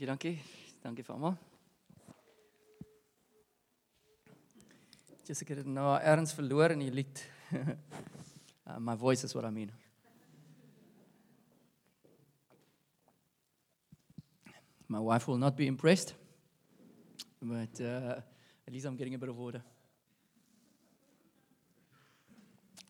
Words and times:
Dankie 0.00 0.38
vir 1.04 1.12
almal. 1.12 1.34
Just 5.28 5.44
ek 5.44 5.50
het 5.52 5.60
dit 5.60 5.68
nou 5.68 5.90
erns 6.00 6.32
verloor 6.32 6.72
in 6.72 6.80
die 6.86 6.94
lied. 6.94 7.20
uh, 8.64 8.78
my 8.80 8.94
voice 8.96 9.28
is 9.28 9.36
what 9.36 9.44
I 9.44 9.50
mean. 9.52 9.68
My 14.88 15.04
wife 15.04 15.28
will 15.28 15.36
not 15.36 15.54
be 15.54 15.66
impressed. 15.66 16.14
But 17.42 17.84
uh, 17.84 18.24
at 18.66 18.72
least 18.72 18.86
I'm 18.86 18.96
getting 18.96 19.14
a 19.14 19.18
bit 19.18 19.28
of 19.28 19.38
order. 19.38 19.60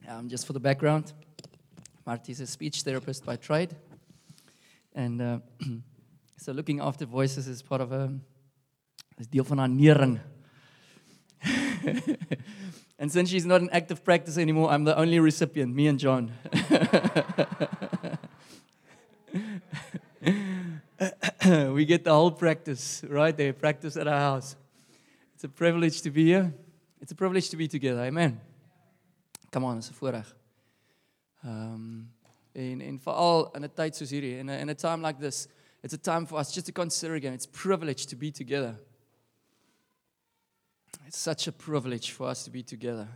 Um, 0.07 0.29
just 0.29 0.47
for 0.47 0.53
the 0.53 0.61
background, 0.61 1.13
Marty 2.07 2.31
is 2.31 2.41
a 2.41 2.47
speech 2.47 2.83
therapist 2.83 3.27
by 3.27 3.35
trade. 3.35 3.75
And 4.95 5.21
uh, 5.21 5.39
so 6.41 6.53
looking 6.53 6.81
after 6.81 7.05
voices 7.05 7.47
is 7.47 7.61
part 7.61 7.83
of 7.83 7.93
a 7.93 8.11
is 9.19 9.27
deel 9.27 9.45
van 9.45 9.59
haar 9.59 9.69
nering. 9.69 10.19
and 12.99 13.13
since 13.13 13.29
she's 13.29 13.45
not 13.45 13.61
in 13.61 13.69
active 13.71 14.03
practice 14.03 14.39
anymore, 14.39 14.71
I'm 14.71 14.85
the 14.85 14.97
only 14.97 15.21
recipient, 15.21 15.75
me 15.75 15.89
and 15.89 15.99
John. 15.99 16.33
we 21.75 21.85
get 21.85 22.05
the 22.05 22.13
whole 22.13 22.31
practice 22.31 23.05
right 23.07 23.37
there, 23.37 23.53
practice 23.53 23.99
at 23.99 24.09
our 24.09 24.19
house. 24.19 24.57
It's 25.35 25.45
a 25.45 25.49
privilege 25.49 26.01
to 26.03 26.11
be 26.11 26.25
here. 26.25 26.55
It's 27.03 27.13
a 27.13 27.15
privilege 27.15 27.51
to 27.51 27.59
be 27.59 27.69
together. 27.69 28.01
Amen. 28.01 28.41
Come 29.51 29.65
on, 29.65 29.79
it's 29.79 29.91
a 29.91 29.93
voorreg. 29.93 30.25
Um 31.45 32.09
en 32.53 32.81
en 32.81 32.99
veral 32.99 33.51
in 33.55 33.65
'n 33.65 33.71
tyd 33.75 33.95
soos 33.95 34.11
hierdie, 34.11 34.39
in 34.39 34.49
in 34.49 34.69
a 34.69 34.75
time 34.75 35.03
like 35.03 35.21
this, 35.21 35.49
it's 35.83 35.95
a 35.95 35.99
time 35.99 36.27
for 36.27 36.39
us 36.39 36.53
just 36.53 36.67
to 36.67 36.73
consider 36.73 37.15
again. 37.15 37.33
It's 37.33 37.47
privilege 37.47 38.07
to 38.07 38.17
be 38.17 38.31
together. 38.31 38.77
It's 41.07 41.19
such 41.19 41.47
a 41.47 41.53
privilege 41.53 42.11
for 42.11 42.29
us 42.29 42.45
to 42.45 42.51
be 42.51 42.63
together. 42.63 43.09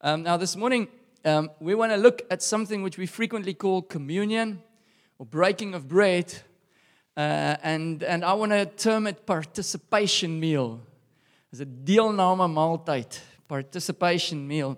Um, 0.00 0.22
now, 0.22 0.36
this 0.36 0.56
morning, 0.56 0.88
um, 1.24 1.50
we 1.60 1.74
want 1.74 1.92
to 1.92 1.96
look 1.96 2.22
at 2.30 2.42
something 2.42 2.82
which 2.82 2.98
we 2.98 3.06
frequently 3.06 3.54
call 3.54 3.82
communion 3.82 4.62
or 5.18 5.26
breaking 5.26 5.74
of 5.74 5.88
bread. 5.88 6.34
Uh, 7.16 7.56
and, 7.62 8.02
and 8.02 8.24
I 8.24 8.32
want 8.32 8.52
to 8.52 8.66
term 8.66 9.06
it 9.06 9.26
participation 9.26 10.40
meal. 10.40 10.80
It's 11.52 11.60
a 11.60 11.66
deelname 11.66 12.52
maaltyd, 12.52 13.18
participation 13.46 14.48
meal. 14.48 14.76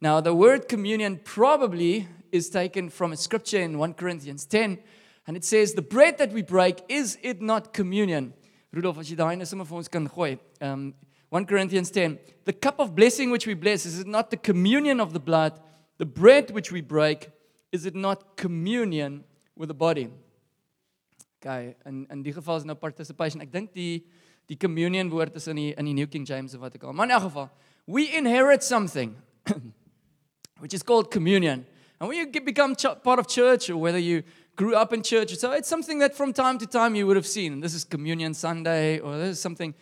Now, 0.00 0.20
the 0.20 0.34
word 0.34 0.68
communion 0.68 1.20
probably 1.22 2.08
is 2.32 2.48
taken 2.48 2.88
from 2.88 3.12
a 3.12 3.16
scripture 3.16 3.60
in 3.60 3.78
1 3.78 3.94
Corinthians 3.94 4.46
10, 4.46 4.78
and 5.26 5.36
it 5.36 5.44
says, 5.44 5.74
The 5.74 5.82
bread 5.82 6.18
that 6.18 6.32
we 6.32 6.42
break, 6.42 6.82
is 6.88 7.18
it 7.22 7.40
not 7.42 7.72
communion? 7.72 8.32
Rudolf, 8.72 8.98
as 8.98 9.10
jy 9.10 9.16
daai 9.16 9.36
net 9.38 9.48
sommer 9.48 9.64
vir 9.64 9.82
gooi. 9.82 10.38
Um 10.60 10.94
1 11.30 11.44
Corinthians 11.46 11.90
10, 11.90 12.18
the 12.44 12.52
cup 12.52 12.78
of 12.78 12.94
blessing 12.94 13.30
which 13.30 13.46
we 13.46 13.54
bless, 13.54 13.84
is 13.84 13.98
it 13.98 14.06
not 14.06 14.30
the 14.30 14.36
communion 14.36 15.00
of 15.00 15.12
the 15.12 15.18
blood? 15.18 15.58
The 15.98 16.06
bread 16.06 16.52
which 16.52 16.70
we 16.70 16.80
break, 16.80 17.30
is 17.72 17.84
it 17.84 17.96
not 17.96 18.36
communion 18.36 19.24
with 19.56 19.68
the 19.68 19.74
body? 19.74 20.08
Okay, 21.42 21.74
in 21.84 22.06
in 22.10 22.22
die 22.22 22.32
geval 22.32 22.56
is 22.56 22.64
nou 22.64 22.74
participation. 22.74 23.42
Ek 23.42 23.50
dink 23.50 23.72
die 23.74 24.04
die 24.46 24.56
communion 24.56 25.10
woord 25.10 25.34
is 25.36 25.48
in 25.48 25.56
die 25.56 25.74
in 25.76 25.94
New 25.94 26.06
King 26.06 26.24
James 26.24 26.54
of 26.54 26.60
wat 26.60 26.74
ek 26.74 26.84
al. 26.84 26.92
Maar 26.92 27.10
in 27.10 27.16
elk 27.16 27.22
geval, 27.22 27.50
we 27.86 28.06
inherit 28.16 28.62
something 28.62 29.16
which 30.60 30.74
is 30.74 30.82
called 30.82 31.10
communion. 31.10 31.66
And 31.98 32.08
when 32.08 32.18
you 32.18 32.26
get, 32.26 32.44
become 32.44 32.76
ch- 32.76 33.02
part 33.02 33.18
of 33.18 33.26
church 33.26 33.70
or 33.70 33.76
whether 33.76 33.98
you 33.98 34.22
grew 34.56 34.74
up 34.74 34.92
in 34.92 35.02
church, 35.02 35.36
so 35.36 35.52
it's 35.52 35.68
something 35.68 35.98
that 36.00 36.16
from 36.16 36.32
time 36.32 36.58
to 36.58 36.66
time 36.66 36.94
you 36.94 37.06
would 37.06 37.16
have 37.16 37.26
seen. 37.26 37.60
This 37.60 37.74
is 37.74 37.84
communion 37.84 38.34
Sunday 38.34 38.98
or 38.98 39.16
this 39.16 39.36
is 39.36 39.40
something 39.40 39.74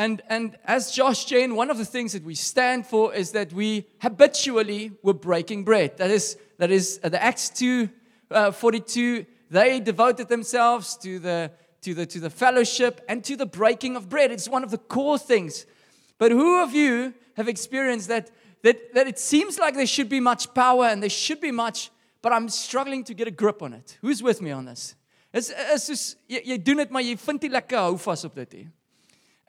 and, 0.00 0.22
and 0.28 0.56
as 0.64 0.92
Josh 0.92 1.24
Jane, 1.26 1.54
one 1.54 1.70
of 1.70 1.78
the 1.78 1.84
things 1.84 2.12
that 2.12 2.24
we 2.24 2.34
stand 2.34 2.86
for 2.86 3.14
is 3.14 3.32
that 3.32 3.52
we 3.52 3.86
habitually 4.00 4.92
were 5.02 5.14
breaking 5.14 5.64
bread. 5.64 5.98
That 5.98 6.10
is, 6.10 6.38
that 6.58 6.70
is 6.70 7.00
uh, 7.02 7.08
the 7.08 7.22
Acts 7.22 7.50
2 7.50 7.90
uh, 8.30 8.50
42. 8.52 9.26
They 9.50 9.80
devoted 9.80 10.28
themselves 10.28 10.96
to 10.98 11.18
the, 11.18 11.50
to, 11.82 11.94
the, 11.94 12.06
to 12.06 12.20
the 12.20 12.30
fellowship 12.30 13.04
and 13.08 13.24
to 13.24 13.36
the 13.36 13.46
breaking 13.46 13.96
of 13.96 14.08
bread. 14.08 14.30
It's 14.30 14.48
one 14.48 14.62
of 14.62 14.70
the 14.70 14.78
core 14.78 15.18
things. 15.18 15.66
But 16.18 16.30
who 16.30 16.62
of 16.62 16.72
you 16.72 17.14
have 17.36 17.48
experienced 17.48 18.08
that, 18.08 18.30
that, 18.62 18.94
that 18.94 19.06
it 19.06 19.18
seems 19.18 19.58
like 19.58 19.74
there 19.74 19.86
should 19.86 20.08
be 20.08 20.20
much 20.20 20.54
power 20.54 20.86
and 20.86 21.02
there 21.02 21.10
should 21.10 21.40
be 21.40 21.50
much, 21.50 21.90
but 22.22 22.32
I'm 22.32 22.48
struggling 22.48 23.04
to 23.04 23.14
get 23.14 23.28
a 23.28 23.30
grip 23.30 23.62
on 23.62 23.72
it? 23.72 23.98
Who's 24.00 24.22
with 24.22 24.42
me 24.42 24.50
on 24.50 24.64
this? 24.64 24.94
Is, 25.32 25.50
is 25.50 25.84
soos, 25.84 26.16
jy, 26.28 26.40
jy 26.44 26.56
doen 26.58 26.82
dit 26.82 26.90
maar 26.90 27.04
jy 27.06 27.14
vind 27.22 27.44
nie 27.46 27.52
lekker 27.54 27.78
hou 27.78 27.96
vas 28.02 28.24
op 28.26 28.34
dit 28.34 28.56
nie. 28.58 28.68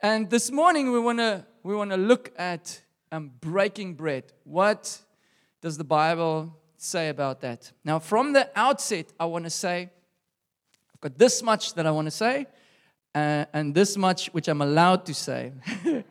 And 0.02 0.30
this 0.30 0.50
morning 0.50 0.92
we 0.92 1.00
want 1.00 1.18
to 1.18 1.44
we 1.62 1.74
want 1.74 1.90
to 1.90 1.96
look 1.96 2.30
at 2.36 2.80
um, 3.10 3.30
breaking 3.40 3.94
bread. 3.94 4.32
What 4.44 4.98
does 5.60 5.76
the 5.76 5.84
Bible 5.84 6.56
say 6.76 7.08
about 7.08 7.40
that? 7.40 7.72
Now, 7.84 7.98
from 7.98 8.32
the 8.32 8.48
outset, 8.56 9.12
I 9.18 9.26
want 9.26 9.44
to 9.44 9.50
say 9.50 9.90
I've 10.94 11.00
got 11.00 11.18
this 11.18 11.42
much 11.42 11.74
that 11.74 11.86
I 11.86 11.90
want 11.90 12.06
to 12.06 12.10
say, 12.10 12.46
uh, 13.14 13.44
and 13.52 13.74
this 13.74 13.96
much 13.96 14.28
which 14.28 14.48
I'm 14.48 14.62
allowed 14.62 15.04
to 15.06 15.14
say. 15.14 15.52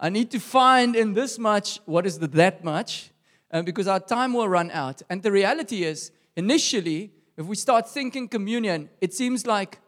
I 0.00 0.10
need 0.10 0.30
to 0.32 0.40
find 0.40 0.94
in 0.94 1.14
this 1.14 1.38
much 1.38 1.80
what 1.86 2.06
is 2.06 2.18
the 2.18 2.28
that 2.28 2.62
much, 2.62 3.10
uh, 3.50 3.62
because 3.62 3.86
our 3.86 4.00
time 4.00 4.32
will 4.32 4.48
run 4.48 4.70
out. 4.70 5.02
And 5.08 5.22
the 5.22 5.32
reality 5.32 5.84
is, 5.84 6.10
initially, 6.36 7.12
if 7.36 7.46
we 7.46 7.56
start 7.56 7.88
thinking 7.88 8.28
communion, 8.28 8.88
it 9.00 9.14
seems 9.14 9.46
like 9.46 9.78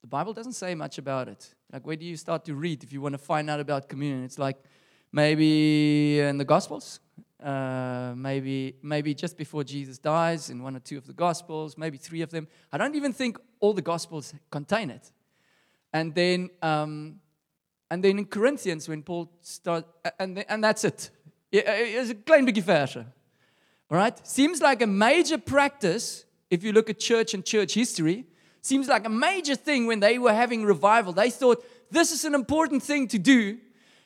the 0.00 0.08
Bible 0.08 0.32
doesn't 0.32 0.54
say 0.54 0.74
much 0.74 0.98
about 0.98 1.28
it. 1.28 1.54
Like, 1.72 1.86
where 1.86 1.96
do 1.96 2.04
you 2.04 2.16
start 2.16 2.44
to 2.46 2.54
read 2.54 2.82
if 2.82 2.92
you 2.92 3.00
want 3.00 3.14
to 3.14 3.18
find 3.18 3.48
out 3.48 3.60
about 3.60 3.88
communion? 3.88 4.24
It's 4.24 4.38
like 4.38 4.56
maybe 5.12 6.20
in 6.20 6.38
the 6.38 6.44
Gospels, 6.44 7.00
uh, 7.42 8.12
maybe 8.16 8.76
maybe 8.82 9.14
just 9.14 9.36
before 9.36 9.64
Jesus 9.64 9.98
dies 9.98 10.50
in 10.50 10.62
one 10.62 10.76
or 10.76 10.80
two 10.80 10.98
of 10.98 11.06
the 11.06 11.12
Gospels, 11.12 11.78
maybe 11.78 11.98
three 11.98 12.22
of 12.22 12.30
them. 12.30 12.48
I 12.72 12.78
don't 12.78 12.94
even 12.94 13.12
think 13.12 13.38
all 13.60 13.72
the 13.72 13.82
Gospels 13.82 14.34
contain 14.50 14.90
it. 14.90 15.12
And 15.92 16.14
then, 16.14 16.50
um, 16.62 17.20
and 17.90 18.02
then 18.02 18.18
in 18.18 18.26
Corinthians, 18.26 18.88
when 18.88 19.02
Paul 19.02 19.30
starts, 19.40 19.86
and 20.18 20.44
and 20.48 20.64
that's 20.64 20.84
it. 20.84 21.10
It's 21.52 22.10
a 22.10 22.14
klein 22.14 22.46
bietjie 22.46 22.62
verse. 22.62 22.96
All 22.96 23.98
right, 23.98 24.26
seems 24.26 24.62
like 24.62 24.80
a 24.80 24.86
major 24.86 25.36
practice 25.36 26.24
if 26.50 26.64
you 26.64 26.72
look 26.72 26.88
at 26.88 26.98
church 26.98 27.34
and 27.34 27.44
church 27.44 27.74
history 27.74 28.26
seems 28.62 28.88
like 28.88 29.04
a 29.04 29.10
major 29.10 29.56
thing 29.56 29.86
when 29.86 30.00
they 30.00 30.18
were 30.18 30.32
having 30.32 30.64
revival. 30.64 31.12
They 31.12 31.30
thought 31.30 31.64
this 31.90 32.12
is 32.12 32.24
an 32.24 32.34
important 32.34 32.82
thing 32.82 33.08
to 33.08 33.18
do. 33.18 33.58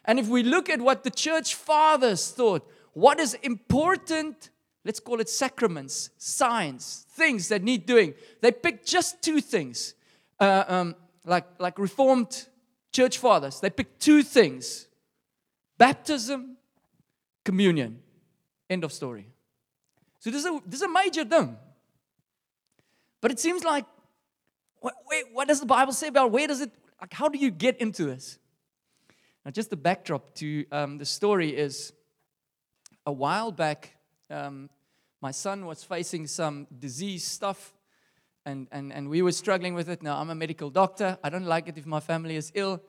And 0.04 0.18
if 0.18 0.28
we 0.28 0.42
look 0.42 0.70
at 0.70 0.80
what 0.80 1.04
the 1.04 1.10
church 1.10 1.54
fathers 1.54 2.30
thought, 2.30 2.68
what 2.94 3.20
is 3.20 3.34
important, 3.34 4.50
let's 4.84 4.98
call 4.98 5.20
it 5.20 5.28
sacraments, 5.28 6.10
signs, 6.16 7.06
things 7.10 7.48
that 7.48 7.62
need 7.62 7.86
doing, 7.86 8.14
they 8.40 8.50
picked 8.50 8.86
just 8.86 9.22
two 9.22 9.40
things. 9.40 9.94
Uh, 10.40 10.64
um, 10.66 10.96
like, 11.24 11.44
like 11.58 11.78
Reformed 11.78 12.46
church 12.92 13.18
fathers, 13.18 13.60
they 13.60 13.70
picked 13.70 14.00
two 14.00 14.22
things 14.22 14.88
baptism, 15.78 16.55
communion. 17.46 18.00
End 18.68 18.84
of 18.84 18.92
story. 18.92 19.26
So 20.18 20.30
this 20.30 20.40
is 20.44 20.46
a, 20.46 20.60
this 20.66 20.80
is 20.80 20.86
a 20.90 20.92
major 21.02 21.24
thing. 21.24 21.56
But 23.22 23.30
it 23.30 23.38
seems 23.40 23.64
like 23.64 23.86
what, 24.80 24.94
wait, 25.10 25.24
what 25.32 25.48
does 25.48 25.60
the 25.60 25.66
Bible 25.66 25.92
say 25.92 26.08
about 26.08 26.32
where 26.32 26.46
does 26.46 26.60
it, 26.60 26.70
like, 27.00 27.14
how 27.14 27.28
do 27.28 27.38
you 27.38 27.50
get 27.50 27.80
into 27.80 28.04
this? 28.04 28.38
Now, 29.44 29.52
just 29.52 29.70
the 29.70 29.76
backdrop 29.76 30.34
to 30.34 30.66
um, 30.72 30.98
the 30.98 31.04
story 31.04 31.56
is 31.56 31.92
a 33.06 33.12
while 33.12 33.52
back, 33.52 33.96
um, 34.28 34.68
my 35.22 35.30
son 35.30 35.66
was 35.66 35.84
facing 35.84 36.26
some 36.26 36.66
disease 36.78 37.24
stuff, 37.24 37.72
and, 38.44 38.66
and, 38.72 38.92
and 38.92 39.08
we 39.08 39.22
were 39.22 39.32
struggling 39.32 39.74
with 39.74 39.88
it. 39.88 40.02
Now, 40.02 40.18
I'm 40.20 40.30
a 40.30 40.34
medical 40.34 40.70
doctor. 40.70 41.16
I 41.22 41.30
don't 41.30 41.46
like 41.46 41.68
it 41.68 41.78
if 41.78 41.86
my 41.86 42.00
family 42.00 42.36
is 42.36 42.50
ill 42.54 42.82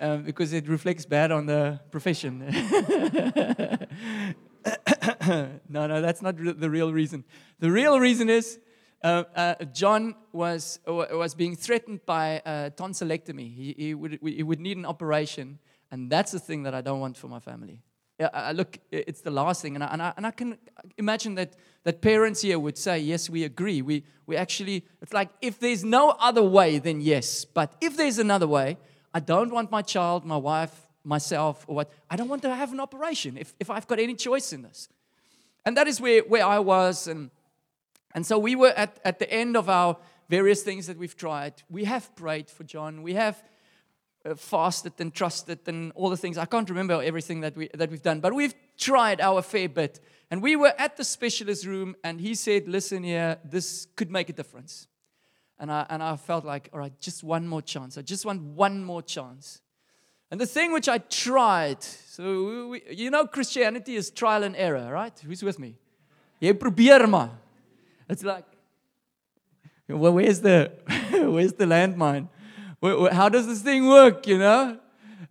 um, 0.00 0.22
because 0.22 0.52
it 0.52 0.68
reflects 0.68 1.06
bad 1.06 1.32
on 1.32 1.46
the 1.46 1.80
profession. 1.90 2.40
no, 5.68 5.86
no, 5.86 6.00
that's 6.00 6.22
not 6.22 6.36
the 6.36 6.70
real 6.70 6.92
reason. 6.92 7.24
The 7.58 7.70
real 7.70 8.00
reason 8.00 8.28
is 8.28 8.58
uh, 9.02 9.24
uh, 9.34 9.54
John 9.72 10.14
was, 10.32 10.78
was 10.86 11.34
being 11.34 11.56
threatened 11.56 12.06
by 12.06 12.40
uh, 12.46 12.70
tonsillectomy. 12.70 13.54
He, 13.54 13.74
he, 13.76 13.94
would, 13.94 14.18
he 14.22 14.42
would 14.42 14.60
need 14.60 14.76
an 14.76 14.86
operation, 14.86 15.58
and 15.90 16.10
that's 16.10 16.32
the 16.32 16.38
thing 16.38 16.62
that 16.62 16.74
I 16.74 16.80
don't 16.80 17.00
want 17.00 17.16
for 17.16 17.28
my 17.28 17.40
family. 17.40 17.82
I 18.32 18.52
look, 18.52 18.78
it's 18.92 19.22
the 19.22 19.32
last 19.32 19.62
thing, 19.62 19.74
and 19.74 19.82
I, 19.82 19.86
and 19.88 20.02
I, 20.02 20.12
and 20.16 20.26
I 20.26 20.30
can 20.30 20.56
imagine 20.96 21.34
that, 21.36 21.56
that 21.82 22.00
parents 22.00 22.42
here 22.42 22.58
would 22.58 22.78
say, 22.78 23.00
Yes, 23.00 23.28
we 23.28 23.42
agree. 23.42 23.82
We, 23.82 24.04
we 24.26 24.36
actually, 24.36 24.86
it's 25.00 25.12
like 25.12 25.30
if 25.40 25.58
there's 25.58 25.82
no 25.82 26.10
other 26.20 26.42
way, 26.42 26.78
then 26.78 27.00
yes. 27.00 27.44
But 27.44 27.74
if 27.80 27.96
there's 27.96 28.18
another 28.18 28.46
way, 28.46 28.78
I 29.14 29.20
don't 29.20 29.52
want 29.52 29.70
my 29.70 29.82
child, 29.82 30.24
my 30.24 30.36
wife, 30.36 30.74
myself, 31.04 31.64
or 31.68 31.76
what, 31.76 31.92
I 32.10 32.16
don't 32.16 32.28
want 32.28 32.42
to 32.42 32.54
have 32.54 32.72
an 32.72 32.80
operation 32.80 33.36
if, 33.36 33.54
if 33.60 33.70
I've 33.70 33.86
got 33.86 33.98
any 33.98 34.14
choice 34.14 34.52
in 34.52 34.62
this. 34.62 34.88
And 35.64 35.76
that 35.76 35.86
is 35.86 36.00
where, 36.00 36.22
where 36.22 36.44
I 36.44 36.58
was, 36.58 37.06
and 37.06 37.30
and 38.14 38.26
so 38.26 38.38
we 38.38 38.54
were 38.54 38.72
at, 38.76 38.98
at 39.04 39.18
the 39.18 39.30
end 39.32 39.56
of 39.56 39.68
our 39.68 39.96
various 40.28 40.62
things 40.62 40.86
that 40.86 40.98
we've 40.98 41.16
tried. 41.16 41.54
We 41.70 41.84
have 41.84 42.14
prayed 42.14 42.50
for 42.50 42.64
John. 42.64 43.02
We 43.02 43.14
have 43.14 43.42
uh, 44.24 44.34
fasted 44.34 44.92
and 44.98 45.12
trusted 45.12 45.60
and 45.66 45.92
all 45.94 46.10
the 46.10 46.16
things. 46.16 46.38
I 46.38 46.44
can't 46.44 46.68
remember 46.68 47.02
everything 47.02 47.40
that, 47.40 47.56
we, 47.56 47.68
that 47.74 47.90
we've 47.90 48.02
done, 48.02 48.20
but 48.20 48.34
we've 48.34 48.54
tried 48.78 49.20
our 49.20 49.42
fair 49.42 49.68
bit. 49.68 50.00
And 50.30 50.42
we 50.42 50.56
were 50.56 50.74
at 50.78 50.96
the 50.96 51.04
specialist 51.04 51.66
room, 51.66 51.94
and 52.04 52.20
he 52.20 52.34
said, 52.34 52.68
Listen 52.68 53.02
here, 53.02 53.38
this 53.44 53.86
could 53.96 54.10
make 54.10 54.30
a 54.30 54.32
difference. 54.32 54.86
And 55.62 55.70
I, 55.70 55.86
and 55.90 56.02
I 56.02 56.16
felt 56.16 56.44
like, 56.44 56.68
All 56.72 56.80
right, 56.80 56.92
just 57.00 57.22
one 57.22 57.46
more 57.46 57.62
chance. 57.62 57.96
I 57.96 58.02
just 58.02 58.26
want 58.26 58.42
one 58.42 58.84
more 58.84 59.00
chance. 59.00 59.62
And 60.28 60.40
the 60.40 60.46
thing 60.46 60.72
which 60.72 60.88
I 60.88 60.98
tried, 60.98 61.84
so 61.84 62.68
we, 62.70 62.82
you 62.90 63.10
know, 63.10 63.26
Christianity 63.28 63.94
is 63.94 64.10
trial 64.10 64.42
and 64.42 64.56
error, 64.56 64.90
right? 64.90 65.16
Who's 65.24 65.44
with 65.44 65.60
me? 65.60 65.76
It's 68.08 68.24
like, 68.24 68.44
well, 69.88 70.14
where's 70.14 70.40
the, 70.40 70.72
where's 71.12 71.52
the 71.52 71.66
landmine? 71.66 72.28
How 73.12 73.28
does 73.28 73.46
this 73.46 73.62
thing 73.62 73.86
work, 73.86 74.26
you 74.26 74.38
know? 74.38 74.80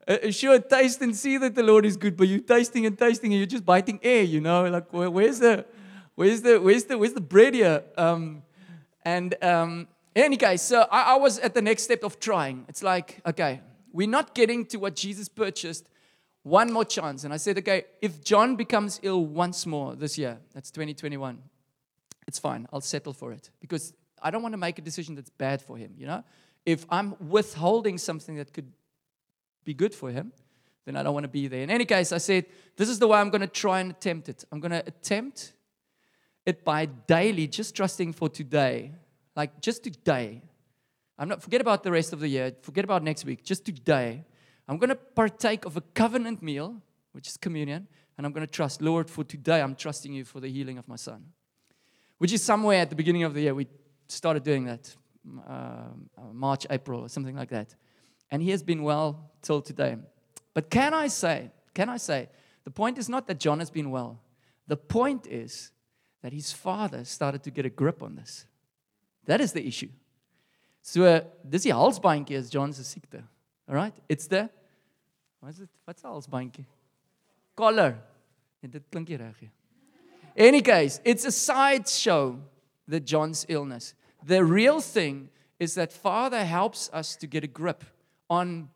Uh, 0.08 0.32
sure, 0.32 0.58
taste 0.60 1.02
and 1.02 1.14
see 1.14 1.38
that 1.40 1.56
the 1.56 1.64
Lord 1.64 1.86
is 1.86 1.98
good, 1.98 2.16
but 2.16 2.30
you're 2.30 2.40
tasting 2.40 2.86
and 2.86 2.98
tasting 2.98 3.34
and 3.34 3.40
you're 3.40 3.48
just 3.48 3.66
biting 3.66 4.00
air, 4.02 4.24
you 4.24 4.40
know? 4.40 4.64
Like, 4.70 4.86
where's 4.92 5.40
the, 5.40 5.66
where's 6.16 6.42
the, 6.42 6.62
where's 6.62 6.86
the, 6.86 6.98
where's 6.98 7.14
the 7.14 7.22
bread 7.22 7.54
here? 7.54 7.84
Um, 7.98 8.44
and 9.04 9.36
um, 9.44 9.88
in 10.16 10.24
any 10.24 10.38
case, 10.38 10.62
so 10.62 10.88
I, 10.92 11.14
I 11.14 11.16
was 11.16 11.40
at 11.40 11.54
the 11.54 11.62
next 11.62 11.84
step 11.84 12.04
of 12.04 12.20
trying. 12.20 12.66
It's 12.68 12.84
like, 12.84 13.22
okay, 13.26 13.62
we're 13.94 14.10
not 14.10 14.36
getting 14.36 14.66
to 14.68 14.78
what 14.78 14.96
Jesus 14.96 15.30
purchased. 15.30 15.88
One 16.44 16.72
more 16.74 16.86
chance. 16.86 17.24
And 17.24 17.34
I 17.34 17.38
said, 17.38 17.58
okay, 17.60 17.86
if 18.02 18.24
John 18.24 18.56
becomes 18.56 19.00
ill 19.04 19.26
once 19.26 19.66
more 19.66 19.96
this 19.96 20.18
year, 20.18 20.40
that's 20.54 20.72
2021, 20.72 21.40
it's 22.28 22.40
fine. 22.40 22.68
I'll 22.74 22.82
settle 22.82 23.14
for 23.14 23.32
it 23.32 23.50
because 23.60 23.94
I 24.22 24.32
don't 24.32 24.42
want 24.42 24.54
to 24.54 24.58
make 24.58 24.80
a 24.80 24.82
decision 24.82 25.16
that's 25.16 25.30
bad 25.30 25.62
for 25.62 25.78
him, 25.78 25.94
you 25.98 26.08
know? 26.08 26.24
If 26.66 26.86
I'm 26.90 27.16
withholding 27.28 27.98
something 27.98 28.36
that 28.36 28.54
could 28.54 28.72
be 29.64 29.74
good 29.74 29.96
for 29.96 30.12
him, 30.12 30.32
then 30.86 30.96
I 30.96 31.04
don't 31.04 31.14
want 31.14 31.24
to 31.24 31.30
be 31.30 31.48
there. 31.48 31.62
In 31.62 31.70
any 31.70 31.86
case, 31.86 32.12
I 32.12 32.18
said, 32.18 32.46
this 32.76 32.90
is 32.90 33.00
the 33.00 33.08
way 33.08 33.20
I'm 33.20 33.30
going 33.30 33.42
to 33.42 33.48
try 33.48 33.80
and 33.80 33.92
attempt 33.92 34.30
it. 34.30 34.44
I'm 34.52 34.60
going 34.60 34.72
to 34.72 34.84
attempt 34.86 35.54
it 36.46 36.64
by 36.64 36.86
daily, 36.86 37.48
just 37.48 37.76
trusting 37.76 38.14
for 38.14 38.30
today. 38.30 38.92
Like 39.36 39.62
just 39.62 39.84
today. 39.84 40.42
I'm 41.18 41.28
not 41.28 41.42
forget 41.42 41.62
about 41.62 41.84
the 41.84 41.92
rest 41.92 42.14
of 42.14 42.20
the 42.20 42.28
year, 42.28 42.54
forget 42.62 42.84
about 42.84 43.04
next 43.04 43.26
week. 43.26 43.44
Just 43.44 43.66
today, 43.66 44.26
I'm 44.68 44.80
to 44.80 44.96
partake 44.96 45.66
of 45.66 45.78
a 45.78 45.82
covenant 45.82 46.42
meal, 46.42 46.82
which 47.12 47.28
is 47.28 47.38
communion, 47.38 47.88
and 48.18 48.26
I'm 48.26 48.34
to 48.34 48.48
trust, 48.48 48.82
Lord, 48.82 49.10
for 49.10 49.24
today, 49.24 49.62
I'm 49.62 49.76
trusting 49.76 50.12
you 50.14 50.26
for 50.26 50.40
the 50.40 50.48
healing 50.48 50.78
of 50.78 50.88
my 50.88 50.96
son. 50.96 51.26
Which 52.18 52.34
is 52.34 52.44
somewhere 52.44 52.82
at 52.82 52.90
the 52.90 52.96
beginning 52.96 53.24
of 53.24 53.34
the 53.34 53.42
year, 53.42 53.54
we 53.54 53.68
started 54.08 54.44
doing 54.44 54.66
that. 54.66 54.96
Um, 55.48 56.10
uh, 56.18 56.34
March, 56.34 56.66
April, 56.72 57.02
or 57.02 57.10
something 57.10 57.36
like 57.36 57.50
that. 57.50 57.76
And 58.32 58.42
he 58.42 58.50
has 58.50 58.64
been 58.64 58.82
well 58.82 59.32
till 59.44 59.62
today. 59.62 59.98
But 60.56 60.72
can 60.72 60.96
I 60.96 61.08
say, 61.08 61.52
can 61.76 61.90
I 61.90 61.98
say, 61.98 62.30
the 62.64 62.72
point 62.72 62.98
is 62.98 63.08
not 63.08 63.28
that 63.28 63.40
John 63.40 63.60
has 63.60 63.70
been 63.70 63.92
well. 63.92 64.20
The 64.68 64.78
point 64.78 65.28
is 65.28 65.72
that 66.24 66.34
his 66.34 66.52
father 66.52 67.04
started 67.04 67.44
to 67.44 67.52
get 67.52 67.66
a 67.66 67.70
grip 67.70 68.02
on 68.02 68.16
this. 68.16 68.46
That 69.26 69.42
is 69.42 69.54
the 69.54 69.66
issue. 69.66 69.90
So 70.82 71.04
uh, 71.04 71.22
dis 71.48 71.64
die 71.64 71.72
halsbandjie 71.72 72.32
is 72.32 72.50
John 72.50 72.74
se 72.74 72.84
siekte. 72.84 73.24
All 73.68 73.76
right? 73.76 73.94
It's 74.10 74.28
the 74.28 74.50
Wat 75.42 75.50
is 75.50 75.58
dit? 75.58 75.70
Wat's 75.88 76.04
'n 76.04 76.08
halsbandjie? 76.08 76.66
Collar. 77.56 77.98
En 78.62 78.70
dit 78.70 78.84
klink 78.90 79.10
reg. 79.10 79.50
Any 80.36 80.62
case, 80.62 81.02
it's 81.04 81.26
a 81.26 81.32
side 81.32 81.90
show 81.90 82.40
that 82.88 83.06
John's 83.06 83.46
illness. 83.50 83.96
The 84.24 84.46
real 84.46 84.80
thing 84.82 85.30
is 85.60 85.74
that 85.74 85.92
Father 85.92 86.46
helps 86.46 86.90
us 86.94 87.16
to 87.18 87.28
get 87.28 87.44
a 87.44 87.48
grip 87.48 87.84
on 88.30 88.70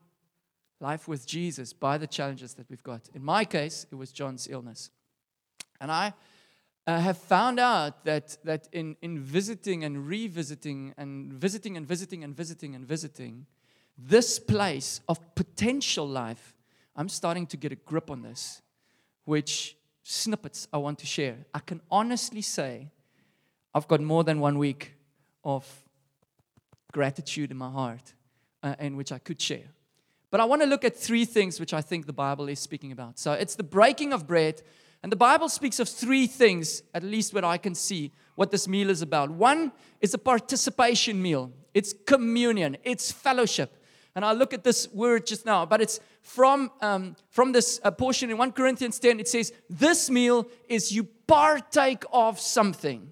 life 0.80 1.07
with 1.07 1.25
Jesus 1.25 1.71
by 1.71 1.97
the 1.97 2.07
challenges 2.07 2.56
that 2.56 2.69
we've 2.69 2.83
got. 2.83 3.09
In 3.13 3.24
my 3.24 3.45
case, 3.45 3.86
it 3.92 3.95
was 3.95 4.12
John's 4.12 4.47
illness. 4.47 4.89
And 5.80 5.92
I 5.92 6.13
uh, 6.88 7.00
have 7.00 7.18
found 7.18 7.60
out 7.60 8.06
that, 8.06 8.38
that 8.44 8.68
in, 8.72 8.96
in 9.02 9.20
visiting 9.20 9.84
and 9.84 10.08
revisiting 10.08 10.94
and 10.98 11.34
visiting 11.34 11.78
and 11.78 11.88
visiting 11.88 12.24
and 12.24 12.36
visiting 12.36 12.76
and 12.76 12.86
visiting, 12.86 13.46
this 13.98 14.40
place 14.40 15.02
of 15.08 15.36
potential 15.36 16.08
life, 16.08 16.54
I'm 16.96 17.10
starting 17.10 17.48
to 17.48 17.58
get 17.58 17.72
a 17.72 17.76
grip 17.76 18.12
on 18.12 18.22
this, 18.22 18.62
which 19.26 19.76
snippets 20.04 20.68
I 20.72 20.78
want 20.78 21.00
to 21.00 21.06
share. 21.06 21.38
I 21.54 21.60
can 21.60 21.82
honestly 21.90 22.42
say 22.42 22.92
I've 23.74 23.88
got 23.88 24.02
more 24.02 24.24
than 24.24 24.40
one 24.40 24.58
week 24.58 24.94
of 25.44 25.68
gratitude 26.92 27.52
in 27.52 27.58
my 27.58 27.70
heart 27.70 28.14
uh, 28.64 28.76
in 28.80 28.96
which 28.96 29.12
I 29.12 29.18
could 29.18 29.42
share. 29.42 29.70
But 30.31 30.40
I 30.40 30.46
want 30.46 30.62
to 30.62 30.68
look 30.68 30.86
at 30.86 30.96
three 30.96 31.26
things 31.26 31.60
which 31.60 31.74
I 31.74 31.81
think 31.81 32.06
the 32.06 32.14
Bible 32.14 32.48
is 32.50 32.60
speaking 32.60 32.92
about. 32.92 33.20
So 33.20 33.34
it's 33.34 33.56
the 33.56 33.64
breaking 33.64 34.14
of 34.14 34.28
bread, 34.28 34.62
and 35.06 35.12
the 35.12 35.18
Bible 35.18 35.50
speaks 35.50 35.80
of 35.80 35.88
three 35.88 36.25
things, 36.25 36.81
at 36.92 37.04
least 37.04 37.31
what 37.31 37.44
I 37.44 37.60
can 37.60 37.75
see, 37.75 38.12
what 38.34 38.50
this 38.50 38.68
meal 38.68 38.90
is 38.90 39.04
about. 39.04 39.30
One 39.30 39.72
is 40.02 40.16
a 40.16 40.18
participation 40.18 41.22
meal, 41.22 41.52
it's 41.75 41.94
communion, 42.07 42.75
it's 42.84 43.12
fellowship. 43.12 43.78
And 44.16 44.25
I 44.25 44.31
look 44.31 44.52
at 44.52 44.63
this 44.63 44.92
word 44.92 45.28
just 45.28 45.46
now, 45.46 45.63
but 45.63 45.80
it's 45.80 46.00
from, 46.24 46.72
um, 46.81 47.16
from 47.30 47.52
this 47.52 47.80
uh, 47.84 47.92
portion 47.92 48.31
in 48.31 48.40
1 48.40 48.54
Corinthians 48.54 48.98
10. 48.98 49.19
It 49.19 49.28
says, 49.28 49.54
This 49.69 50.10
meal 50.10 50.48
is 50.68 50.92
you 50.92 51.04
partake 51.28 52.04
of 52.12 52.40
something. 52.40 53.07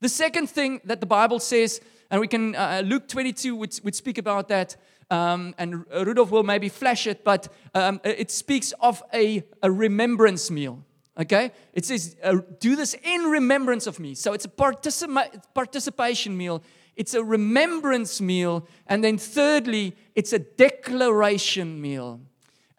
The 0.00 0.08
second 0.08 0.50
thing 0.50 0.80
that 0.86 0.98
the 0.98 1.06
Bible 1.06 1.38
says, 1.38 1.80
and 2.10 2.20
we 2.20 2.26
can, 2.26 2.56
uh, 2.56 2.80
uh 2.80 2.82
Luke 2.84 3.06
22 3.06 3.54
would, 3.54 3.78
would 3.84 3.94
speak 3.94 4.18
about 4.18 4.48
that, 4.48 4.74
um, 5.08 5.54
and 5.56 5.86
Rudolf 5.88 6.32
will 6.32 6.42
maybe 6.42 6.68
flash 6.68 7.06
it, 7.06 7.22
but 7.22 7.46
um, 7.76 8.00
it 8.02 8.32
speaks 8.32 8.72
of 8.80 9.04
a, 9.14 9.44
a 9.62 9.70
remembrance 9.70 10.50
meal. 10.50 10.84
Okay? 11.18 11.52
It 11.72 11.84
says, 11.84 12.16
uh, 12.22 12.38
do 12.60 12.76
this 12.76 12.94
in 13.02 13.22
remembrance 13.22 13.86
of 13.86 13.98
me. 13.98 14.14
So 14.14 14.32
it's 14.32 14.44
a 14.44 14.48
participa- 14.48 15.42
participation 15.54 16.36
meal, 16.36 16.62
it's 16.96 17.14
a 17.14 17.22
remembrance 17.22 18.20
meal, 18.20 18.66
and 18.86 19.02
then 19.02 19.18
thirdly, 19.18 19.96
it's 20.14 20.32
a 20.32 20.38
declaration 20.38 21.80
meal. 21.80 22.20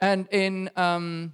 And 0.01 0.27
in, 0.31 0.69
um, 0.75 1.33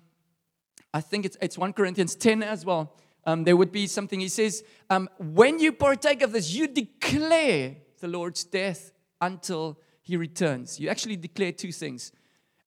I 0.93 1.01
think 1.01 1.25
it's, 1.25 1.37
it's 1.41 1.57
1 1.57 1.73
Corinthians 1.73 2.15
10 2.15 2.43
as 2.43 2.65
well 2.65 2.95
um, 3.25 3.43
there 3.43 3.57
would 3.57 3.71
be 3.71 3.87
something 3.87 4.19
he 4.19 4.27
says, 4.27 4.63
um, 4.89 5.09
when 5.17 5.59
you 5.59 5.71
partake 5.71 6.21
of 6.21 6.31
this, 6.31 6.53
you 6.53 6.67
declare 6.67 7.75
the 7.99 8.07
Lord's 8.07 8.43
death 8.43 8.91
until 9.19 9.79
he 10.01 10.15
returns. 10.15 10.79
You 10.79 10.89
actually 10.89 11.17
declare 11.17 11.51
two 11.51 11.71
things. 11.71 12.11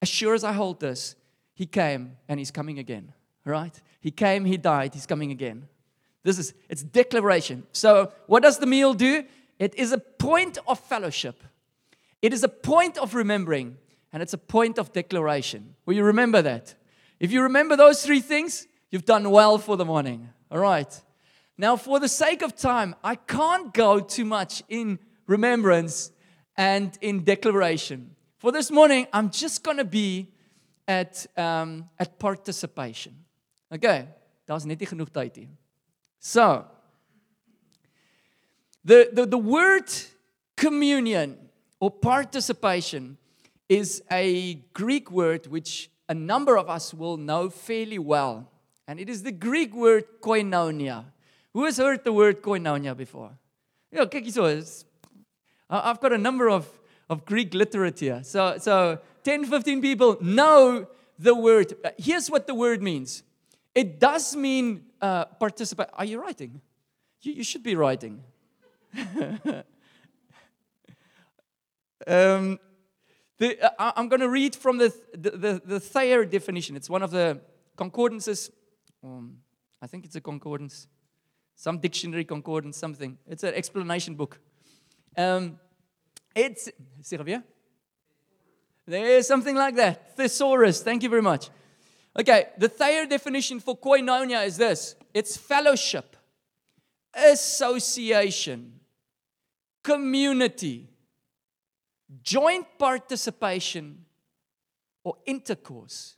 As 0.02 0.08
sure 0.08 0.34
as 0.34 0.42
I 0.42 0.52
hold 0.52 0.80
this, 0.80 1.14
he 1.54 1.66
came 1.66 2.16
and 2.28 2.40
he's 2.40 2.50
coming 2.50 2.78
again. 2.78 3.12
Right? 3.48 3.80
He 4.00 4.10
came, 4.10 4.44
he 4.44 4.58
died, 4.58 4.94
he's 4.94 5.06
coming 5.06 5.30
again. 5.30 5.68
This 6.22 6.38
is 6.38 6.52
it's 6.68 6.82
declaration. 6.82 7.66
So 7.72 8.12
what 8.26 8.42
does 8.42 8.58
the 8.58 8.66
meal 8.66 8.92
do? 8.92 9.24
It 9.58 9.74
is 9.74 9.92
a 9.92 9.98
point 9.98 10.58
of 10.68 10.78
fellowship. 10.78 11.42
It 12.20 12.32
is 12.32 12.44
a 12.44 12.48
point 12.48 12.98
of 12.98 13.14
remembering, 13.14 13.78
and 14.12 14.22
it's 14.22 14.34
a 14.34 14.38
point 14.38 14.78
of 14.78 14.92
declaration. 14.92 15.74
Will 15.86 15.94
you 15.94 16.04
remember 16.04 16.42
that? 16.42 16.74
If 17.18 17.32
you 17.32 17.42
remember 17.42 17.76
those 17.76 18.04
three 18.04 18.20
things, 18.20 18.66
you've 18.90 19.04
done 19.04 19.30
well 19.30 19.56
for 19.56 19.76
the 19.76 19.84
morning. 19.84 20.28
All 20.50 20.58
right. 20.58 21.00
Now, 21.56 21.76
for 21.76 21.98
the 21.98 22.08
sake 22.08 22.42
of 22.42 22.54
time, 22.54 22.94
I 23.02 23.14
can't 23.14 23.72
go 23.72 23.98
too 23.98 24.24
much 24.24 24.62
in 24.68 24.98
remembrance 25.26 26.12
and 26.56 26.96
in 27.00 27.24
declaration. 27.24 28.14
For 28.36 28.52
this 28.52 28.70
morning, 28.70 29.06
I'm 29.12 29.30
just 29.30 29.64
going 29.64 29.78
to 29.78 29.84
be 29.84 30.28
at, 30.86 31.26
um, 31.36 31.88
at 31.98 32.18
participation. 32.18 33.24
Okay, 33.72 34.08
daar's 34.48 34.64
net 34.64 34.80
nie 34.80 34.88
genoeg 34.88 35.10
tyd 35.12 35.36
hier. 35.36 35.50
So, 36.18 36.64
the, 38.84 39.10
the, 39.12 39.26
the 39.26 39.38
word 39.38 39.92
communion 40.56 41.36
or 41.78 41.90
participation 41.90 43.16
is 43.68 44.02
a 44.10 44.54
Greek 44.72 45.10
word 45.10 45.46
which 45.46 45.90
a 46.08 46.14
number 46.14 46.56
of 46.56 46.70
us 46.70 46.94
will 46.94 47.16
know 47.16 47.50
fairly 47.50 47.98
well. 47.98 48.50
And 48.86 48.98
it 48.98 49.10
is 49.10 49.22
the 49.22 49.32
Greek 49.32 49.74
word 49.74 50.04
koinonia. 50.22 51.04
Who 51.52 51.64
has 51.64 51.76
heard 51.76 52.04
the 52.04 52.12
word 52.12 52.40
koinonia 52.40 52.96
before? 52.96 53.32
Yeah, 53.92 54.04
kyk 54.04 54.32
so 54.32 54.46
is. 54.46 54.86
I've 55.68 56.00
got 56.00 56.14
a 56.14 56.18
number 56.18 56.48
of, 56.48 56.66
of 57.10 57.26
Greek 57.26 57.52
literature. 57.52 58.22
So, 58.24 58.56
so 58.58 58.98
10, 59.24 59.44
15 59.44 59.82
people 59.82 60.16
know 60.22 60.86
the 61.18 61.34
word. 61.34 61.74
Here's 61.98 62.30
what 62.30 62.46
the 62.46 62.54
word 62.54 62.82
means. 62.82 63.22
It 63.78 64.00
does 64.00 64.36
mean 64.36 64.66
uh, 65.00 65.24
participate. 65.44 65.88
Are 65.94 66.04
you 66.04 66.20
writing? 66.20 66.60
You, 67.22 67.32
you 67.34 67.44
should 67.44 67.62
be 67.62 67.74
writing. 67.76 68.22
um, 72.06 72.58
the, 73.38 73.48
uh, 73.62 73.92
I'm 73.96 74.08
going 74.08 74.20
to 74.20 74.28
read 74.28 74.56
from 74.56 74.78
the, 74.78 74.92
the, 75.12 75.30
the, 75.30 75.62
the 75.64 75.80
Thayer 75.80 76.24
definition. 76.24 76.76
It's 76.76 76.90
one 76.90 77.02
of 77.02 77.10
the 77.10 77.40
concordances 77.76 78.50
um, 79.04 79.38
I 79.80 79.86
think 79.86 80.04
it's 80.04 80.16
a 80.16 80.20
concordance, 80.20 80.88
some 81.54 81.78
dictionary 81.78 82.24
concordance, 82.24 82.76
something. 82.76 83.16
It's 83.26 83.44
an 83.44 83.54
explanation 83.54 84.14
book. 84.14 84.38
Um, 85.16 85.58
It's, 86.34 86.68
weer. 87.10 87.42
There's 88.86 89.26
something 89.26 89.56
like 89.56 89.76
that. 89.76 90.16
Thesaurus. 90.16 90.82
Thank 90.82 91.02
you 91.02 91.08
very 91.08 91.22
much. 91.22 91.50
Okay, 92.18 92.46
the 92.58 92.68
Thayer 92.68 93.06
definition 93.06 93.60
for 93.60 93.78
koinonia 93.78 94.44
is 94.44 94.56
this 94.56 94.96
it's 95.14 95.36
fellowship, 95.36 96.16
association, 97.14 98.80
community, 99.84 100.88
joint 102.22 102.66
participation, 102.76 104.04
or 105.04 105.16
intercourse. 105.26 106.16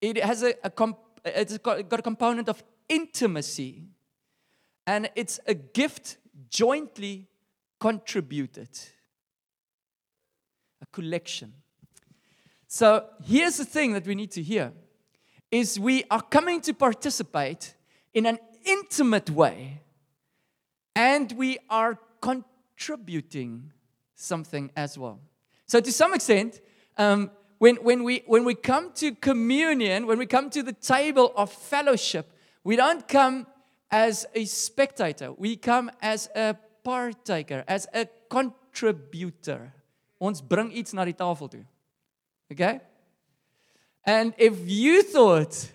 It 0.00 0.22
has 0.22 0.42
a, 0.42 0.54
a 0.62 0.70
comp, 0.70 0.98
it's 1.24 1.56
got, 1.58 1.88
got 1.88 2.00
a 2.00 2.02
component 2.02 2.48
of 2.50 2.62
intimacy, 2.88 3.84
and 4.86 5.10
it's 5.16 5.40
a 5.46 5.54
gift 5.54 6.18
jointly 6.50 7.26
contributed, 7.80 8.68
a 10.82 10.86
collection. 10.92 11.54
So 12.66 13.06
here's 13.24 13.56
the 13.56 13.64
thing 13.64 13.94
that 13.94 14.06
we 14.06 14.14
need 14.14 14.30
to 14.32 14.42
hear 14.42 14.72
is 15.50 15.78
we 15.78 16.04
are 16.10 16.22
coming 16.22 16.60
to 16.62 16.74
participate 16.74 17.74
in 18.12 18.26
an 18.26 18.38
intimate 18.64 19.30
way 19.30 19.80
and 20.94 21.32
we 21.32 21.58
are 21.70 21.98
contributing 22.20 23.72
something 24.14 24.70
as 24.76 24.98
well. 24.98 25.20
So, 25.66 25.80
to 25.80 25.92
some 25.92 26.14
extent, 26.14 26.60
um, 26.96 27.30
when, 27.58 27.76
when, 27.76 28.04
we, 28.04 28.22
when 28.26 28.44
we 28.44 28.54
come 28.54 28.92
to 28.94 29.14
communion, 29.14 30.06
when 30.06 30.18
we 30.18 30.26
come 30.26 30.50
to 30.50 30.62
the 30.62 30.72
table 30.72 31.32
of 31.36 31.52
fellowship, 31.52 32.30
we 32.64 32.76
don't 32.76 33.06
come 33.06 33.46
as 33.90 34.26
a 34.34 34.44
spectator, 34.44 35.32
we 35.32 35.56
come 35.56 35.90
as 36.02 36.28
a 36.34 36.56
partaker, 36.84 37.64
as 37.66 37.86
a 37.94 38.06
contributor. 38.28 39.72
Ons 40.20 40.40
bring 40.40 40.72
iets 40.72 40.92
na 40.92 41.04
die 41.04 41.14
tafel 41.14 41.50
toe. 41.50 41.64
Okay? 42.52 42.80
And 44.08 44.32
if 44.38 44.70
you 44.70 45.02
thought 45.02 45.70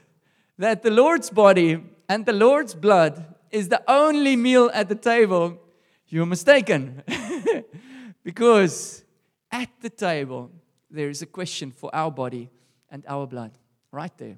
that 0.58 0.82
the 0.82 0.90
Lord's 0.90 1.30
body 1.30 1.84
and 2.10 2.26
the 2.26 2.34
Lord's 2.34 2.74
blood 2.74 3.24
is 3.52 3.70
the 3.70 3.84
only 3.88 4.36
meal 4.36 4.72
at 4.74 4.90
the 4.90 4.96
table, 4.96 5.62
you're 6.08 6.26
mistaken. 6.26 7.04
because 8.24 9.06
at 9.52 9.70
the 9.82 9.90
table, 9.92 10.50
there 10.90 11.10
is 11.10 11.22
a 11.22 11.28
question 11.28 11.70
for 11.70 11.94
our 11.94 12.10
body 12.10 12.50
and 12.90 13.06
our 13.08 13.28
blood 13.28 13.52
right 13.92 14.18
there. 14.18 14.38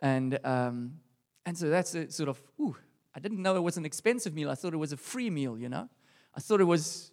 And, 0.00 0.38
um, 0.44 1.00
and 1.44 1.58
so 1.58 1.70
that's 1.70 1.96
a 1.96 2.08
sort 2.12 2.28
of, 2.28 2.40
ooh, 2.60 2.76
I 3.16 3.18
didn't 3.18 3.42
know 3.42 3.56
it 3.56 3.64
was 3.64 3.78
an 3.78 3.84
expensive 3.84 4.32
meal. 4.32 4.48
I 4.48 4.54
thought 4.54 4.74
it 4.74 4.76
was 4.76 4.92
a 4.92 4.96
free 4.96 5.28
meal, 5.28 5.58
you 5.58 5.68
know? 5.68 5.88
I 6.36 6.38
thought 6.38 6.60
it 6.60 6.70
was 6.70 7.10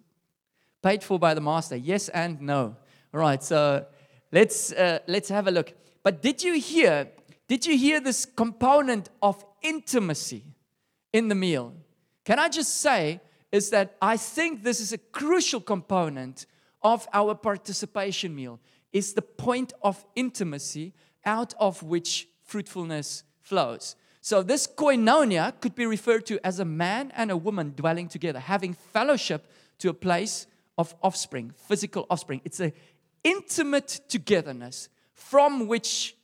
paid 0.83 1.03
for 1.03 1.17
by 1.17 1.33
the 1.33 1.41
master. 1.41 1.77
Yes 1.77 2.09
and 2.09 2.39
no. 2.41 2.75
All 3.11 3.19
right, 3.19 3.41
so 3.41 3.87
Let's, 4.33 4.73
uh, 4.73 4.99
let's 5.07 5.29
have 5.29 5.47
a 5.47 5.51
look. 5.51 5.73
But 6.01 6.23
did 6.23 6.43
you 6.43 6.59
hear? 6.59 7.07
Did 7.47 7.67
you 7.67 7.77
hear 7.77 7.99
this 7.99 8.25
component 8.25 9.09
of 9.21 9.45
intimacy 9.61 10.43
in 11.13 11.27
the 11.27 11.35
meal? 11.35 11.73
Can 12.25 12.39
I 12.39 12.49
just 12.49 12.81
say 12.81 13.21
is 13.51 13.69
that 13.69 13.95
I 14.01 14.17
think 14.17 14.63
this 14.63 14.79
is 14.79 14.91
a 14.91 14.97
crucial 14.97 15.61
component 15.61 16.47
of 16.81 17.07
our 17.13 17.35
participation 17.35 18.35
meal. 18.35 18.59
Is 18.91 19.13
the 19.13 19.21
point 19.21 19.71
of 19.83 20.03
intimacy 20.15 20.93
out 21.25 21.53
of 21.59 21.83
which 21.83 22.27
fruitfulness 22.43 23.23
flows. 23.41 23.95
So 24.21 24.41
this 24.41 24.67
koinonia 24.67 25.59
could 25.59 25.75
be 25.75 25.85
referred 25.85 26.25
to 26.27 26.39
as 26.45 26.59
a 26.59 26.65
man 26.65 27.11
and 27.15 27.29
a 27.29 27.37
woman 27.37 27.73
dwelling 27.75 28.07
together, 28.07 28.39
having 28.39 28.73
fellowship 28.73 29.45
to 29.79 29.89
a 29.89 29.93
place 29.93 30.47
of 30.77 30.95
offspring, 31.03 31.53
physical 31.55 32.05
offspring. 32.09 32.41
It's 32.43 32.59
a 32.59 32.73
intimate 33.23 34.01
togetherness 34.07 34.89
from 35.13 35.67
which 35.67 36.15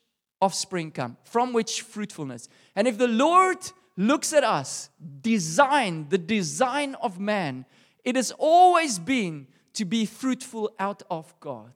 offspring 0.41 0.91
come, 0.91 1.17
from 1.23 1.53
which 1.53 1.81
fruitfulness. 1.81 2.49
And 2.75 2.87
if 2.87 2.97
the 2.97 3.07
Lord 3.07 3.57
looks 3.97 4.33
at 4.33 4.43
us, 4.43 4.89
design, 5.21 6.07
the 6.09 6.17
design 6.17 6.95
of 6.95 7.19
man, 7.19 7.65
it 8.03 8.15
has 8.15 8.31
always 8.37 8.99
been 8.99 9.47
to 9.73 9.85
be 9.85 10.05
fruitful 10.05 10.71
out 10.79 11.03
of 11.09 11.37
God. 11.39 11.71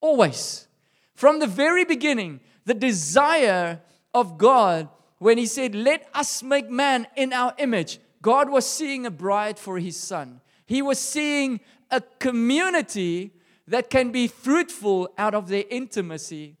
Always. 0.00 0.66
From 1.14 1.38
the 1.38 1.46
very 1.46 1.84
beginning, 1.84 2.40
the 2.64 2.74
desire 2.74 3.80
of 4.14 4.38
God, 4.38 4.88
when 5.18 5.38
He 5.38 5.46
said, 5.46 5.74
Let 5.74 6.08
us 6.14 6.42
make 6.42 6.68
man 6.70 7.06
in 7.16 7.32
our 7.32 7.54
image, 7.58 8.00
God 8.20 8.50
was 8.50 8.66
seeing 8.66 9.06
a 9.06 9.10
bride 9.10 9.58
for 9.58 9.78
His 9.78 9.96
Son. 9.96 10.40
He 10.66 10.82
was 10.82 10.98
seeing 10.98 11.60
a 11.90 12.00
community 12.00 13.32
that 13.72 13.88
can 13.88 14.10
be 14.12 14.28
fruitful 14.28 15.08
out 15.16 15.34
of 15.34 15.48
their 15.48 15.64
intimacy 15.70 16.56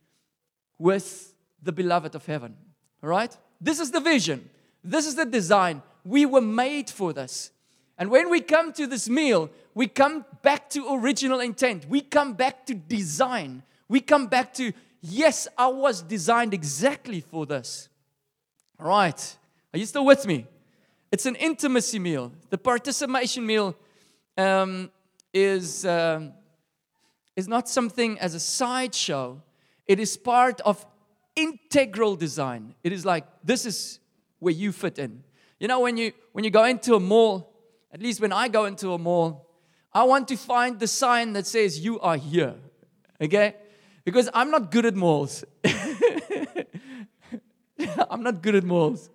with 0.78 1.34
the 1.62 1.70
beloved 1.70 2.14
of 2.14 2.24
heaven. 2.24 2.56
All 3.02 3.10
right? 3.10 3.36
This 3.60 3.80
is 3.80 3.90
the 3.90 4.00
vision. 4.00 4.48
This 4.82 5.06
is 5.06 5.14
the 5.14 5.26
design. 5.26 5.82
We 6.06 6.24
were 6.24 6.40
made 6.40 6.88
for 6.88 7.12
this. 7.12 7.50
And 7.98 8.10
when 8.10 8.30
we 8.30 8.40
come 8.40 8.72
to 8.72 8.86
this 8.86 9.10
meal, 9.10 9.50
we 9.74 9.88
come 9.88 10.24
back 10.40 10.70
to 10.70 10.90
original 10.94 11.40
intent. 11.40 11.86
We 11.86 12.00
come 12.00 12.32
back 12.32 12.64
to 12.68 12.74
design. 12.74 13.62
We 13.88 14.00
come 14.00 14.28
back 14.28 14.54
to, 14.54 14.72
yes, 15.02 15.46
I 15.58 15.66
was 15.66 16.00
designed 16.00 16.54
exactly 16.54 17.20
for 17.20 17.44
this. 17.44 17.90
All 18.80 18.88
right. 18.88 19.36
Are 19.74 19.78
you 19.78 19.84
still 19.84 20.06
with 20.06 20.26
me? 20.26 20.46
It's 21.10 21.26
an 21.26 21.36
intimacy 21.36 21.98
meal. 21.98 22.32
The 22.48 22.56
participation 22.56 23.44
meal 23.44 23.76
um, 24.38 24.90
is. 25.34 25.84
Um, 25.84 26.32
is 27.36 27.48
not 27.48 27.68
something 27.68 28.18
as 28.18 28.34
a 28.34 28.40
sideshow, 28.40 29.42
it 29.86 29.98
is 29.98 30.16
part 30.16 30.60
of 30.62 30.86
integral 31.34 32.16
design. 32.16 32.74
It 32.82 32.92
is 32.92 33.04
like 33.04 33.24
this 33.42 33.66
is 33.66 33.98
where 34.38 34.52
you 34.52 34.72
fit 34.72 34.98
in. 34.98 35.24
You 35.58 35.68
know, 35.68 35.80
when 35.80 35.96
you 35.96 36.12
when 36.32 36.44
you 36.44 36.50
go 36.50 36.64
into 36.64 36.94
a 36.94 37.00
mall, 37.00 37.52
at 37.92 38.02
least 38.02 38.20
when 38.20 38.32
I 38.32 38.48
go 38.48 38.64
into 38.64 38.92
a 38.92 38.98
mall, 38.98 39.48
I 39.92 40.04
want 40.04 40.28
to 40.28 40.36
find 40.36 40.78
the 40.80 40.86
sign 40.86 41.32
that 41.34 41.46
says 41.46 41.78
you 41.78 42.00
are 42.00 42.16
here. 42.16 42.54
Okay? 43.20 43.54
Because 44.04 44.28
I'm 44.34 44.50
not 44.50 44.70
good 44.70 44.86
at 44.86 44.94
malls. 44.94 45.44
I'm 48.10 48.22
not 48.22 48.42
good 48.42 48.54
at 48.54 48.64
malls. 48.64 49.10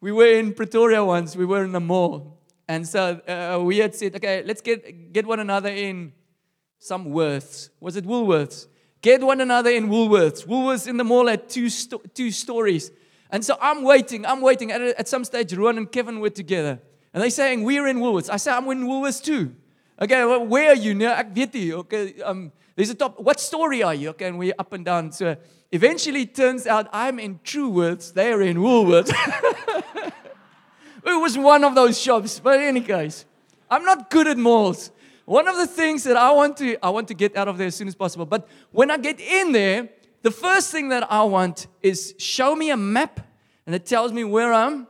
We 0.00 0.12
were 0.12 0.26
in 0.26 0.52
Pretoria 0.52 1.04
once, 1.04 1.34
we 1.34 1.46
were 1.46 1.64
in 1.64 1.74
a 1.74 1.80
mall. 1.80 2.38
And 2.68 2.86
so 2.86 3.20
uh, 3.26 3.62
we 3.62 3.78
had 3.78 3.94
said, 3.94 4.16
okay, 4.16 4.42
let's 4.44 4.60
get, 4.60 5.12
get 5.12 5.26
one 5.26 5.40
another 5.40 5.68
in 5.68 6.12
some 6.84 7.06
Worths. 7.06 7.70
Was 7.80 7.96
it 7.96 8.04
Woolworths? 8.04 8.66
Get 9.00 9.22
one 9.22 9.40
another 9.40 9.70
in 9.70 9.88
Woolworths. 9.88 10.46
Woolworths 10.46 10.86
in 10.86 10.98
the 10.98 11.04
mall 11.04 11.28
had 11.28 11.48
two, 11.48 11.70
sto- 11.70 12.02
two 12.12 12.30
stories. 12.30 12.90
And 13.30 13.42
so 13.42 13.56
I'm 13.58 13.84
waiting, 13.84 14.26
I'm 14.26 14.42
waiting. 14.42 14.70
At, 14.70 14.82
at 14.82 15.08
some 15.08 15.24
stage, 15.24 15.54
Ruan 15.54 15.78
and 15.78 15.90
Kevin 15.90 16.20
were 16.20 16.28
together. 16.28 16.78
And 17.14 17.22
they're 17.22 17.30
saying, 17.30 17.64
We're 17.64 17.88
in 17.88 18.00
Woolworths. 18.00 18.28
I 18.28 18.36
say, 18.36 18.52
I'm 18.52 18.68
in 18.68 18.84
Woolworths 18.84 19.24
too. 19.24 19.54
Okay, 19.98 20.26
well, 20.26 20.44
where 20.44 20.72
are 20.72 20.74
you? 20.74 20.94
near 20.94 21.24
No, 21.34 21.78
Okay, 21.78 22.20
um, 22.20 22.52
there's 22.76 22.90
a 22.90 22.94
top. 22.94 23.18
What 23.18 23.40
story 23.40 23.82
are 23.82 23.94
you? 23.94 24.10
Okay, 24.10 24.26
and 24.26 24.38
we're 24.38 24.52
up 24.58 24.74
and 24.74 24.84
down. 24.84 25.10
So 25.10 25.36
eventually 25.72 26.22
it 26.22 26.34
turns 26.34 26.66
out 26.66 26.88
I'm 26.92 27.18
in 27.18 27.38
Truworths. 27.38 28.12
They're 28.12 28.42
in 28.42 28.58
Woolworths. 28.58 29.10
it 30.04 30.12
was 31.02 31.38
one 31.38 31.64
of 31.64 31.74
those 31.74 31.98
shops. 31.98 32.40
But 32.40 32.60
any 32.60 32.82
case, 32.82 33.24
I'm 33.70 33.84
not 33.84 34.10
good 34.10 34.26
at 34.26 34.36
malls 34.36 34.90
one 35.24 35.48
of 35.48 35.56
the 35.56 35.66
things 35.66 36.04
that 36.04 36.16
I 36.16 36.30
want 36.32 36.56
to 36.58 36.76
I 36.84 36.90
want 36.90 37.08
to 37.08 37.14
get 37.14 37.36
out 37.36 37.48
of 37.48 37.58
there 37.58 37.68
as 37.68 37.74
soon 37.74 37.88
as 37.88 37.94
possible. 37.94 38.26
But 38.26 38.46
when 38.72 38.90
I 38.90 38.98
get 38.98 39.20
in 39.20 39.52
there, 39.52 39.88
the 40.22 40.30
first 40.30 40.70
thing 40.70 40.88
that 40.88 41.10
I 41.10 41.22
want 41.24 41.66
is 41.82 42.14
show 42.18 42.54
me 42.54 42.70
a 42.70 42.76
map 42.76 43.20
and 43.66 43.74
it 43.74 43.86
tells 43.86 44.12
me 44.12 44.24
where 44.24 44.52
I'm 44.52 44.86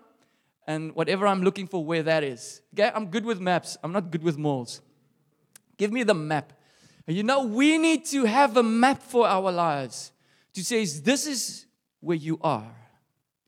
and 0.66 0.94
whatever 0.94 1.26
I'm 1.26 1.42
looking 1.42 1.66
for 1.66 1.84
where 1.84 2.02
that 2.02 2.24
is. 2.24 2.62
Okay? 2.74 2.90
I'm 2.94 3.06
good 3.06 3.24
with 3.24 3.40
maps. 3.40 3.76
I'm 3.82 3.92
not 3.92 4.10
good 4.10 4.22
with 4.22 4.38
malls. 4.38 4.80
Give 5.76 5.92
me 5.92 6.02
the 6.02 6.14
map. 6.14 6.52
You 7.06 7.22
know 7.22 7.44
we 7.44 7.76
need 7.78 8.06
to 8.06 8.24
have 8.24 8.56
a 8.56 8.62
map 8.62 9.02
for 9.02 9.28
our 9.28 9.52
lives 9.52 10.12
to 10.54 10.64
say 10.64 10.84
this 10.84 11.26
is 11.26 11.66
where 12.00 12.16
you 12.16 12.38
are. 12.40 12.74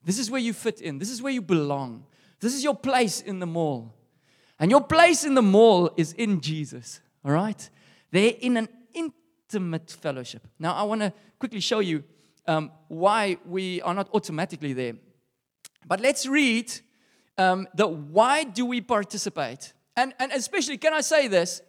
This 0.05 0.19
is 0.19 0.31
where 0.31 0.41
you 0.41 0.53
fit 0.53 0.81
in. 0.81 0.99
This 0.99 1.11
is 1.11 1.23
where 1.23 1.33
you 1.33 1.43
belong. 1.43 2.05
This 2.39 2.55
is 2.55 2.63
your 2.63 2.77
place 2.77 3.21
in 3.21 3.39
the 3.41 3.47
mall. 3.47 3.95
And 4.59 4.71
your 4.71 4.83
place 4.83 5.25
in 5.25 5.35
the 5.35 5.43
mall 5.43 5.91
is 5.97 6.13
in 6.15 6.41
Jesus, 6.41 7.01
all 7.25 7.33
right? 7.33 7.69
They're 8.11 8.35
in 8.41 8.57
an 8.57 8.69
intimate 8.95 9.91
fellowship. 9.91 10.47
Now, 10.59 10.75
I 10.75 10.83
want 10.85 11.03
to 11.03 11.13
quickly 11.39 11.61
show 11.61 11.81
you 11.81 12.05
um, 12.47 12.71
why 12.89 13.37
we 13.47 13.83
are 13.83 13.95
not 13.95 14.09
automatically 14.15 14.73
there. 14.73 14.95
But 15.87 16.01
let's 16.01 16.27
read 16.27 16.73
um, 17.39 17.69
the 17.75 17.87
why 17.87 18.45
do 18.45 18.65
we 18.65 18.81
participate? 18.81 19.73
And, 19.97 20.15
and 20.19 20.33
especially, 20.33 20.79
can 20.79 20.95
I 20.95 21.01
say 21.01 21.29
this? 21.29 21.63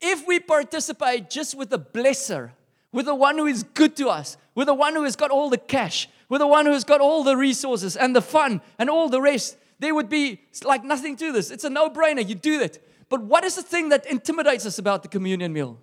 If 0.00 0.26
we 0.26 0.40
participate 0.40 1.30
just 1.30 1.56
with 1.56 1.70
the 1.70 1.78
blesser, 1.78 2.50
with 2.92 3.06
the 3.06 3.14
one 3.14 3.38
who 3.38 3.46
is 3.46 3.62
good 3.62 3.96
to 3.96 4.08
us, 4.08 4.36
with 4.54 4.66
the 4.66 4.74
one 4.74 4.94
who 4.94 5.04
has 5.04 5.16
got 5.16 5.30
all 5.30 5.50
the 5.50 5.58
cash, 5.58 6.08
with 6.28 6.40
the 6.40 6.46
one 6.46 6.66
who 6.66 6.72
has 6.72 6.84
got 6.84 7.00
all 7.00 7.22
the 7.22 7.36
resources 7.36 7.96
and 7.96 8.14
the 8.14 8.22
fun 8.22 8.60
and 8.78 8.90
all 8.90 9.08
the 9.08 9.20
rest, 9.20 9.56
there 9.78 9.94
would 9.94 10.08
be 10.08 10.40
like 10.64 10.84
nothing 10.84 11.16
to 11.16 11.32
this. 11.32 11.50
It's 11.50 11.64
a 11.64 11.70
no 11.70 11.90
brainer. 11.90 12.26
You 12.26 12.34
do 12.34 12.58
that. 12.58 12.78
But 13.08 13.22
what 13.22 13.44
is 13.44 13.56
the 13.56 13.62
thing 13.62 13.90
that 13.90 14.06
intimidates 14.06 14.66
us 14.66 14.78
about 14.78 15.02
the 15.02 15.08
communion 15.08 15.52
meal? 15.52 15.78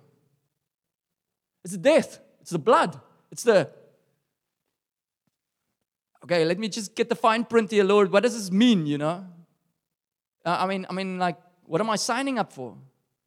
It's 1.64 1.72
the 1.72 1.78
death, 1.78 2.18
it's 2.40 2.50
the 2.50 2.58
blood, 2.58 3.00
it's 3.30 3.42
the. 3.42 3.70
Okay, 6.24 6.44
let 6.44 6.58
me 6.58 6.68
just 6.68 6.94
get 6.94 7.08
the 7.08 7.14
fine 7.14 7.44
print 7.44 7.70
here, 7.70 7.84
Lord. 7.84 8.10
What 8.10 8.22
does 8.22 8.34
this 8.34 8.50
mean, 8.50 8.86
you 8.86 8.98
know? 8.98 9.26
Uh, 10.44 10.56
I 10.60 10.66
mean, 10.66 10.86
I 10.88 10.92
mean, 10.92 11.18
like, 11.18 11.36
what 11.64 11.80
am 11.80 11.90
I 11.90 11.96
signing 11.96 12.38
up 12.38 12.52
for? 12.52 12.76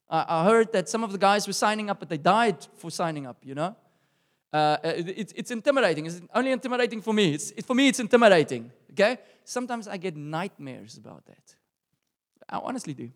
I 0.09 0.45
heard 0.45 0.71
that 0.71 0.87
some 0.87 1.03
of 1.03 1.11
the 1.11 1.17
guys 1.17 1.47
were 1.47 1.53
signing 1.53 1.89
up, 1.89 1.99
but 1.99 2.07
they 2.07 2.17
died 2.17 2.65
for 2.77 2.89
signing 2.89 3.27
up, 3.27 3.37
you 3.43 3.53
know? 3.53 3.75
Uh, 4.51 4.77
it, 4.83 5.33
it's 5.35 5.51
intimidating. 5.51 6.05
It's 6.05 6.21
only 6.33 6.51
intimidating 6.51 7.01
for 7.01 7.13
me. 7.13 7.33
It's, 7.33 7.51
it, 7.51 7.65
for 7.65 7.75
me, 7.75 7.89
it's 7.89 7.99
intimidating, 7.99 8.71
okay? 8.91 9.17
Sometimes 9.43 9.87
I 9.87 9.97
get 9.97 10.15
nightmares 10.15 10.97
about 10.97 11.25
that. 11.25 11.55
I 12.49 12.57
honestly 12.57 12.93
do. 12.93 13.11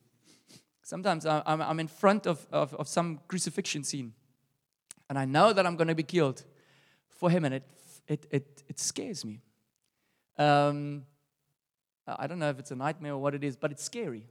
Sometimes 0.83 1.25
I, 1.25 1.41
I'm, 1.45 1.61
I'm 1.61 1.79
in 1.79 1.87
front 1.87 2.27
of, 2.27 2.45
of, 2.51 2.73
of 2.75 2.87
some 2.87 3.21
crucifixion 3.27 3.83
scene, 3.83 4.13
and 5.09 5.17
I 5.17 5.25
know 5.25 5.53
that 5.53 5.65
I'm 5.65 5.77
going 5.77 5.87
to 5.87 5.95
be 5.95 6.03
killed 6.03 6.43
for 7.07 7.29
him, 7.29 7.45
and 7.45 7.55
it, 7.55 7.63
it, 8.07 8.27
it, 8.29 8.63
it 8.67 8.79
scares 8.79 9.23
me. 9.23 9.39
Um, 10.37 11.05
I 12.07 12.27
don't 12.27 12.39
know 12.39 12.49
if 12.49 12.59
it's 12.59 12.71
a 12.71 12.75
nightmare 12.75 13.13
or 13.13 13.19
what 13.19 13.35
it 13.35 13.43
is, 13.43 13.55
but 13.55 13.71
it's 13.71 13.83
scary. 13.83 14.25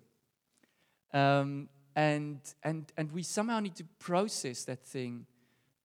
Um, 1.15 1.69
and, 1.97 2.41
and, 2.63 2.93
and 2.97 3.11
we 3.13 3.23
somehow 3.23 3.61
need 3.61 3.77
to 3.77 3.85
process 3.99 4.65
that 4.65 4.85
thing 4.85 5.27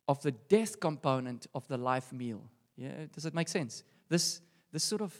of 0.08 0.22
the 0.22 0.32
death 0.32 0.80
component 0.80 1.48
of 1.54 1.68
the 1.68 1.78
life 1.78 2.12
meal. 2.14 2.42
Yeah, 2.78 2.92
does 3.14 3.26
it 3.26 3.34
make 3.34 3.48
sense? 3.48 3.84
This, 4.10 4.42
this 4.72 4.84
sort 4.84 5.02
of, 5.02 5.14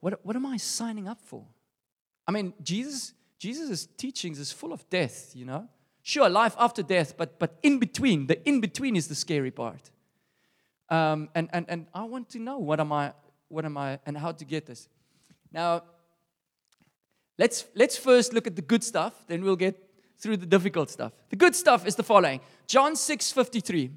what, 0.00 0.24
what 0.24 0.36
am 0.36 0.46
I 0.46 0.56
signing 0.56 1.08
up 1.08 1.20
for? 1.20 1.44
I 2.26 2.32
mean, 2.32 2.54
Jesus, 2.62 3.12
Jesus' 3.38 3.86
teachings 3.96 4.38
is 4.38 4.52
full 4.52 4.72
of 4.72 4.88
death, 4.90 5.32
you 5.34 5.44
know? 5.44 5.68
Sure, 6.02 6.28
life 6.28 6.54
after 6.58 6.82
death, 6.82 7.16
but, 7.16 7.38
but 7.38 7.58
in 7.62 7.78
between, 7.78 8.26
the 8.26 8.46
in 8.48 8.60
between 8.60 8.96
is 8.96 9.08
the 9.08 9.14
scary 9.14 9.50
part. 9.50 9.90
Um, 10.88 11.28
and, 11.34 11.48
and, 11.52 11.66
and 11.68 11.86
I 11.92 12.04
want 12.04 12.28
to 12.30 12.38
know 12.38 12.58
what 12.58 12.80
am 12.80 12.92
I, 12.92 13.12
what 13.48 13.64
am 13.64 13.76
I, 13.76 13.98
and 14.06 14.16
how 14.16 14.32
to 14.32 14.44
get 14.44 14.66
this. 14.66 14.88
Now, 15.52 15.82
Let's, 17.38 17.66
let's 17.74 17.98
first 17.98 18.32
look 18.32 18.46
at 18.46 18.56
the 18.56 18.62
good 18.62 18.82
stuff, 18.82 19.12
then 19.26 19.44
we'll 19.44 19.56
get 19.56 19.85
through 20.18 20.38
the 20.38 20.46
difficult 20.46 20.90
stuff. 20.90 21.12
The 21.30 21.36
good 21.36 21.54
stuff 21.54 21.86
is 21.86 21.96
the 21.96 22.02
following 22.02 22.40
John 22.66 22.96
6 22.96 23.32
53. 23.32 23.90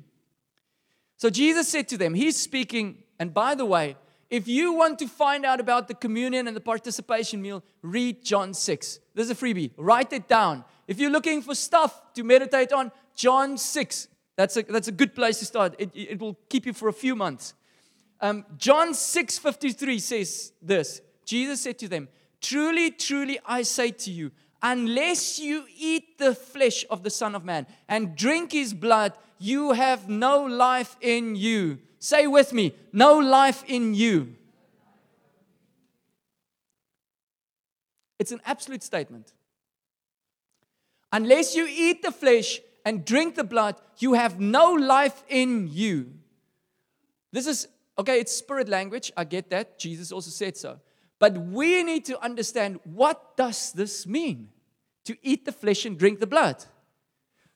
So 1.17 1.29
Jesus 1.29 1.67
said 1.67 1.87
to 1.89 1.97
them, 1.97 2.13
He's 2.13 2.37
speaking, 2.37 3.03
and 3.19 3.33
by 3.33 3.55
the 3.55 3.65
way, 3.65 3.97
if 4.29 4.47
you 4.47 4.73
want 4.73 4.99
to 4.99 5.07
find 5.07 5.43
out 5.43 5.59
about 5.59 5.87
the 5.87 5.95
communion 5.95 6.47
and 6.47 6.55
the 6.55 6.61
participation 6.61 7.41
meal, 7.41 7.63
read 7.81 8.23
John 8.23 8.53
6. 8.53 8.99
This 9.15 9.25
is 9.25 9.31
a 9.31 9.35
freebie. 9.35 9.71
Write 9.75 10.13
it 10.13 10.27
down. 10.27 10.63
If 10.87 10.99
you're 10.99 11.09
looking 11.09 11.41
for 11.41 11.55
stuff 11.55 12.13
to 12.13 12.23
meditate 12.23 12.71
on, 12.71 12.91
John 13.15 13.57
6. 13.57 14.07
That's 14.35 14.55
a, 14.55 14.61
that's 14.61 14.87
a 14.87 14.91
good 14.91 15.15
place 15.15 15.39
to 15.39 15.45
start. 15.45 15.75
It, 15.79 15.89
it 15.93 16.19
will 16.19 16.37
keep 16.47 16.65
you 16.65 16.73
for 16.73 16.87
a 16.89 16.93
few 16.93 17.15
months. 17.15 17.53
Um, 18.21 18.45
John 18.57 18.93
6 18.93 19.37
53 19.39 19.99
says 19.99 20.53
this 20.61 21.01
Jesus 21.25 21.61
said 21.61 21.79
to 21.79 21.87
them, 21.87 22.07
Truly, 22.41 22.91
truly, 22.91 23.39
I 23.45 23.63
say 23.63 23.91
to 23.91 24.11
you, 24.11 24.31
unless 24.61 25.39
you 25.39 25.65
eat 25.77 26.17
the 26.17 26.35
flesh 26.35 26.85
of 26.89 27.03
the 27.03 27.09
Son 27.09 27.35
of 27.35 27.45
Man 27.45 27.67
and 27.87 28.15
drink 28.15 28.51
his 28.51 28.73
blood, 28.73 29.13
you 29.37 29.73
have 29.73 30.09
no 30.09 30.43
life 30.43 30.97
in 31.01 31.35
you. 31.35 31.79
Say 31.99 32.27
with 32.27 32.53
me, 32.53 32.73
no 32.91 33.17
life 33.17 33.63
in 33.67 33.93
you. 33.93 34.35
It's 38.17 38.31
an 38.31 38.41
absolute 38.45 38.83
statement. 38.83 39.33
Unless 41.11 41.55
you 41.55 41.67
eat 41.69 42.01
the 42.01 42.11
flesh 42.11 42.59
and 42.85 43.05
drink 43.05 43.35
the 43.35 43.43
blood, 43.43 43.75
you 43.97 44.13
have 44.13 44.39
no 44.39 44.73
life 44.73 45.23
in 45.29 45.69
you. 45.71 46.11
This 47.31 47.47
is, 47.47 47.67
okay, 47.97 48.19
it's 48.19 48.33
spirit 48.33 48.67
language. 48.67 49.11
I 49.15 49.23
get 49.23 49.49
that. 49.51 49.79
Jesus 49.79 50.11
also 50.11 50.29
said 50.29 50.57
so. 50.57 50.79
But 51.19 51.37
we 51.37 51.83
need 51.83 52.05
to 52.05 52.19
understand 52.23 52.79
what 52.85 53.35
does 53.35 53.73
this 53.73 54.07
mean? 54.07 54.49
To 55.05 55.15
eat 55.21 55.45
the 55.45 55.51
flesh 55.51 55.85
and 55.85 55.97
drink 55.97 56.19
the 56.19 56.27
blood. 56.27 56.63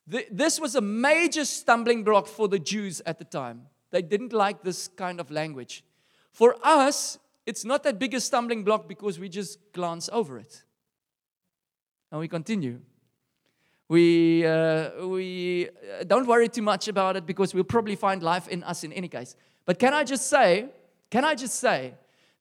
This 0.05 0.59
was 0.59 0.75
a 0.75 0.81
major 0.81 1.45
stumbling 1.45 2.03
block 2.03 2.27
for 2.27 2.49
the 2.49 2.59
Jews 2.59 3.01
at 3.05 3.19
the 3.19 3.25
time. 3.25 3.67
They 3.91 4.01
didn't 4.01 4.33
like 4.33 4.63
this 4.63 4.89
kind 4.89 5.19
of 5.19 5.31
language. 5.31 5.83
For 6.31 6.57
us, 6.61 7.19
it's 7.45 7.63
not 7.63 7.83
that 7.83 7.99
big 7.99 8.13
a 8.13 8.19
stumbling 8.19 8.63
block 8.63 8.87
because 8.87 9.17
we 9.19 9.29
just 9.29 9.59
glance 9.71 10.09
over 10.11 10.37
it. 10.39 10.63
And 12.11 12.19
we 12.19 12.27
continue. 12.27 12.81
We, 13.87 14.45
uh, 14.45 15.05
we 15.05 15.69
uh, 15.69 16.03
don't 16.05 16.25
worry 16.25 16.49
too 16.49 16.61
much 16.61 16.87
about 16.87 17.15
it 17.15 17.25
because 17.25 17.53
we'll 17.53 17.63
probably 17.63 17.95
find 17.95 18.23
life 18.23 18.47
in 18.47 18.63
us 18.63 18.83
in 18.83 18.91
any 18.93 19.07
case. 19.07 19.35
But 19.65 19.79
can 19.79 19.93
I 19.93 20.03
just 20.03 20.27
say, 20.27 20.67
can 21.09 21.23
I 21.23 21.35
just 21.35 21.59
say 21.59 21.93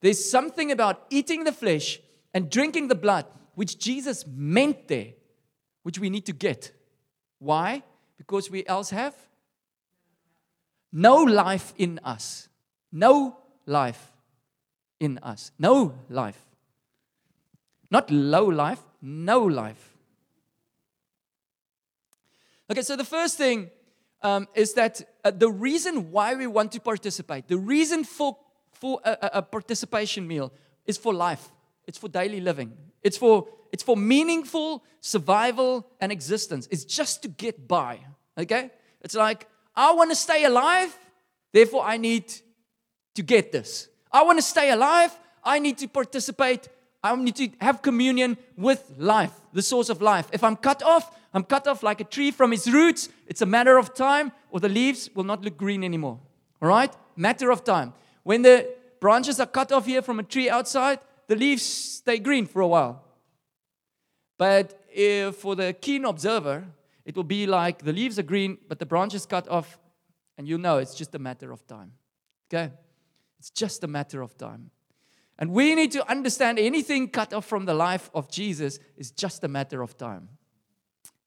there's 0.02 0.28
something 0.28 0.72
about 0.72 1.06
eating 1.10 1.44
the 1.44 1.52
flesh 1.52 2.00
and 2.34 2.50
drinking 2.50 2.88
the 2.88 2.94
blood, 2.94 3.24
which 3.54 3.78
Jesus 3.78 4.24
meant 4.26 4.88
there, 4.88 5.12
which 5.84 5.98
we 5.98 6.10
need 6.10 6.26
to 6.26 6.32
get. 6.32 6.72
Why? 7.38 7.82
Because 8.18 8.50
we 8.50 8.66
else 8.66 8.90
have 8.90 9.14
no 10.92 11.16
life 11.16 11.72
in 11.78 12.00
us. 12.04 12.48
No 12.90 13.38
life 13.64 14.12
in 15.00 15.18
us. 15.18 15.52
No 15.58 15.94
life. 16.08 16.38
Not 17.90 18.10
low 18.10 18.46
life, 18.46 18.80
no 19.00 19.40
life. 19.44 19.96
Okay, 22.70 22.82
so 22.82 22.96
the 22.96 23.04
first 23.04 23.36
thing 23.36 23.70
um, 24.22 24.48
is 24.54 24.74
that 24.74 25.02
uh, 25.24 25.30
the 25.30 25.50
reason 25.50 26.10
why 26.10 26.34
we 26.34 26.46
want 26.46 26.72
to 26.72 26.80
participate, 26.80 27.48
the 27.48 27.58
reason 27.58 28.02
for 28.02 28.36
for 28.82 29.00
a, 29.04 29.30
a 29.34 29.42
participation 29.42 30.26
meal 30.26 30.52
is 30.86 30.98
for 30.98 31.14
life. 31.14 31.44
It's 31.86 31.98
for 31.98 32.08
daily 32.08 32.40
living. 32.40 32.72
It's 33.04 33.16
for 33.16 33.46
it's 33.72 33.84
for 33.84 33.96
meaningful 33.96 34.82
survival 35.00 35.86
and 36.00 36.10
existence. 36.10 36.66
It's 36.68 36.84
just 36.84 37.22
to 37.22 37.28
get 37.28 37.68
by. 37.68 38.00
Okay? 38.36 38.70
It's 39.00 39.14
like 39.14 39.46
I 39.76 39.92
want 39.94 40.10
to 40.10 40.16
stay 40.16 40.44
alive, 40.44 40.90
therefore 41.52 41.84
I 41.84 41.96
need 41.96 42.24
to 43.14 43.22
get 43.22 43.52
this. 43.52 43.88
I 44.10 44.24
want 44.24 44.38
to 44.38 44.46
stay 44.54 44.70
alive, 44.70 45.16
I 45.44 45.60
need 45.60 45.78
to 45.78 45.86
participate. 45.86 46.68
I 47.04 47.16
need 47.16 47.36
to 47.36 47.48
have 47.60 47.82
communion 47.82 48.36
with 48.56 48.80
life, 48.98 49.34
the 49.52 49.62
source 49.62 49.90
of 49.90 50.02
life. 50.02 50.26
If 50.32 50.42
I'm 50.44 50.56
cut 50.56 50.82
off, 50.82 51.04
I'm 51.34 51.44
cut 51.44 51.66
off 51.66 51.82
like 51.82 52.00
a 52.00 52.08
tree 52.16 52.30
from 52.30 52.52
its 52.52 52.68
roots. 52.68 53.08
It's 53.26 53.42
a 53.42 53.46
matter 53.56 53.76
of 53.76 53.92
time, 53.94 54.30
or 54.52 54.60
the 54.60 54.68
leaves 54.68 55.10
will 55.14 55.24
not 55.32 55.42
look 55.44 55.56
green 55.56 55.82
anymore. 55.82 56.18
All 56.60 56.68
right? 56.68 56.92
Matter 57.16 57.50
of 57.50 57.64
time. 57.64 57.92
When 58.22 58.42
the 58.42 58.68
branches 59.00 59.40
are 59.40 59.46
cut 59.46 59.72
off 59.72 59.86
here 59.86 60.02
from 60.02 60.20
a 60.20 60.22
tree 60.22 60.48
outside, 60.48 61.00
the 61.26 61.36
leaves 61.36 61.62
stay 61.62 62.18
green 62.18 62.46
for 62.46 62.62
a 62.62 62.68
while. 62.68 63.04
But 64.38 64.80
if, 64.92 65.36
for 65.36 65.56
the 65.56 65.72
keen 65.72 66.04
observer, 66.04 66.64
it 67.04 67.16
will 67.16 67.24
be 67.24 67.46
like 67.46 67.84
the 67.84 67.92
leaves 67.92 68.18
are 68.18 68.22
green, 68.24 68.58
but 68.68 68.78
the 68.78 68.86
branches 68.86 69.26
cut 69.26 69.48
off, 69.48 69.78
and 70.38 70.48
you 70.48 70.58
know 70.58 70.78
it's 70.78 70.94
just 70.94 71.14
a 71.14 71.18
matter 71.18 71.52
of 71.52 71.66
time. 71.66 71.92
Okay? 72.48 72.72
It's 73.38 73.50
just 73.50 73.82
a 73.82 73.86
matter 73.86 74.22
of 74.22 74.36
time. 74.38 74.70
And 75.38 75.50
we 75.50 75.74
need 75.74 75.90
to 75.92 76.08
understand 76.08 76.58
anything 76.58 77.08
cut 77.08 77.32
off 77.32 77.46
from 77.46 77.64
the 77.64 77.74
life 77.74 78.10
of 78.14 78.30
Jesus 78.30 78.78
is 78.96 79.10
just 79.10 79.42
a 79.42 79.48
matter 79.48 79.82
of 79.82 79.96
time. 79.96 80.28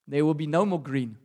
There 0.07 0.23
will 0.23 0.35
be 0.35 0.47
no 0.47 0.65
more 0.65 0.81
green. 0.81 1.17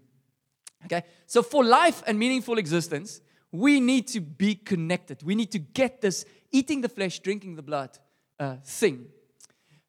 Okay? 0.87 1.04
So, 1.26 1.42
for 1.42 1.64
life 1.64 2.02
and 2.06 2.18
meaningful 2.18 2.59
existence, 2.59 3.20
we 3.53 3.81
need 3.81 4.07
to 4.09 4.21
be 4.21 4.55
connected. 4.55 5.23
We 5.23 5.35
need 5.35 5.51
to 5.53 5.59
get 5.59 6.01
this 6.01 6.25
eating 6.53 6.81
the 6.81 6.89
flesh, 6.89 7.19
drinking 7.21 7.57
the 7.57 7.63
blood 7.63 7.99
uh, 8.39 8.57
thing. 8.65 9.07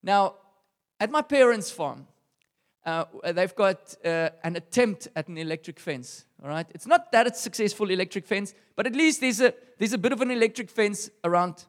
Now, 0.04 0.36
at 1.00 1.12
my 1.12 1.22
parents' 1.22 1.72
farm, 1.72 2.08
uh, 2.86 3.06
they've 3.34 3.56
got 3.56 3.96
uh, 4.04 4.30
an 4.44 4.56
attempt 4.56 5.08
at 5.16 5.28
an 5.28 5.38
electric 5.38 5.80
fence. 5.80 6.26
All 6.44 6.50
right, 6.50 6.66
it's 6.74 6.88
not 6.88 7.12
that 7.12 7.28
it's 7.28 7.40
successful 7.40 7.92
electric 7.92 8.26
fence, 8.26 8.56
but 8.76 8.88
at 8.88 8.96
least 8.96 9.22
there's 9.22 9.42
a 9.42 9.54
there's 9.78 9.94
a 9.94 9.98
bit 9.98 10.12
of 10.12 10.22
an 10.22 10.32
electric 10.32 10.70
fence 10.70 11.10
around 11.24 11.66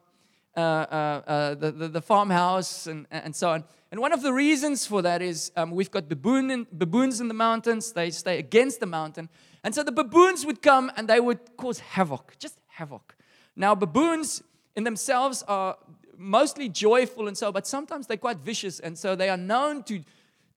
uh, 0.57 0.59
uh, 0.59 1.21
uh, 1.27 1.55
the, 1.55 1.71
the, 1.71 1.87
the 1.87 2.01
farmhouse 2.01 2.87
and 2.87 3.05
and 3.11 3.35
so 3.35 3.51
on. 3.51 3.63
And 3.91 3.99
one 3.99 4.11
of 4.11 4.23
the 4.23 4.33
reasons 4.33 4.87
for 4.87 5.03
that 5.03 5.21
is 5.21 5.51
um, 5.55 5.69
we've 5.69 5.91
got 5.91 6.09
baboon 6.09 6.49
in, 6.49 6.65
baboons 6.71 7.21
in 7.21 7.27
the 7.27 7.35
mountains. 7.35 7.91
They 7.91 8.09
stay 8.09 8.39
against 8.39 8.79
the 8.79 8.87
mountain, 8.87 9.29
and 9.63 9.73
so 9.73 9.83
the 9.83 9.91
baboons 9.91 10.45
would 10.45 10.61
come 10.61 10.91
and 10.97 11.07
they 11.07 11.19
would 11.19 11.55
cause 11.57 11.79
havoc, 11.79 12.35
just 12.39 12.59
havoc. 12.67 13.15
Now, 13.55 13.75
baboons 13.75 14.43
in 14.75 14.83
themselves 14.83 15.43
are 15.47 15.77
mostly 16.17 16.69
joyful 16.69 17.27
and 17.27 17.37
so, 17.37 17.51
but 17.51 17.67
sometimes 17.67 18.07
they're 18.07 18.17
quite 18.17 18.37
vicious, 18.39 18.79
and 18.79 18.97
so 18.97 19.15
they 19.15 19.29
are 19.29 19.37
known 19.37 19.83
to 19.83 20.03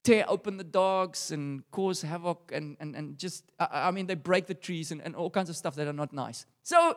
tear 0.03 0.25
open 0.29 0.57
the 0.57 0.65
dogs 0.65 1.33
and 1.33 1.69
cause 1.73 2.03
havoc 2.03 2.53
and, 2.55 2.77
and, 2.79 2.95
and 2.95 3.19
just, 3.19 3.43
I, 3.59 3.89
I 3.89 3.91
mean, 3.91 4.07
they 4.07 4.15
break 4.15 4.47
the 4.47 4.55
trees 4.55 4.93
and, 4.93 5.01
and 5.03 5.17
all 5.17 5.31
kinds 5.31 5.51
of 5.51 5.57
stuff 5.57 5.75
that 5.75 5.89
are 5.89 5.93
not 5.93 6.13
nice. 6.13 6.47
So 6.63 6.97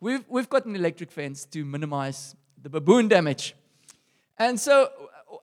we've, 0.00 0.24
we've 0.26 0.48
got 0.48 0.64
an 0.64 0.74
electric 0.74 1.10
fence 1.10 1.44
to 1.46 1.66
minimize 1.66 2.34
the 2.62 2.70
baboon 2.70 3.08
damage. 3.08 3.54
And 4.38 4.58
so 4.58 4.90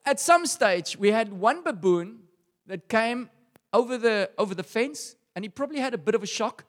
at 0.05 0.19
some 0.19 0.47
stage, 0.47 0.97
we 0.97 1.11
had 1.11 1.31
one 1.31 1.63
baboon 1.63 2.19
that 2.65 2.89
came 2.89 3.29
over 3.71 3.97
the, 3.99 4.31
over 4.39 4.55
the 4.55 4.63
fence, 4.63 5.15
and 5.35 5.45
he 5.45 5.49
probably 5.49 5.79
had 5.79 5.93
a 5.93 5.97
bit 5.97 6.15
of 6.15 6.23
a 6.23 6.27
shock, 6.27 6.65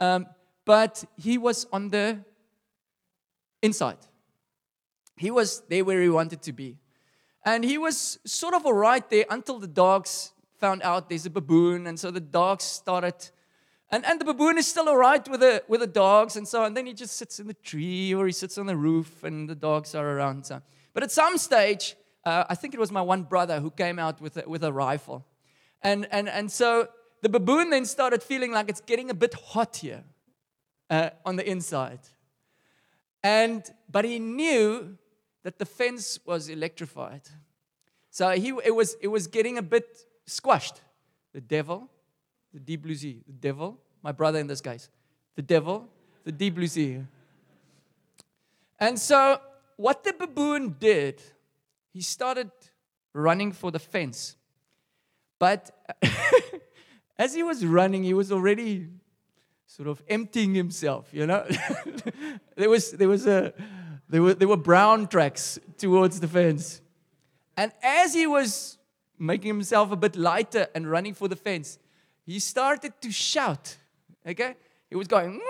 um, 0.00 0.26
but 0.64 1.04
he 1.16 1.38
was 1.38 1.66
on 1.72 1.88
the 1.88 2.18
inside. 3.62 3.98
He 5.16 5.30
was 5.30 5.62
there 5.68 5.84
where 5.84 6.00
he 6.00 6.08
wanted 6.08 6.42
to 6.42 6.52
be. 6.52 6.78
And 7.44 7.64
he 7.64 7.78
was 7.78 8.18
sort 8.24 8.54
of 8.54 8.66
all 8.66 8.74
right 8.74 9.08
there 9.10 9.24
until 9.30 9.58
the 9.58 9.66
dogs 9.66 10.32
found 10.58 10.82
out 10.82 11.08
there's 11.08 11.26
a 11.26 11.30
baboon. 11.30 11.86
And 11.86 11.98
so 11.98 12.10
the 12.10 12.20
dogs 12.20 12.64
started. 12.64 13.30
And, 13.90 14.04
and 14.06 14.20
the 14.20 14.24
baboon 14.24 14.58
is 14.58 14.66
still 14.66 14.88
all 14.88 14.96
right 14.96 15.26
with 15.28 15.40
the, 15.40 15.62
with 15.68 15.80
the 15.80 15.86
dogs 15.86 16.36
and 16.36 16.46
so 16.46 16.60
on. 16.60 16.68
And 16.68 16.76
then 16.76 16.86
he 16.86 16.92
just 16.92 17.16
sits 17.16 17.40
in 17.40 17.46
the 17.46 17.54
tree 17.54 18.14
or 18.14 18.26
he 18.26 18.32
sits 18.32 18.58
on 18.58 18.66
the 18.66 18.76
roof 18.76 19.24
and 19.24 19.48
the 19.48 19.54
dogs 19.54 19.94
are 19.94 20.06
around. 20.06 20.46
So. 20.46 20.62
But 20.92 21.02
at 21.02 21.10
some 21.10 21.38
stage, 21.38 21.96
uh, 22.24 22.44
I 22.48 22.54
think 22.54 22.74
it 22.74 22.80
was 22.80 22.92
my 22.92 23.02
one 23.02 23.22
brother 23.22 23.60
who 23.60 23.70
came 23.70 23.98
out 23.98 24.20
with 24.20 24.36
a, 24.36 24.48
with 24.48 24.62
a 24.64 24.72
rifle. 24.72 25.26
And, 25.82 26.06
and, 26.10 26.28
and 26.28 26.52
so 26.52 26.88
the 27.22 27.28
baboon 27.28 27.70
then 27.70 27.84
started 27.84 28.22
feeling 28.22 28.52
like 28.52 28.68
it's 28.68 28.80
getting 28.80 29.10
a 29.10 29.14
bit 29.14 29.34
hot 29.34 29.76
here 29.76 30.04
uh, 30.88 31.10
on 31.24 31.36
the 31.36 31.48
inside. 31.48 32.00
And, 33.22 33.62
but 33.90 34.04
he 34.04 34.18
knew 34.18 34.96
that 35.42 35.58
the 35.58 35.66
fence 35.66 36.18
was 36.24 36.48
electrified. 36.48 37.22
So 38.10 38.30
he, 38.30 38.52
it, 38.64 38.74
was, 38.74 38.96
it 39.00 39.08
was 39.08 39.26
getting 39.26 39.58
a 39.58 39.62
bit 39.62 40.04
squashed. 40.26 40.80
The 41.32 41.40
devil, 41.40 41.88
the 42.52 42.60
deep 42.60 42.82
blue 42.82 42.94
sea, 42.94 43.22
the 43.26 43.32
devil, 43.32 43.78
my 44.02 44.12
brother 44.12 44.38
in 44.38 44.46
this 44.46 44.60
case, 44.60 44.88
the 45.36 45.42
devil, 45.42 45.88
the 46.24 46.32
deep 46.32 46.56
blue 46.56 46.66
sea. 46.66 47.00
And 48.78 48.98
so 48.98 49.40
what 49.76 50.02
the 50.02 50.12
baboon 50.12 50.76
did, 50.78 51.22
he 51.92 52.00
started 52.00 52.50
running 53.12 53.52
for 53.52 53.70
the 53.70 53.78
fence. 53.78 54.36
But 55.38 55.70
as 57.20 57.34
he 57.34 57.42
was 57.42 57.66
running, 57.66 58.02
he 58.02 58.14
was 58.14 58.32
already 58.32 58.88
sort 59.66 59.86
of 59.86 60.02
emptying 60.08 60.54
himself, 60.54 61.10
you 61.12 61.26
know? 61.26 61.46
there, 62.56 62.70
was, 62.70 62.92
there, 62.92 63.08
was 63.08 63.26
a, 63.26 63.52
there, 64.08 64.22
were, 64.22 64.32
there 64.32 64.48
were 64.48 64.56
brown 64.56 65.06
tracks 65.06 65.58
towards 65.76 66.18
the 66.20 66.26
fence. 66.26 66.80
And 67.58 67.72
as 67.82 68.14
he 68.14 68.26
was 68.26 68.78
making 69.18 69.48
himself 69.48 69.92
a 69.92 69.96
bit 69.96 70.16
lighter 70.16 70.68
and 70.74 70.90
running 70.90 71.12
for 71.12 71.28
the 71.28 71.36
fence, 71.36 71.78
he 72.24 72.38
started 72.38 72.94
to 73.02 73.12
shout. 73.12 73.76
Okay? 74.26 74.56
He 74.88 74.96
was 74.96 75.06
going, 75.06 75.42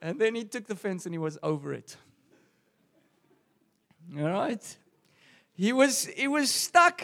and 0.00 0.18
then 0.18 0.34
he 0.34 0.44
took 0.44 0.66
the 0.66 0.74
fence 0.74 1.04
and 1.04 1.14
he 1.14 1.18
was 1.18 1.36
over 1.42 1.74
it. 1.74 1.98
All 4.18 4.30
right? 4.30 4.76
He 5.52 5.74
was, 5.74 6.06
he 6.06 6.28
was 6.28 6.50
stuck. 6.50 7.02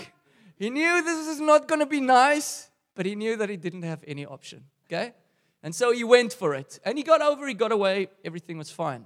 He 0.62 0.70
knew 0.70 1.03
this 1.03 1.27
was 1.27 1.40
not 1.40 1.66
going 1.66 1.81
to 1.81 1.87
be 1.87 1.98
nice, 1.98 2.70
but 2.94 3.05
he 3.05 3.16
knew 3.16 3.35
that 3.35 3.48
he 3.48 3.57
didn't 3.57 3.83
have 3.83 4.05
any 4.07 4.25
option. 4.25 4.62
Okay? 4.87 5.12
And 5.61 5.75
so 5.75 5.90
he 5.90 6.05
went 6.05 6.33
for 6.33 6.55
it. 6.55 6.79
And 6.85 6.96
he 6.96 7.03
got 7.03 7.20
over, 7.20 7.48
he 7.48 7.55
got 7.55 7.72
away, 7.72 8.07
everything 8.25 8.59
was 8.59 8.70
fine. 8.70 9.03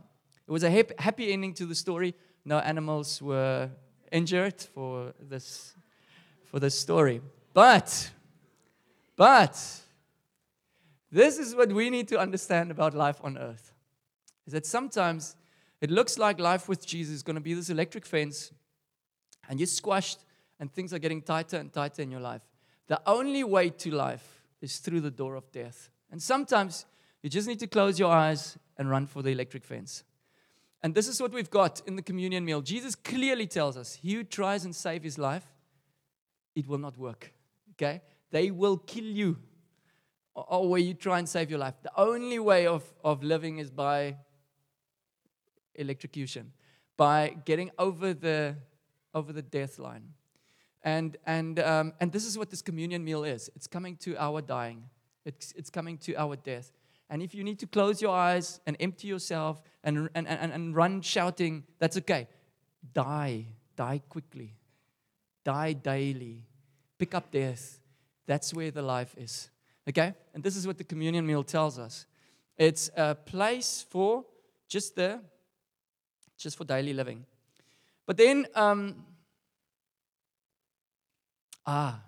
It 0.47 0.53
was 0.53 0.65
a 0.65 0.71
happy 0.99 1.33
ending 1.33 1.55
to 1.55 1.65
the 1.65 1.75
story. 1.75 2.15
No 2.45 2.59
animals 2.59 3.23
were 3.23 3.71
injured 4.13 4.61
for 4.75 5.15
this, 5.19 5.75
for 6.45 6.61
this 6.61 6.79
story. 6.79 7.23
But, 7.55 8.11
but, 9.17 9.57
this 11.11 11.39
is 11.39 11.55
what 11.55 11.73
we 11.73 11.89
need 11.89 12.09
to 12.09 12.19
understand 12.19 12.71
about 12.71 12.93
life 12.93 13.19
on 13.25 13.39
earth. 13.39 13.73
Is 14.47 14.53
that 14.53 14.67
sometimes 14.67 15.37
it 15.81 15.91
looks 15.91 16.19
like 16.19 16.39
life 16.39 16.69
with 16.69 16.87
Jesus 16.87 17.15
is 17.15 17.23
going 17.23 17.37
to 17.37 17.41
be 17.41 17.55
this 17.55 17.71
electric 17.71 18.05
fence, 18.05 18.53
and 19.49 19.59
you're 19.59 19.67
squashed, 19.67 20.19
and 20.59 20.73
things 20.73 20.93
are 20.93 20.99
getting 20.99 21.23
tighter 21.23 21.57
and 21.57 21.73
tighter 21.73 22.03
in 22.03 22.11
your 22.11 22.21
life. 22.21 22.43
The 22.87 23.01
only 23.07 23.45
way 23.45 23.71
to 23.71 23.91
life 23.91 24.43
is 24.61 24.79
through 24.79 25.01
the 25.01 25.11
door 25.11 25.35
of 25.35 25.51
death. 25.53 25.91
And 26.11 26.23
sometimes 26.23 26.87
you 27.23 27.31
just 27.31 27.49
need 27.49 27.59
to 27.61 27.67
close 27.67 27.99
your 27.99 28.13
eyes 28.13 28.59
and 28.79 28.89
run 28.89 29.07
for 29.07 29.23
the 29.23 29.31
electric 29.31 29.65
fence. 29.65 30.05
And 30.83 30.95
this 30.95 31.09
is 31.09 31.21
what 31.21 31.33
we've 31.33 31.51
got 31.51 31.83
in 31.87 31.97
the 31.97 32.03
communion 32.03 32.45
meal. 32.45 32.61
Jesus 32.63 32.95
clearly 32.95 33.47
tells 33.47 33.77
us 33.77 33.95
he 33.95 34.15
who 34.15 34.25
tries 34.25 34.65
and 34.65 34.75
save 34.75 35.03
his 35.03 35.19
life, 35.19 35.45
it 36.55 36.67
will 36.69 36.79
not 36.79 36.97
work. 36.97 37.33
Okay? 37.73 38.03
They 38.31 38.51
will 38.51 38.77
kill 38.77 39.05
you. 39.05 39.39
Or 40.35 40.69
where 40.69 40.81
you 40.81 40.95
try 40.95 41.19
and 41.19 41.29
save 41.29 41.51
your 41.51 41.59
life. 41.59 41.75
The 41.83 41.91
only 41.97 42.39
way 42.39 42.67
of, 42.67 42.85
of 43.03 43.23
living 43.23 43.59
is 43.59 43.71
by 43.71 44.17
electrocution, 45.75 46.53
by 46.97 47.37
getting 47.45 47.71
over 47.79 48.13
the, 48.13 48.57
over 49.15 49.33
the 49.33 49.43
death 49.43 49.79
line. 49.79 50.13
And, 50.87 51.17
and, 51.27 51.59
um, 51.59 51.93
and 52.01 52.13
this 52.13 52.25
is 52.25 52.39
what 52.39 52.49
this 52.49 52.63
communion 52.63 53.05
meal 53.05 53.25
is 53.25 53.51
it's 53.57 53.67
coming 53.67 53.97
to 53.97 54.17
our 54.17 54.41
dying, 54.41 54.85
it's, 55.25 55.53
it's 55.57 55.69
coming 55.69 55.99
to 55.99 56.15
our 56.15 56.37
death. 56.37 56.71
And 57.11 57.23
if 57.23 57.35
you 57.35 57.45
need 57.45 57.59
to 57.59 57.67
close 57.67 58.01
your 58.01 58.17
eyes 58.17 58.61
and 58.67 58.77
empty 58.81 59.09
yourself 59.09 59.63
and, 59.85 60.09
and, 60.15 60.27
and, 60.27 60.53
and 60.53 60.75
run 60.75 61.03
shouting, 61.03 61.65
that's 61.79 61.97
okay. 61.99 62.27
Die. 62.93 63.47
Die 63.77 64.01
quickly. 64.09 64.55
Die 65.45 65.73
daily. 65.75 66.43
Pick 66.99 67.15
up 67.15 67.31
death. 67.31 67.79
That's 68.27 68.53
where 68.53 68.73
the 68.73 68.83
life 68.83 69.15
is. 69.17 69.51
Okay? 69.89 70.15
And 70.35 70.43
this 70.43 70.57
is 70.57 70.67
what 70.67 70.79
the 70.79 70.85
communion 70.85 71.25
meal 71.25 71.45
tells 71.45 71.79
us. 71.79 72.07
It's 72.57 72.91
a 72.97 73.15
place 73.15 73.87
for 73.89 74.25
just 74.69 74.97
the 74.97 75.21
just 76.37 76.57
for 76.57 76.65
daily 76.65 76.93
living. 76.93 77.25
But 78.05 78.17
then 78.17 78.47
um, 78.55 79.05
ah 81.67 82.03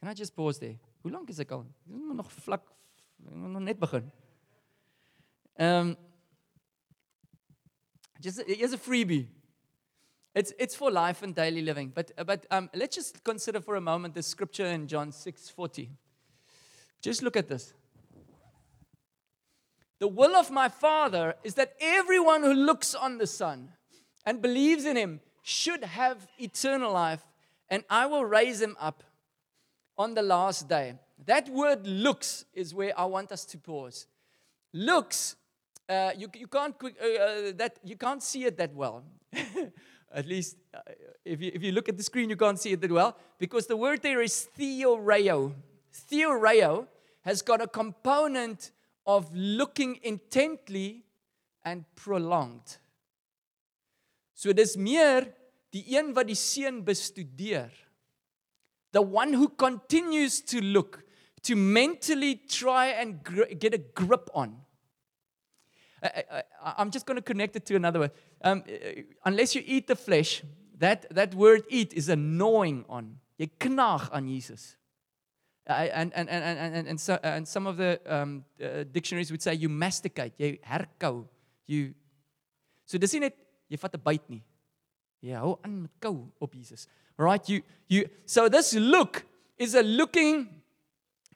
can 0.00 0.08
I 0.08 0.14
just 0.14 0.34
pause 0.34 0.58
there? 0.58 0.78
Hoe 1.02 1.10
lank 1.12 1.30
is 1.30 1.38
ek 1.38 1.52
al? 1.52 1.66
Nog 1.86 2.32
vlak 2.32 2.64
nog 3.22 3.62
net 3.62 3.78
begin. 3.78 4.10
Um 5.58 5.96
just 8.20 8.42
here's 8.46 8.72
a 8.72 8.78
freebie. 8.78 9.28
It's 10.34 10.52
it's 10.58 10.74
for 10.74 10.90
life 10.90 11.22
and 11.22 11.34
daily 11.34 11.62
living. 11.62 11.92
But 11.94 12.10
but 12.26 12.46
um 12.50 12.68
let's 12.74 12.96
just 12.96 13.22
consider 13.22 13.60
for 13.60 13.76
a 13.76 13.80
moment 13.80 14.14
the 14.14 14.22
scripture 14.22 14.66
in 14.66 14.88
John 14.88 15.12
6:40. 15.12 15.88
Just 17.00 17.22
look 17.22 17.36
at 17.36 17.48
this. 17.48 17.74
The 19.98 20.08
will 20.08 20.34
of 20.34 20.50
my 20.50 20.68
Father 20.68 21.34
is 21.44 21.54
that 21.54 21.74
everyone 21.80 22.42
who 22.42 22.52
looks 22.52 22.92
on 22.92 23.18
the 23.18 23.26
Son 23.26 23.68
and 24.26 24.42
believes 24.42 24.84
in 24.84 24.96
him 24.96 25.20
should 25.42 25.84
have 25.84 26.26
eternal 26.38 26.92
life, 26.92 27.22
and 27.72 27.84
I 27.88 28.04
will 28.04 28.26
raise 28.26 28.60
him 28.60 28.76
up 28.78 29.02
on 29.96 30.12
the 30.12 30.20
last 30.20 30.68
day. 30.68 30.94
That 31.24 31.48
word 31.48 31.86
looks 31.86 32.44
is 32.52 32.74
where 32.74 32.92
I 33.00 33.06
want 33.06 33.32
us 33.32 33.46
to 33.46 33.56
pause. 33.56 34.06
Looks, 34.74 35.36
uh, 35.88 36.10
you, 36.14 36.28
you, 36.34 36.48
can't, 36.48 36.74
uh, 36.84 36.86
uh, 36.88 37.52
that, 37.56 37.78
you 37.82 37.96
can't 37.96 38.22
see 38.22 38.44
it 38.44 38.58
that 38.58 38.74
well. 38.74 39.02
At 40.14 40.26
least 40.26 40.58
uh, 40.74 40.80
if, 41.24 41.40
you, 41.40 41.50
if 41.54 41.62
you 41.62 41.72
look 41.72 41.88
at 41.88 41.96
the 41.96 42.02
screen, 42.02 42.28
you 42.28 42.36
can't 42.36 42.60
see 42.60 42.72
it 42.72 42.80
that 42.82 42.92
well 42.92 43.16
because 43.38 43.66
the 43.66 43.76
word 43.78 44.02
there 44.02 44.20
is 44.20 44.48
theoreo. 44.58 45.54
Theoreo 46.10 46.86
has 47.22 47.40
got 47.40 47.62
a 47.62 47.66
component 47.66 48.70
of 49.06 49.34
looking 49.34 49.98
intently 50.02 51.04
and 51.64 51.86
prolonged. 51.96 52.76
So 54.34 54.52
dis 54.52 54.76
meer 54.76 55.32
die 55.72 55.84
een 55.96 56.12
wat 56.14 56.28
die 56.28 56.38
seun 56.38 56.82
bestudeer. 56.84 57.72
The 58.92 59.02
one 59.02 59.32
who 59.32 59.48
continues 59.48 60.40
to 60.52 60.60
look 60.60 61.02
to 61.42 61.56
mentally 61.56 62.36
try 62.46 62.92
and 63.00 63.24
get 63.58 63.74
a 63.74 63.80
grip 63.94 64.28
on. 64.34 64.60
I, 66.02 66.42
am 66.78 66.90
just 66.90 67.06
going 67.06 67.16
to 67.16 67.22
connect 67.22 67.56
it 67.56 67.64
to 67.66 67.76
another 67.76 68.00
word. 68.00 68.10
Um, 68.42 68.64
unless 69.24 69.54
you 69.54 69.62
eat 69.64 69.86
the 69.86 69.96
flesh, 69.96 70.42
that, 70.78 71.06
that 71.14 71.34
word 71.34 71.62
eat 71.68 71.92
is 71.94 72.08
a 72.08 72.16
gnawing 72.16 72.84
on. 72.88 73.18
Jy 73.38 73.48
knaag 73.58 74.10
aan 74.12 74.28
Jesus. 74.28 74.76
And, 75.66 76.12
and, 76.14 76.28
and, 76.28 76.58
and, 76.58 76.88
and, 76.88 77.00
so, 77.00 77.18
and 77.22 77.46
some 77.46 77.66
of 77.66 77.76
the 77.76 78.00
um, 78.06 78.44
uh, 78.62 78.84
dictionaries 78.90 79.30
would 79.30 79.42
say 79.42 79.54
you 79.54 79.68
masticate, 79.68 80.34
jy 80.38 80.58
herkou. 80.66 81.26
You 81.66 81.94
So 82.92 82.98
dis 83.00 83.14
nie 83.16 83.22
net 83.24 83.38
jy 83.72 83.78
vat 83.80 83.94
'n 83.96 84.02
byt 84.04 84.24
nie. 84.28 84.42
Jy 85.22 85.38
hou 85.38 85.56
aan 85.62 85.82
met 85.84 85.92
kou 86.02 86.26
op 86.42 86.54
Jesus. 86.54 86.88
Right? 87.16 87.48
You 87.48 87.62
you 87.88 88.08
so 88.26 88.48
this 88.48 88.74
look 88.74 89.24
is 89.58 89.74
a 89.74 89.82
looking 89.82 90.48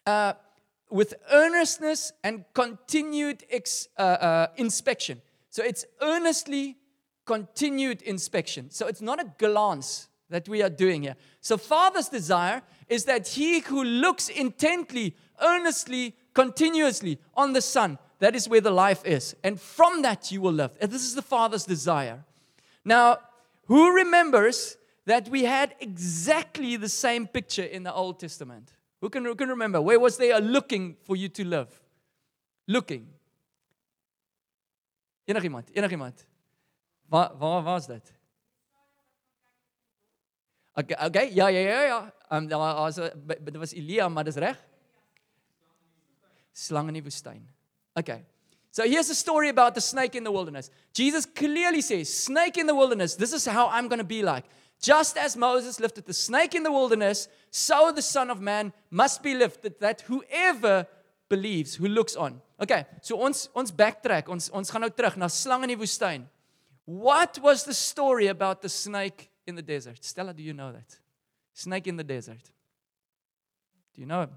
uh, 0.07 0.35
with 0.91 1.15
earnestness 1.31 2.13
and 2.23 2.45
continued 2.55 3.45
ex, 3.51 3.89
uh, 3.99 4.03
uh, 4.03 4.47
inspection. 4.57 5.23
So 5.51 5.63
it's 5.63 5.85
earnestly 6.01 6.77
continued 7.25 8.03
inspection. 8.03 8.71
So 8.71 8.87
it's 8.87 9.01
not 9.01 9.21
a 9.21 9.33
glance 9.39 10.09
that 10.31 10.49
we 10.49 10.63
are 10.63 10.71
doing 10.71 11.03
here. 11.03 11.17
So, 11.41 11.57
Father's 11.57 12.09
desire 12.09 12.63
is 12.89 13.05
that 13.05 13.29
he 13.29 13.61
who 13.61 13.85
looks 13.85 14.29
intently, 14.29 15.15
earnestly, 15.41 16.15
continuously 16.35 17.19
on 17.35 17.53
the 17.53 17.63
Son, 17.63 17.99
that 18.19 18.35
is 18.35 18.49
where 18.49 18.61
the 18.61 18.71
life 18.71 19.05
is. 19.05 19.37
And 19.45 19.61
from 19.61 20.03
that 20.03 20.33
you 20.33 20.41
will 20.41 20.53
live. 20.53 20.77
And 20.81 20.91
this 20.91 21.03
is 21.03 21.15
the 21.15 21.23
Father's 21.23 21.65
desire. 21.65 22.25
Now, 22.85 23.19
who 23.67 23.95
remembers 23.95 24.77
that 25.05 25.29
we 25.29 25.45
had 25.45 25.75
exactly 25.81 26.77
the 26.77 26.89
same 26.89 27.27
picture 27.27 27.65
in 27.65 27.83
the 27.83 27.93
Old 27.93 28.19
Testament? 28.19 28.73
Who 29.01 29.11
can, 29.11 29.25
who 29.25 29.35
can 29.35 29.49
remember? 29.49 29.81
Where 29.81 30.01
was 30.01 30.17
there 30.17 30.37
a 30.37 30.41
looking 30.41 30.97
for 31.05 31.17
you 31.17 31.29
to 31.29 31.45
live? 31.45 31.81
Looking. 32.67 33.07
Enigiemand, 35.27 35.71
enigiemand. 35.75 36.27
Waar 37.09 37.37
waar 37.39 37.63
was 37.63 37.87
dit? 37.87 38.13
Okay, 40.75 41.07
okay, 41.07 41.35
ja 41.35 41.49
ja 41.49 41.59
ja 41.59 41.83
ja. 41.83 42.15
Um 42.29 42.49
daar 42.49 42.59
was 42.59 42.95
dit 42.95 43.57
was 43.57 43.73
Elia, 43.73 44.09
maar 44.09 44.25
dis 44.25 44.35
reg. 44.35 44.59
Slang 46.53 46.89
in 46.89 47.03
die. 47.03 47.43
Okay. 47.93 48.25
So 48.77 48.87
here's 48.87 49.09
a 49.09 49.15
story 49.15 49.49
about 49.49 49.75
the 49.75 49.81
snake 49.81 50.15
in 50.15 50.23
the 50.23 50.31
wilderness. 50.31 50.71
Jesus 50.93 51.25
clearly 51.25 51.81
says, 51.81 52.13
Snake 52.13 52.59
in 52.59 52.67
the 52.67 52.75
wilderness, 52.75 53.15
this 53.15 53.33
is 53.33 53.47
how 53.47 53.69
I'm 53.69 53.89
going 53.89 54.01
to 54.01 54.05
be 54.05 54.23
like. 54.23 54.45
Just 54.83 55.17
as 55.17 55.35
Moses 55.35 55.81
lifted 55.81 56.05
the 56.05 56.13
snake 56.13 56.55
in 56.55 56.63
the 56.63 56.71
wilderness, 56.71 57.27
so 57.51 57.91
the 57.91 58.03
Son 58.03 58.29
of 58.29 58.39
Man 58.39 58.75
must 58.91 59.23
be 59.23 59.35
lifted, 59.35 59.81
that 59.81 60.03
whoever 60.03 60.87
believes, 61.31 61.77
who 61.77 61.89
looks 61.89 62.17
on. 62.17 62.43
Okay, 62.61 62.85
so 63.01 63.17
ons 63.17 63.49
ons 63.55 63.73
backtrack, 63.73 64.29
ons 64.29 64.51
ons 64.53 64.71
gaan 64.71 64.85
nou 64.85 64.93
terug 64.93 65.17
na 65.17 65.33
slang 65.33 65.65
in 65.65 65.73
die 65.73 65.81
woestyn. 65.81 66.29
What 66.85 67.41
was 67.41 67.65
the 67.65 67.73
story 67.73 68.29
about 68.29 68.61
the 68.61 68.69
snake 68.69 69.31
in 69.47 69.57
the 69.57 69.65
desert? 69.65 70.05
Stella, 70.05 70.35
do 70.35 70.43
you 70.43 70.53
know 70.53 70.71
that? 70.77 71.01
Snake 71.55 71.87
in 71.87 71.97
the 71.97 72.05
desert. 72.05 72.53
Do 73.95 74.05
you 74.05 74.07
know? 74.07 74.29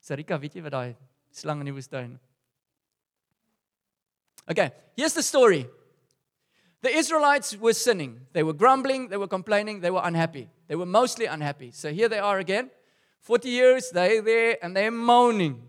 Sarika, 0.00 0.40
weet 0.40 0.56
jy 0.56 0.64
wat 0.64 0.80
daai 0.80 0.94
slang 1.28 1.60
in 1.60 1.74
die 1.74 1.76
woestyn? 1.76 2.16
Okay, 4.50 4.72
here's 4.96 5.14
the 5.14 5.22
story. 5.22 5.66
The 6.82 6.90
Israelites 6.90 7.56
were 7.56 7.72
sinning. 7.72 8.20
They 8.32 8.42
were 8.42 8.52
grumbling, 8.52 9.08
they 9.08 9.16
were 9.16 9.28
complaining, 9.28 9.80
they 9.80 9.90
were 9.90 10.00
unhappy. 10.02 10.48
They 10.66 10.74
were 10.74 10.86
mostly 10.86 11.26
unhappy. 11.26 11.70
So 11.70 11.92
here 11.92 12.08
they 12.08 12.18
are 12.18 12.38
again. 12.38 12.70
40 13.20 13.48
years, 13.48 13.90
they're 13.90 14.20
there 14.20 14.56
and 14.62 14.76
they're 14.76 14.90
moaning. 14.90 15.62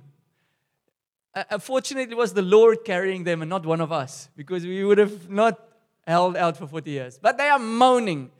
Uh, 1.35 1.43
unfortunately, 1.51 2.11
it 2.11 2.17
was 2.17 2.33
the 2.33 2.41
Lord 2.41 2.79
carrying 2.83 3.23
them 3.23 3.41
and 3.41 3.49
not 3.49 3.65
one 3.65 3.79
of 3.79 3.91
us 3.91 4.29
because 4.35 4.65
we 4.65 4.83
would 4.83 4.97
have 4.97 5.29
not 5.29 5.59
held 6.07 6.35
out 6.35 6.57
for 6.57 6.67
40 6.67 6.89
years. 6.89 7.19
But 7.21 7.37
they 7.37 7.49
are 7.49 7.59
moaning. 7.59 8.31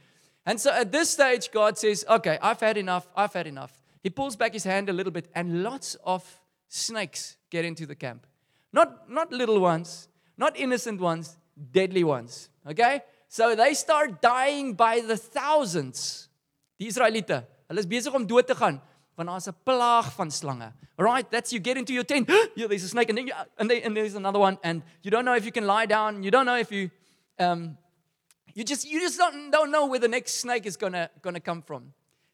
And 0.45 0.59
so 0.59 0.71
at 0.71 0.91
this 0.91 1.11
stage, 1.11 1.51
God 1.51 1.77
says, 1.77 2.03
Okay, 2.09 2.37
I've 2.41 2.59
had 2.59 2.77
enough. 2.77 3.07
I've 3.15 3.33
had 3.33 3.47
enough. 3.47 3.71
He 4.01 4.09
pulls 4.09 4.35
back 4.35 4.53
his 4.53 4.65
hand 4.65 4.89
a 4.89 4.93
little 4.93 5.11
bit, 5.11 5.29
and 5.33 5.63
lots 5.63 5.95
of 6.03 6.41
snakes 6.67 7.37
get 7.49 7.63
into 7.63 7.85
the 7.85 7.95
camp. 7.95 8.27
Not, 8.73 9.09
not 9.09 9.31
little 9.31 9.59
ones, 9.59 10.09
not 10.37 10.57
innocent 10.57 10.99
ones, 10.99 11.37
deadly 11.71 12.03
ones. 12.03 12.49
Okay? 12.67 13.01
So 13.27 13.55
they 13.55 13.73
start 13.73 14.21
dying 14.21 14.73
by 14.73 15.01
the 15.01 15.17
thousands. 15.17 16.29
Die 16.79 16.87
Israeliete, 16.87 17.45
hulle 17.69 17.79
is 17.79 17.87
besig 17.87 18.13
om 18.13 18.25
dood 18.27 18.47
te 18.47 18.55
gaan 18.55 18.81
want 19.15 19.29
daar's 19.29 19.47
'n 19.47 19.55
plaag 19.63 20.13
van 20.13 20.31
slange. 20.31 20.71
Right? 20.97 21.29
That's 21.29 21.51
you 21.51 21.59
get 21.59 21.77
into 21.77 21.93
your 21.93 22.05
tent. 22.05 22.29
yeah, 22.55 22.67
there's 22.67 22.83
a 22.83 22.87
snake 22.87 23.09
and 23.09 23.17
then 23.17 23.27
you, 23.27 23.33
and, 23.57 23.69
they, 23.69 23.81
and 23.81 23.95
there's 23.95 24.15
another 24.15 24.39
one 24.39 24.57
and 24.63 24.83
you 25.01 25.11
don't 25.11 25.25
know 25.25 25.35
if 25.35 25.45
you 25.45 25.51
can 25.51 25.65
lie 25.65 25.85
down. 25.85 26.23
You 26.23 26.31
don't 26.31 26.45
know 26.45 26.57
if 26.57 26.71
you 26.71 26.91
um, 27.39 27.77
you 28.53 28.63
just 28.63 28.85
you 28.85 28.99
just 28.99 29.17
don't, 29.17 29.51
don't 29.51 29.71
know 29.71 29.87
where 29.87 29.99
the 29.99 30.07
next 30.07 30.39
snake 30.39 30.65
is 30.65 30.77
gonna 30.77 31.09
gonna 31.21 31.39
come 31.39 31.61
from. 31.61 31.93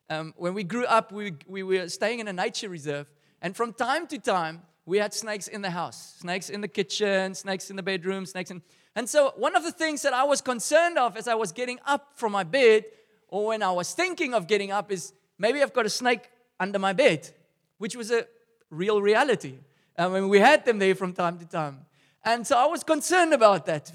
Um, 0.10 0.34
when 0.38 0.54
we 0.54 0.64
grew 0.64 0.86
up, 0.86 1.12
we, 1.12 1.34
we 1.48 1.62
were 1.62 1.88
staying 1.88 2.20
in 2.20 2.28
a 2.28 2.34
nature 2.34 2.68
reserve, 2.68 3.12
and 3.42 3.56
from 3.56 3.74
time 3.74 4.08
to 4.08 4.18
time, 4.18 4.64
we 4.90 4.98
had 4.98 5.14
snakes 5.14 5.48
in 5.48 5.62
the 5.62 5.70
house, 5.70 6.16
snakes 6.18 6.50
in 6.50 6.62
the 6.62 6.68
kitchen, 6.68 7.36
snakes 7.36 7.70
in 7.70 7.76
the 7.76 7.84
bedroom, 7.84 8.26
snakes 8.26 8.50
in. 8.50 8.60
And 8.96 9.08
so, 9.08 9.34
one 9.38 9.56
of 9.56 9.64
the 9.64 9.72
things 9.72 10.02
that 10.02 10.14
I 10.14 10.24
was 10.24 10.42
concerned 10.42 10.98
of 10.98 11.16
as 11.16 11.28
I 11.28 11.36
was 11.36 11.52
getting 11.52 11.78
up 11.86 12.14
from 12.16 12.32
my 12.32 12.44
bed, 12.44 12.86
or 13.28 13.46
when 13.48 13.62
I 13.62 13.72
was 13.72 13.94
thinking 13.94 14.34
of 14.34 14.48
getting 14.48 14.72
up, 14.72 14.92
is 14.92 15.14
maybe 15.38 15.62
I've 15.62 15.74
got 15.74 15.86
a 15.86 15.92
snake 15.92 16.32
under 16.60 16.80
my 16.80 16.94
bed, 16.94 17.30
which 17.78 17.96
was 17.96 18.10
a 18.10 18.26
real 18.72 19.00
reality. 19.00 19.60
I 19.96 20.08
mean, 20.08 20.28
we 20.28 20.40
had 20.40 20.66
them 20.66 20.80
there 20.80 20.96
from 20.96 21.14
time 21.14 21.38
to 21.38 21.46
time. 21.46 21.86
And 22.26 22.46
so 22.48 22.58
I 22.58 22.66
was 22.66 22.84
concerned 22.84 23.34
about 23.34 23.68
that. 23.68 23.92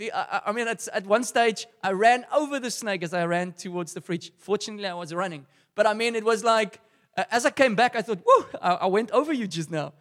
I 0.46 0.52
mean, 0.52 0.68
at 0.68 1.06
one 1.06 1.24
stage, 1.24 1.66
I 1.82 1.90
ran 1.90 2.24
over 2.32 2.60
the 2.60 2.70
snake 2.70 3.02
as 3.02 3.12
I 3.12 3.24
ran 3.24 3.52
towards 3.52 3.94
the 3.94 4.00
fridge. 4.00 4.30
Fortunately, 4.38 4.86
I 4.86 4.94
was 4.94 5.12
running. 5.12 5.44
But 5.74 5.88
I 5.88 5.94
mean, 5.94 6.14
it 6.14 6.24
was 6.24 6.44
like, 6.44 6.80
uh, 7.16 7.24
as 7.32 7.44
I 7.44 7.50
came 7.50 7.74
back, 7.74 7.96
I 7.96 8.02
thought, 8.02 8.20
whoa, 8.24 8.46
I 8.62 8.86
went 8.86 9.10
over 9.10 9.32
you 9.32 9.48
just 9.48 9.72
now. 9.72 9.92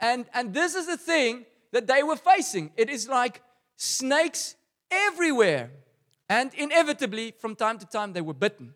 And, 0.00 0.26
and 0.32 0.54
this 0.54 0.74
is 0.74 0.86
the 0.86 0.96
thing 0.96 1.44
that 1.72 1.86
they 1.86 2.02
were 2.02 2.16
facing. 2.16 2.72
It 2.76 2.88
is 2.88 3.08
like 3.08 3.42
snakes 3.76 4.56
everywhere. 4.90 5.70
And 6.28 6.52
inevitably, 6.54 7.34
from 7.38 7.54
time 7.56 7.78
to 7.78 7.86
time, 7.86 8.12
they 8.12 8.20
were 8.20 8.34
bitten. 8.34 8.74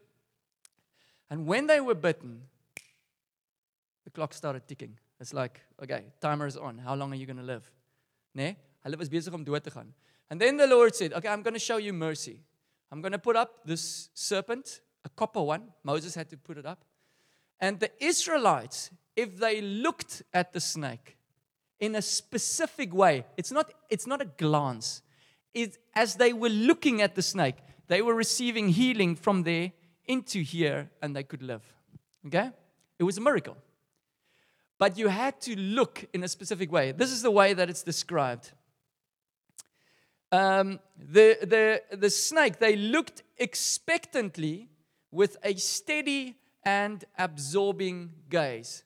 And 1.31 1.47
when 1.47 1.67
they 1.67 1.81
were 1.81 1.95
bitten, 1.95 2.43
the 4.05 4.11
clock 4.11 4.35
started 4.35 4.67
ticking. 4.69 4.99
It's 5.21 5.33
like, 5.33 5.61
okay, 5.83 6.05
timer 6.21 6.47
is 6.47 6.57
on. 6.57 6.79
How 6.79 6.95
long 6.95 7.13
are 7.13 7.17
you 7.17 7.27
going 7.27 7.39
to 7.39 7.43
live? 7.43 7.71
Nee? 8.35 8.57
Hulle 8.85 8.99
was 8.99 9.09
besig 9.09 9.33
om 9.33 9.45
dood 9.45 9.65
te 9.65 9.71
gaan. 9.71 9.95
And 10.31 10.41
then 10.41 10.57
the 10.57 10.67
Lord 10.67 10.95
said, 10.95 11.13
okay, 11.13 11.29
I'm 11.29 11.43
going 11.43 11.55
to 11.55 11.61
show 11.61 11.77
you 11.79 11.93
mercy. 11.93 12.41
I'm 12.91 13.01
going 13.01 13.13
to 13.13 13.19
put 13.19 13.37
up 13.37 13.65
this 13.65 14.11
serpent, 14.15 14.81
a 15.05 15.09
copper 15.09 15.43
one. 15.43 15.73
Moses 15.83 16.15
had 16.15 16.29
to 16.31 16.37
put 16.37 16.59
it 16.59 16.67
up. 16.67 16.85
And 17.61 17.81
the 17.81 17.91
Israelites, 18.05 18.91
if 19.17 19.39
they 19.39 19.61
looked 19.61 20.23
at 20.33 20.53
the 20.53 20.61
snake 20.61 21.17
in 21.81 21.95
a 21.95 22.03
specific 22.03 22.95
way, 22.95 23.25
it's 23.37 23.53
not, 23.53 23.73
it's 23.91 24.07
not 24.07 24.21
a 24.21 24.25
glance. 24.25 25.03
It, 25.53 25.79
as 25.95 26.17
they 26.17 26.33
were 26.33 26.49
looking 26.49 27.01
at 27.01 27.15
the 27.15 27.23
snake, 27.23 27.57
they 27.87 28.03
were 28.03 28.15
receiving 28.15 28.69
healing 28.69 29.15
from 29.15 29.43
there 29.43 29.73
into 30.07 30.43
here 30.43 30.91
and 31.01 31.15
they 31.15 31.23
could 31.23 31.43
live. 31.43 31.63
Okay? 32.27 32.51
It 32.99 33.05
was 33.05 33.19
a 33.19 33.21
miracle. 33.21 33.57
But 34.79 34.99
you 34.99 35.09
had 35.09 35.41
to 35.43 35.57
look 35.57 36.05
in 36.13 36.25
a 36.25 36.29
specific 36.29 36.73
way. 36.73 36.93
This 36.93 37.13
is 37.13 37.23
the 37.23 37.31
way 37.31 37.55
that 37.55 37.71
it's 37.71 37.83
described. 37.83 38.53
Um, 40.33 40.81
the, 40.99 41.39
the, 41.43 41.97
the 41.97 42.11
snake, 42.11 42.59
they 42.59 42.75
looked 42.75 43.23
expectantly 43.39 44.69
with 45.13 45.37
a 45.45 45.55
steady 45.55 46.37
and 46.65 47.05
absorbing 47.17 48.11
gaze. 48.29 48.83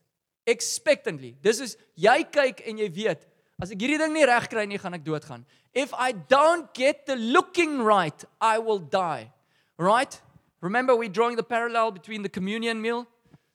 Expectantly. 0.48 1.34
Dis 1.44 1.60
is 1.60 1.76
jy 1.98 2.22
kyk 2.32 2.62
en 2.70 2.80
jy 2.80 2.88
weet, 2.94 3.26
as 3.60 3.72
ek 3.74 3.82
hierdie 3.82 3.98
ding 4.00 4.14
nie 4.16 4.24
reg 4.28 4.46
kry 4.48 4.64
nie, 4.70 4.78
gaan 4.80 4.96
ek 4.96 5.04
doodgaan. 5.04 5.44
If 5.76 5.92
I 5.92 6.12
don't 6.12 6.72
get 6.72 7.04
the 7.06 7.16
looking 7.16 7.82
right, 7.84 8.24
I 8.40 8.58
will 8.58 8.80
die. 8.80 9.30
Right? 9.76 10.14
Remember 10.60 10.96
we 10.96 11.08
drawing 11.08 11.36
the 11.36 11.44
parallel 11.44 11.92
between 11.92 12.22
the 12.22 12.28
communion 12.28 12.80
meal, 12.80 13.06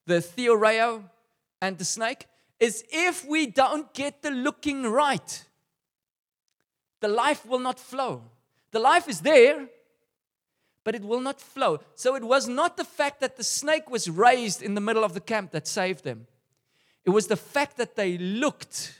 the 0.06 0.22
theoreo 0.22 1.04
and 1.62 1.78
the 1.78 1.86
snake 1.86 2.28
is 2.60 2.84
if 2.92 3.26
we 3.26 3.48
don't 3.48 3.92
get 3.94 4.22
the 4.22 4.32
looking 4.32 4.84
right, 4.84 5.44
the 7.02 7.08
life 7.08 7.46
will 7.46 7.60
not 7.60 7.80
flow. 7.80 8.22
The 8.72 8.80
life 8.80 9.10
is 9.10 9.22
there, 9.22 9.68
but 10.84 10.96
it 10.96 11.04
will 11.04 11.20
not 11.20 11.42
flow. 11.42 11.80
So 11.96 12.16
it 12.16 12.24
was 12.24 12.48
not 12.48 12.78
the 12.78 12.84
fact 12.86 13.20
that 13.22 13.36
the 13.36 13.44
snake 13.44 13.90
was 13.90 14.10
raised 14.10 14.62
in 14.62 14.76
the 14.76 14.82
middle 14.82 15.04
of 15.04 15.14
the 15.14 15.20
camp 15.20 15.52
that 15.52 15.68
saved 15.68 16.04
them. 16.04 16.28
It 17.06 17.10
was 17.10 17.28
the 17.28 17.36
fact 17.36 17.78
that 17.78 17.96
they 17.96 18.18
looked 18.18 18.98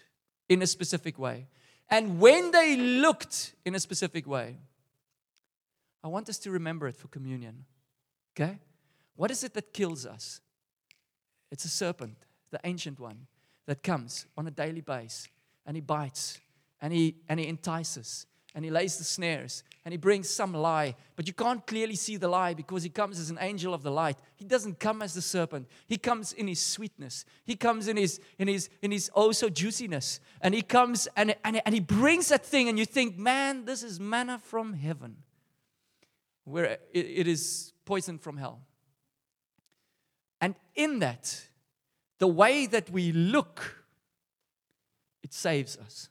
in 0.50 0.62
a 0.62 0.68
specific 0.68 1.18
way. 1.18 1.48
And 1.90 2.20
when 2.20 2.52
they 2.52 2.76
looked 2.76 3.54
in 3.66 3.76
a 3.76 3.80
specific 3.80 4.28
way, 4.28 4.58
I 6.04 6.08
want 6.08 6.28
us 6.30 6.38
to 6.40 6.52
remember 6.52 6.88
it 6.88 6.98
for 6.98 7.08
communion. 7.08 7.66
Okay? 8.36 8.60
What 9.16 9.32
is 9.32 9.44
it 9.44 9.54
that 9.54 9.74
kills 9.74 10.06
us? 10.06 10.42
It's 11.52 11.66
a 11.66 11.70
serpent, 11.70 12.18
the 12.52 12.60
ancient 12.64 13.00
one, 13.00 13.28
that 13.68 13.84
comes 13.84 14.26
on 14.38 14.48
a 14.48 14.52
daily 14.52 14.82
basis 14.82 15.28
and 15.66 15.78
he 15.78 15.82
bites 15.82 16.40
and 16.82 16.92
he, 16.92 17.16
and 17.30 17.40
he 17.40 17.48
entices 17.48 18.26
and 18.56 18.64
he 18.64 18.72
lays 18.72 18.98
the 18.98 19.04
snares 19.04 19.64
and 19.86 19.92
he 19.92 19.98
brings 19.98 20.30
some 20.30 20.54
lie, 20.54 20.96
but 21.16 21.28
you 21.28 21.34
can't 21.34 21.66
clearly 21.66 21.96
see 21.96 22.16
the 22.16 22.28
lie 22.28 22.54
because 22.54 22.84
he 22.84 22.90
comes 22.90 23.20
as 23.20 23.30
an 23.30 23.38
angel 23.42 23.74
of 23.74 23.84
the 23.84 23.92
light. 23.92 24.18
He 24.36 24.46
doesn't 24.46 24.80
come 24.80 25.02
as 25.02 25.14
the 25.14 25.22
serpent. 25.22 25.68
He 25.88 25.98
comes 25.98 26.32
in 26.32 26.48
his 26.48 26.62
sweetness. 26.62 27.26
He 27.44 27.56
comes 27.56 27.88
in 27.88 27.98
his 27.98 28.20
in 28.38 28.48
his 28.48 28.70
in 28.82 28.92
his 28.92 29.12
oh 29.14 29.32
so 29.32 29.50
juiciness. 29.50 30.20
And 30.40 30.54
he 30.54 30.62
comes 30.62 31.08
and, 31.18 31.36
and, 31.44 31.62
and 31.66 31.74
he 31.74 31.82
brings 31.82 32.30
that 32.30 32.46
thing, 32.46 32.70
and 32.70 32.80
you 32.80 32.86
think, 32.86 33.18
man, 33.18 33.66
this 33.66 33.84
is 33.84 34.00
manna 34.00 34.40
from 34.40 34.74
heaven. 34.74 35.18
Where 36.46 36.66
it, 36.66 36.82
it 36.94 37.28
is 37.28 37.74
poison 37.86 38.20
from 38.20 38.38
hell. 38.38 38.62
And 40.40 40.56
in 40.76 41.00
that, 41.00 41.42
the 42.20 42.28
way 42.28 42.68
that 42.68 42.90
we 42.90 43.12
look, 43.12 43.84
it 45.24 45.34
saves 45.34 45.78
us 45.78 46.10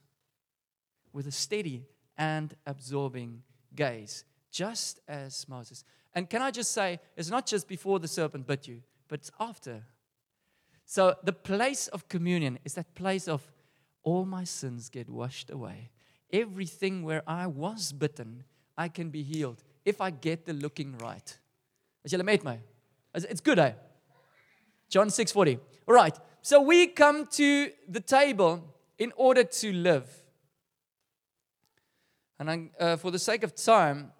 with 1.13 1.27
a 1.27 1.33
steady 1.33 1.85
and 2.17 2.55
absorbing 2.67 3.43
gaze, 3.75 4.25
just 4.51 5.01
as 5.09 5.49
Moses. 5.49 5.85
And 6.15 6.29
can 6.29 6.43
I 6.43 6.51
just 6.51 6.73
say, 6.73 7.01
it's 7.17 7.31
not 7.31 7.47
just 7.47 7.67
before 7.67 7.99
the 7.99 8.09
serpent 8.09 8.47
bit 8.47 8.69
you, 8.69 8.83
but 9.09 9.21
it's 9.21 9.31
after. 9.41 9.85
So 10.85 11.15
the 11.23 11.33
place 11.33 11.89
of 11.89 12.09
communion 12.09 12.59
is 12.65 12.75
that 12.75 12.95
place 12.95 13.29
of 13.29 13.51
all 14.03 14.25
my 14.25 14.45
sins 14.45 14.89
get 14.89 15.09
washed 15.09 15.51
away. 15.51 15.91
Everything 16.33 17.03
where 17.03 17.23
I 17.27 17.47
was 17.47 17.93
bitten, 17.93 18.45
I 18.77 18.89
can 18.89 19.11
be 19.11 19.23
healed 19.23 19.63
if 19.85 20.01
I 20.01 20.11
get 20.11 20.45
the 20.45 20.53
looking 20.53 20.99
right. 20.99 21.39
As 22.05 22.13
my. 22.43 22.59
It's 23.15 23.41
good, 23.41 23.59
eh? 23.59 23.73
John 24.89 25.09
6:40. 25.09 25.59
All 25.87 25.95
right. 25.95 26.19
So 26.43 26.61
we 26.61 26.89
come 26.89 27.27
to 27.27 27.71
the 27.89 28.01
table 28.01 28.65
in 28.99 29.13
order 29.17 29.45
to 29.45 29.73
live. 29.73 30.22
And 32.39 32.51
I, 32.51 32.71
uh, 32.81 32.97
for 32.97 33.11
the 33.11 33.19
sake 33.19 33.43
of 33.43 33.55
time, 33.55 34.13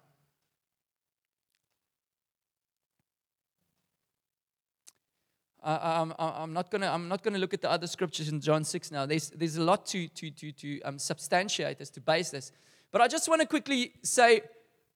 I'm, 5.65 6.13
I'm, 6.19 6.53
not 6.53 6.69
gonna, 6.69 6.87
I'm 6.87 7.07
not 7.07 7.23
gonna 7.23 7.37
look 7.37 7.53
at 7.53 7.61
the 7.61 7.71
other 7.71 7.87
scriptures 7.87 8.27
in 8.27 8.41
John 8.41 8.63
6 8.65 8.91
now. 8.91 9.05
There's, 9.05 9.29
there's 9.29 9.55
a 9.55 9.63
lot 9.63 9.85
to, 9.87 10.07
to, 10.09 10.29
to, 10.31 10.51
to 10.51 10.81
um, 10.81 10.99
substantiate 10.99 11.79
this, 11.79 11.89
to 11.91 12.01
base 12.01 12.31
this. 12.31 12.51
But 12.91 13.01
I 13.01 13.07
just 13.07 13.29
want 13.29 13.41
to 13.41 13.47
quickly 13.47 13.93
say 14.03 14.41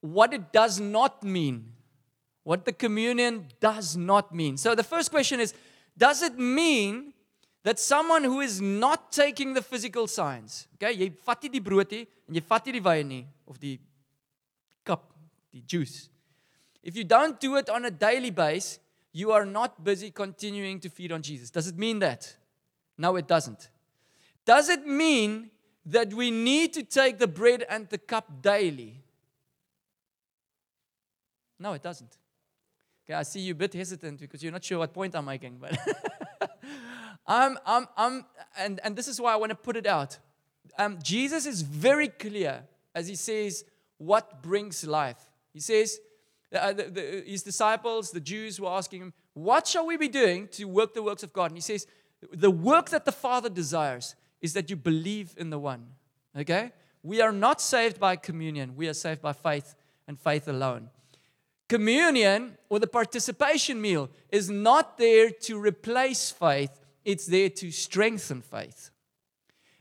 what 0.01 0.33
it 0.33 0.51
does 0.51 0.79
not 0.79 1.23
mean. 1.23 1.71
What 2.43 2.65
the 2.65 2.73
communion 2.73 3.47
does 3.59 3.97
not 3.97 4.33
mean. 4.33 4.57
So 4.57 4.75
the 4.75 4.83
first 4.83 5.09
question 5.09 5.39
is 5.39 5.53
Does 5.97 6.21
it 6.21 6.37
mean 6.37 7.13
that 7.67 7.79
someone 7.79 8.23
who 8.23 8.39
is 8.39 8.61
not 8.61 9.11
taking 9.11 9.53
the 9.53 9.61
physical 9.61 10.07
signs, 10.07 10.69
okay, 10.75 10.93
jy 10.95 11.09
vat 11.25 11.41
nie 11.43 11.49
die 11.51 11.59
brood 11.59 11.91
nie 11.91 12.05
en 12.23 12.37
jy 12.37 12.41
vat 12.47 12.69
die 12.71 12.79
wyn 12.79 13.09
nie 13.11 13.25
of 13.43 13.57
die 13.59 13.73
cup, 14.87 15.09
die 15.51 15.59
juice. 15.67 16.07
If 16.81 16.95
you 16.95 17.03
don't 17.03 17.41
do 17.41 17.57
it 17.57 17.69
on 17.69 17.83
a 17.83 17.91
daily 17.91 18.31
basis, 18.31 18.79
you 19.11 19.33
are 19.33 19.43
not 19.43 19.83
busy 19.83 20.11
continuing 20.11 20.79
to 20.79 20.87
feed 20.87 21.11
on 21.11 21.21
Jesus. 21.21 21.51
Does 21.51 21.67
it 21.67 21.77
mean 21.77 21.99
that? 21.99 22.37
No, 22.97 23.17
it 23.17 23.27
doesn't. 23.27 23.67
Does 24.45 24.69
it 24.69 24.87
mean 24.87 25.49
that 25.87 26.13
we 26.13 26.31
need 26.31 26.71
to 26.71 26.83
take 26.83 27.19
the 27.19 27.27
bread 27.27 27.65
and 27.67 27.89
the 27.89 27.97
cup 27.97 28.41
daily? 28.41 29.03
No, 31.59 31.73
it 31.73 31.83
doesn't. 31.83 32.15
Okay, 33.03 33.15
I 33.15 33.23
see 33.23 33.41
you 33.41 33.51
a 33.51 33.59
bit 33.59 33.73
hesitant 33.73 34.21
because 34.21 34.41
you're 34.41 34.53
not 34.53 34.63
sure 34.63 34.79
what 34.79 34.93
point 34.93 35.17
I'm 35.17 35.25
making, 35.25 35.57
but 35.59 35.77
I'm, 37.27 37.57
I'm, 37.65 37.87
I'm, 37.97 38.25
and, 38.57 38.79
and 38.83 38.95
this 38.95 39.07
is 39.07 39.19
why 39.19 39.33
I 39.33 39.35
want 39.35 39.49
to 39.49 39.55
put 39.55 39.75
it 39.75 39.85
out. 39.85 40.17
Um, 40.77 40.99
Jesus 41.03 41.45
is 41.45 41.61
very 41.61 42.07
clear 42.07 42.63
as 42.93 43.07
he 43.07 43.15
says 43.15 43.65
what 43.97 44.41
brings 44.41 44.85
life. 44.85 45.31
He 45.53 45.59
says, 45.59 45.99
uh, 46.53 46.73
the, 46.73 46.83
the, 46.83 47.23
his 47.25 47.43
disciples, 47.43 48.11
the 48.11 48.19
Jews, 48.19 48.59
were 48.59 48.69
asking 48.69 49.01
him, 49.01 49.13
What 49.33 49.67
shall 49.67 49.85
we 49.85 49.97
be 49.97 50.07
doing 50.07 50.47
to 50.49 50.65
work 50.65 50.93
the 50.93 51.03
works 51.03 51.23
of 51.23 51.33
God? 51.33 51.51
And 51.51 51.57
he 51.57 51.61
says, 51.61 51.87
The 52.31 52.51
work 52.51 52.89
that 52.89 53.05
the 53.05 53.11
Father 53.11 53.49
desires 53.49 54.15
is 54.41 54.53
that 54.53 54.69
you 54.69 54.75
believe 54.75 55.33
in 55.37 55.49
the 55.49 55.59
one. 55.59 55.87
Okay? 56.37 56.71
We 57.03 57.21
are 57.21 57.31
not 57.31 57.61
saved 57.61 57.99
by 57.99 58.15
communion, 58.15 58.75
we 58.75 58.87
are 58.87 58.93
saved 58.93 59.21
by 59.21 59.33
faith 59.33 59.75
and 60.07 60.19
faith 60.19 60.47
alone. 60.47 60.89
Communion 61.67 62.57
or 62.69 62.79
the 62.79 62.87
participation 62.87 63.81
meal 63.81 64.09
is 64.29 64.49
not 64.49 64.97
there 64.97 65.29
to 65.29 65.59
replace 65.59 66.31
faith, 66.31 66.79
it's 67.03 67.25
there 67.25 67.49
to 67.49 67.71
strengthen 67.71 68.41
faith. 68.41 68.89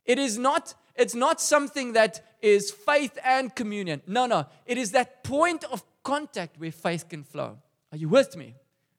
It 0.05 0.19
is 0.19 0.39
not 0.39 0.75
it's 0.97 1.15
not 1.15 1.41
something 1.41 1.93
that 1.93 2.25
is 2.41 2.71
faith 2.71 3.19
and 3.25 3.55
communion. 3.55 4.03
No, 4.07 4.27
no. 4.27 4.47
It 4.65 4.79
is 4.79 4.93
that 4.93 5.23
point 5.23 5.65
of 5.65 5.83
contact 6.03 6.59
where 6.59 6.73
faith 6.73 7.09
can 7.09 7.23
flow. 7.23 7.59
Are 7.93 7.99
you 7.99 8.09
with 8.09 8.37
me? 8.37 8.55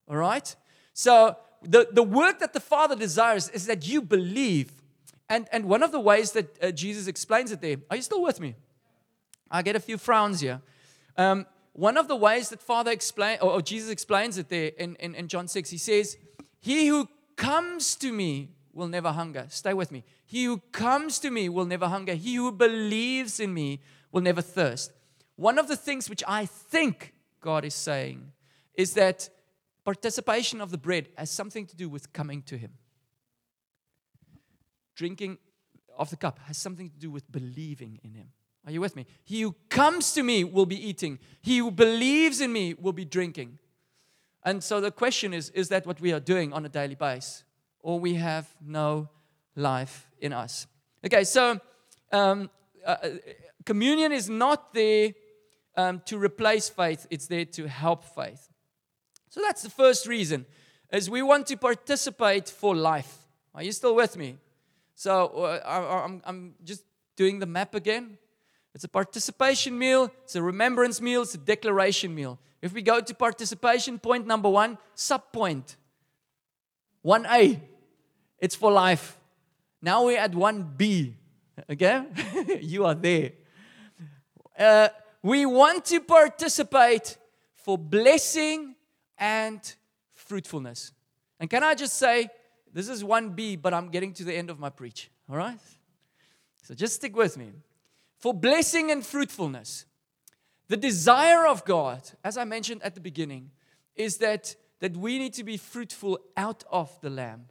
All 0.08 0.18
right? 0.18 0.56
So, 0.94 1.38
the, 1.64 1.88
the 1.92 2.04
work 2.04 2.40
that 2.40 2.54
the 2.54 2.60
Father 2.60 2.96
desires 2.96 3.50
is 3.50 3.66
that 3.66 3.88
you 3.88 4.02
believe. 4.02 4.72
And, 5.28 5.48
and 5.52 5.66
one 5.66 5.82
of 5.82 5.92
the 5.92 6.00
ways 6.00 6.32
that 6.34 6.64
uh, 6.64 6.72
Jesus 6.72 7.08
explains 7.08 7.52
it 7.52 7.62
there, 7.62 7.78
are 7.90 7.96
you 7.96 8.02
still 8.04 8.22
with 8.22 8.40
me? 8.40 8.56
I 9.50 9.64
get 9.64 9.76
a 9.76 9.80
few 9.80 9.98
frowns 9.98 10.40
here. 10.40 10.62
Um, 11.18 11.46
one 11.78 11.96
of 11.96 12.08
the 12.08 12.16
ways 12.16 12.50
that 12.50 12.60
Father 12.60 12.90
explain, 12.90 13.38
or, 13.40 13.62
Jesus 13.62 13.92
explains 13.92 14.40
it 14.40 14.50
there 14.50 14.72
in, 14.80 14.96
in, 14.96 15.14
in 15.14 15.28
John 15.28 15.48
6, 15.48 15.70
he 15.70 15.78
says, 15.78 16.18
He 16.60 16.88
who 16.88 17.08
comes 17.36 17.96
to 17.98 18.12
me 18.12 18.50
will 18.74 18.88
never 18.88 19.12
hunger. 19.12 19.46
Stay 19.50 19.76
with 19.76 19.92
me. 19.92 20.04
He 20.26 20.46
who 20.46 20.58
comes 20.72 21.20
to 21.20 21.30
me 21.30 21.50
will 21.50 21.66
never 21.66 21.88
hunger. 21.88 22.16
He 22.16 22.34
who 22.34 22.52
believes 22.52 23.40
in 23.40 23.54
me 23.54 23.80
will 24.12 24.22
never 24.22 24.42
thirst. 24.42 24.92
One 25.36 25.60
of 25.60 25.68
the 25.68 25.76
things 25.76 26.10
which 26.10 26.24
I 26.28 26.48
think 26.48 27.14
God 27.42 27.64
is 27.64 27.76
saying 27.76 28.32
is 28.74 28.96
that 28.96 29.30
participation 29.86 30.62
of 30.62 30.72
the 30.72 30.80
bread 30.80 31.10
has 31.16 31.30
something 31.30 31.68
to 31.68 31.76
do 31.76 31.90
with 31.90 32.12
coming 32.12 32.42
to 32.42 32.58
Him. 32.58 32.72
Drinking 34.96 35.38
of 35.96 36.10
the 36.10 36.18
cup 36.18 36.40
has 36.48 36.58
something 36.58 36.90
to 36.90 36.98
do 36.98 37.12
with 37.12 37.32
believing 37.32 38.00
in 38.04 38.16
Him. 38.16 38.30
Are 38.68 38.72
you 38.72 38.82
with 38.82 38.98
me? 38.98 39.06
He 39.24 39.42
who 39.42 39.56
comes 39.70 40.12
to 40.12 40.22
me 40.22 40.44
will 40.44 40.66
be 40.66 40.90
eating, 40.90 41.20
he 41.42 41.60
who 41.60 41.72
believes 41.72 42.42
in 42.42 42.52
me 42.52 42.74
will 42.74 42.92
be 42.92 43.06
drinking. 43.06 43.60
And 44.44 44.62
so 44.62 44.82
the 44.82 44.92
question 44.92 45.34
is 45.34 45.50
is 45.52 45.70
that 45.70 45.88
what 45.88 46.02
we 46.02 46.12
are 46.12 46.20
doing 46.20 46.52
on 46.52 46.66
a 46.66 46.70
daily 46.70 46.96
basis? 46.96 47.46
Or 47.80 47.98
we 47.98 48.16
have 48.16 48.54
no 48.62 49.08
life 49.56 50.12
in 50.20 50.34
us? 50.34 50.68
Okay, 51.06 51.24
so 51.24 51.62
um, 52.12 52.50
uh, 52.86 52.98
communion 53.66 54.12
is 54.12 54.30
not 54.30 54.74
there 54.74 55.14
um, 55.78 56.02
to 56.06 56.18
replace 56.18 56.68
faith, 56.68 57.08
it's 57.10 57.28
there 57.28 57.46
to 57.46 57.70
help 57.70 58.04
faith. 58.04 58.50
So 59.30 59.40
that's 59.40 59.62
the 59.62 59.70
first 59.70 60.08
reason, 60.08 60.46
is 60.92 61.10
we 61.10 61.22
want 61.22 61.48
to 61.48 61.56
participate 61.56 62.50
for 62.50 62.76
life. 62.76 63.28
Are 63.56 63.64
you 63.64 63.72
still 63.72 63.96
with 63.96 64.18
me? 64.18 64.38
So 64.96 65.28
uh, 65.28 65.62
I'm, 66.06 66.22
I'm 66.26 66.56
just 66.66 66.84
doing 67.16 67.40
the 67.40 67.46
map 67.46 67.74
again. 67.74 68.18
It's 68.78 68.84
a 68.84 68.88
participation 68.88 69.76
meal, 69.76 70.12
it's 70.24 70.36
a 70.36 70.44
remembrance 70.44 71.02
meal, 71.02 71.24
it's 71.24 71.34
a 71.34 71.40
declaration 71.40 72.14
meal. 72.14 72.38
If 72.62 72.74
we 72.74 72.84
go 72.84 73.02
to 73.02 73.16
participation, 73.16 73.98
point 73.98 74.28
number 74.28 74.50
one, 74.50 74.78
sub 74.94 75.24
1A, 75.34 77.60
it's 78.38 78.54
for 78.54 78.72
life. 78.72 79.18
Now 79.82 80.06
we're 80.06 80.20
at 80.20 80.34
1B. 80.34 81.14
Okay? 81.68 82.04
you 82.62 82.86
are 82.86 82.94
there. 82.94 83.32
Uh, 84.56 84.90
we 85.24 85.48
want 85.48 85.84
to 85.86 86.00
participate 86.00 87.18
for 87.56 87.80
blessing 87.80 88.76
and 89.18 89.60
fruitfulness. 90.14 90.92
And 91.40 91.50
can 91.50 91.64
I 91.64 91.74
just 91.74 91.98
say, 91.98 92.30
this 92.72 92.90
is 92.90 93.04
1B, 93.04 93.60
but 93.60 93.74
I'm 93.74 93.90
getting 93.90 94.14
to 94.14 94.24
the 94.24 94.36
end 94.36 94.52
of 94.52 94.60
my 94.60 94.70
preach. 94.70 95.10
All 95.28 95.36
right? 95.36 95.58
So 96.62 96.76
just 96.76 96.94
stick 96.94 97.16
with 97.16 97.38
me. 97.38 97.54
For 98.18 98.34
blessing 98.34 98.92
and 98.92 99.06
fruitfulness. 99.06 99.86
The 100.68 100.78
desire 100.78 101.48
of 101.48 101.64
God, 101.66 102.02
as 102.24 102.38
I 102.38 102.44
mentioned 102.44 102.84
at 102.84 102.94
the 102.94 103.02
beginning, 103.02 103.52
is 103.96 104.18
that, 104.18 104.56
that 104.80 104.98
we 104.98 105.18
need 105.18 105.34
to 105.36 105.44
be 105.44 105.58
fruitful 105.58 106.20
out 106.36 106.64
of 106.70 107.00
the 107.02 107.10
Lamb, 107.10 107.46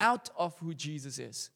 out 0.00 0.30
of 0.36 0.58
who 0.58 0.74
Jesus 0.74 1.18
is. 1.18 1.50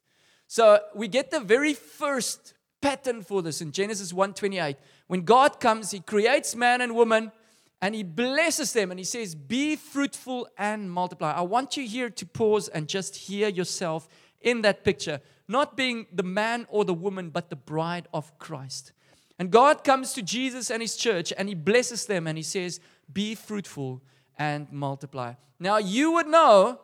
So 0.47 0.81
we 0.95 1.09
get 1.09 1.31
the 1.31 1.41
very 1.41 1.75
first 1.75 2.55
pattern 2.81 3.23
for 3.23 3.43
this 3.43 3.61
in 3.61 3.73
Genesis 3.73 4.13
1:28. 4.13 4.77
When 5.09 5.23
God 5.23 5.59
comes, 5.59 5.91
he 5.91 6.01
creates 6.01 6.55
man 6.55 6.81
and 6.81 6.95
woman 6.95 7.33
and 7.81 7.95
he 7.95 8.03
blesses 8.03 8.73
them 8.73 8.91
and 8.91 9.01
he 9.01 9.05
says, 9.05 9.35
"Be 9.35 9.77
fruitful 9.77 10.49
and 10.57 10.91
multiply." 10.91 11.33
I 11.33 11.41
want 11.41 11.77
you 11.77 11.87
here 11.87 12.11
to 12.11 12.27
pause 12.27 12.69
and 12.69 12.89
just 12.89 13.17
hear 13.17 13.49
yourself 13.49 14.09
in 14.41 14.63
that 14.63 14.85
picture, 14.85 15.21
not 15.49 15.77
being 15.77 16.07
the 16.13 16.23
man 16.23 16.67
or 16.69 16.85
the 16.85 16.95
woman, 16.95 17.31
but 17.31 17.51
the 17.51 17.57
bride 17.57 18.09
of 18.13 18.37
Christ. 18.39 18.93
And 19.39 19.51
God 19.51 19.85
comes 19.85 20.13
to 20.15 20.23
Jesus 20.23 20.71
and 20.71 20.81
his 20.81 20.97
church 20.97 21.33
and 21.37 21.49
he 21.49 21.55
blesses 21.55 22.07
them 22.07 22.27
and 22.27 22.39
he 22.39 22.43
says, 22.43 22.81
"Be 23.13 23.35
fruitful 23.35 24.03
and 24.39 24.71
multiply." 24.73 25.35
Now 25.59 25.77
you 25.77 26.13
would 26.13 26.27
know 26.27 26.81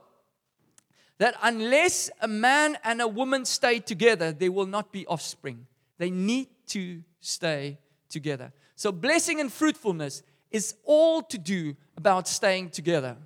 that 1.18 1.36
unless 1.42 2.10
a 2.20 2.28
man 2.28 2.76
and 2.82 3.00
a 3.00 3.08
woman 3.08 3.44
stay 3.44 3.78
together, 3.78 4.32
there 4.32 4.52
will 4.52 4.66
not 4.66 4.92
be 4.92 5.06
offspring. 5.06 5.66
They 5.98 6.10
need 6.10 6.48
to 6.68 7.02
stay 7.20 7.78
together. 8.08 8.52
So, 8.74 8.90
blessing 8.90 9.40
and 9.40 9.52
fruitfulness 9.52 10.22
is 10.50 10.74
all 10.84 11.22
to 11.22 11.38
do 11.38 11.76
about 11.96 12.26
staying 12.26 12.70
together. 12.70 13.16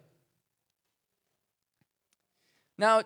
Now, 2.76 3.02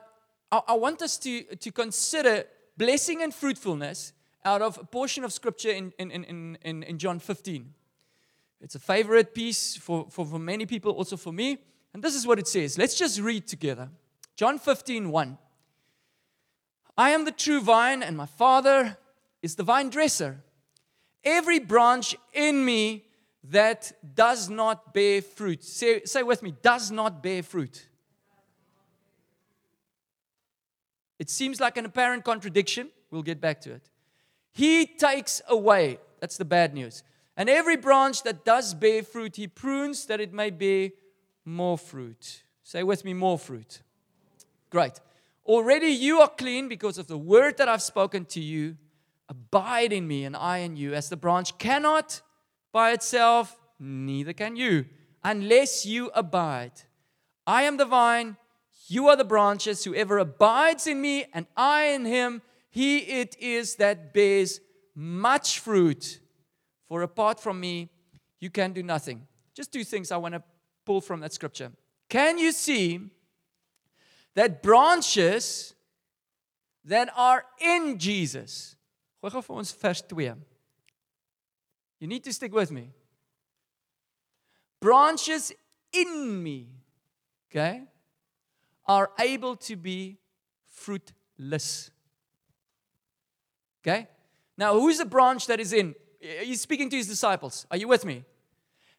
I, 0.53 0.75
want 0.75 1.01
us 1.03 1.17
to, 1.19 1.43
to 1.43 1.71
consider 1.71 2.45
blessing 2.77 3.23
and 3.23 3.33
fruitfulness 3.33 4.13
out 4.45 4.63
of 4.63 4.79
a 4.79 4.85
portion 4.85 5.23
of 5.23 5.33
scripture 5.33 5.71
in, 5.71 5.93
in, 5.99 6.11
in, 6.11 6.59
in, 6.63 6.83
in 6.83 6.99
John 6.99 7.19
15. 7.19 7.73
It's 8.61 8.75
a 8.75 8.81
favorite 8.81 9.35
piece 9.35 9.77
for, 9.77 10.07
for, 10.11 10.27
for 10.27 10.39
many 10.39 10.67
people, 10.67 10.93
also 10.93 11.17
for 11.17 11.33
me. 11.33 11.59
And 11.95 12.03
this 12.03 12.15
is 12.15 12.27
what 12.27 12.39
it 12.39 12.49
says. 12.49 12.79
Let's 12.79 12.97
just 12.97 13.21
read 13.21 13.47
together. 13.47 13.89
John 14.37 14.59
15, 14.59 15.11
1. 15.11 15.39
I 16.97 17.11
am 17.11 17.25
the 17.25 17.33
true 17.33 17.61
vine, 17.61 18.03
and 18.03 18.17
my 18.17 18.27
Father 18.27 18.97
is 19.43 19.55
the 19.55 19.63
vine 19.63 19.89
dresser. 19.89 20.43
Every 21.25 21.59
branch 21.59 22.17
in 22.33 22.65
me 22.65 23.07
that 23.45 23.93
does 24.15 24.51
not 24.51 24.93
bear 24.93 25.23
fruit, 25.23 25.65
say, 25.65 26.03
say 26.05 26.23
with 26.23 26.43
me, 26.43 26.55
does 26.63 26.91
not 26.91 27.23
bear 27.23 27.43
fruit. 27.43 27.87
It 31.21 31.29
seems 31.29 31.61
like 31.61 31.77
an 31.77 31.85
apparent 31.85 32.25
contradiction. 32.25 32.89
We'll 33.11 33.23
get 33.23 33.43
back 33.43 33.61
to 33.61 33.73
it. 33.73 33.91
He 34.53 34.87
takes 34.87 35.43
away, 35.49 35.99
that's 36.19 36.39
the 36.39 36.47
bad 36.47 36.73
news. 36.73 37.03
And 37.37 37.51
every 37.51 37.77
branch 37.77 38.23
that 38.23 38.45
does 38.45 38.73
bear 38.73 39.03
fruit, 39.03 39.37
he 39.37 39.47
prunes 39.47 40.07
that 40.07 40.19
it 40.19 40.33
may 40.33 40.49
bear 40.49 40.91
more 41.45 41.77
fruit. 41.77 42.43
Say 42.63 42.83
with 42.83 43.05
me, 43.05 43.13
more 43.13 43.39
fruit. 43.39 43.83
Great. 44.71 44.99
Already 45.45 45.89
you 45.89 46.21
are 46.21 46.29
clean 46.29 46.69
because 46.69 46.97
of 46.97 47.07
the 47.07 47.19
word 47.19 47.59
that 47.59 47.69
I've 47.69 47.83
spoken 47.83 48.25
to 48.27 48.41
you. 48.41 48.79
Abide 49.29 49.93
in 49.93 50.09
me, 50.09 50.25
and 50.25 50.35
I 50.35 50.59
in 50.59 50.77
you. 50.77 50.95
As 50.95 51.11
the 51.11 51.17
branch 51.17 51.59
cannot 51.59 52.23
by 52.73 52.93
itself, 52.93 53.59
neither 53.79 54.33
can 54.33 54.57
you, 54.57 54.87
unless 55.23 55.85
you 55.85 56.11
abide. 56.15 56.73
I 57.47 57.65
am 57.65 57.77
the 57.77 57.85
vine, 57.85 58.37
you 58.91 59.09
are 59.09 59.17
the 59.17 59.25
branches. 59.25 59.85
Whoever 59.85 60.19
abides 60.19 60.87
in 60.89 61.01
me, 61.01 61.27
and 61.33 61.47
I 61.57 61.85
in 61.85 62.05
him, 62.05 62.43
he 62.71 62.99
it 62.99 63.37
is 63.39 63.77
that 63.77 64.13
bears 64.13 64.61
much 64.97 65.61
fruit. 65.61 66.19
For 66.89 67.03
apart 67.03 67.39
from 67.39 67.61
me, 67.61 67.89
you 68.41 68.51
can 68.51 68.73
do 68.73 68.83
nothing. 68.83 69.29
Just 69.55 69.73
two 69.73 69.85
things 69.85 70.11
I 70.11 70.17
want 70.17 70.35
to 70.35 70.43
pull 70.85 71.01
from 71.01 71.21
that 71.21 71.33
scripture. 71.33 71.71
Can 72.09 72.37
you 72.39 72.51
see 72.51 73.01
that 74.35 74.61
branches 74.61 75.75
that 76.85 77.13
are 77.17 77.45
in 77.61 77.97
Jesus? 77.97 78.75
Gooi 79.23 79.31
gou 79.31 79.43
vir 79.43 79.55
ons 79.61 79.71
vers 79.71 80.03
2. 80.03 80.35
You 82.01 82.09
need 82.09 82.25
to 82.25 82.33
stick 82.33 82.53
with 82.53 82.73
me. 82.73 82.91
Branches 84.81 85.53
in 85.93 86.43
me, 86.43 86.67
okay, 87.51 87.83
are 88.91 89.13
able 89.21 89.55
to 89.55 89.77
be 89.77 90.19
fruitless. 90.69 91.93
Okay? 93.83 94.09
Now, 94.59 94.75
who's 94.75 94.99
the 94.99 95.05
branch 95.05 95.47
that 95.47 95.61
is 95.61 95.73
in? 95.73 95.95
He's 96.21 96.61
speaking 96.61 96.91
to 96.91 96.97
his 96.97 97.07
disciples. 97.07 97.67
Are 97.71 97.77
you 97.77 97.87
with 97.87 98.05
me? 98.05 98.25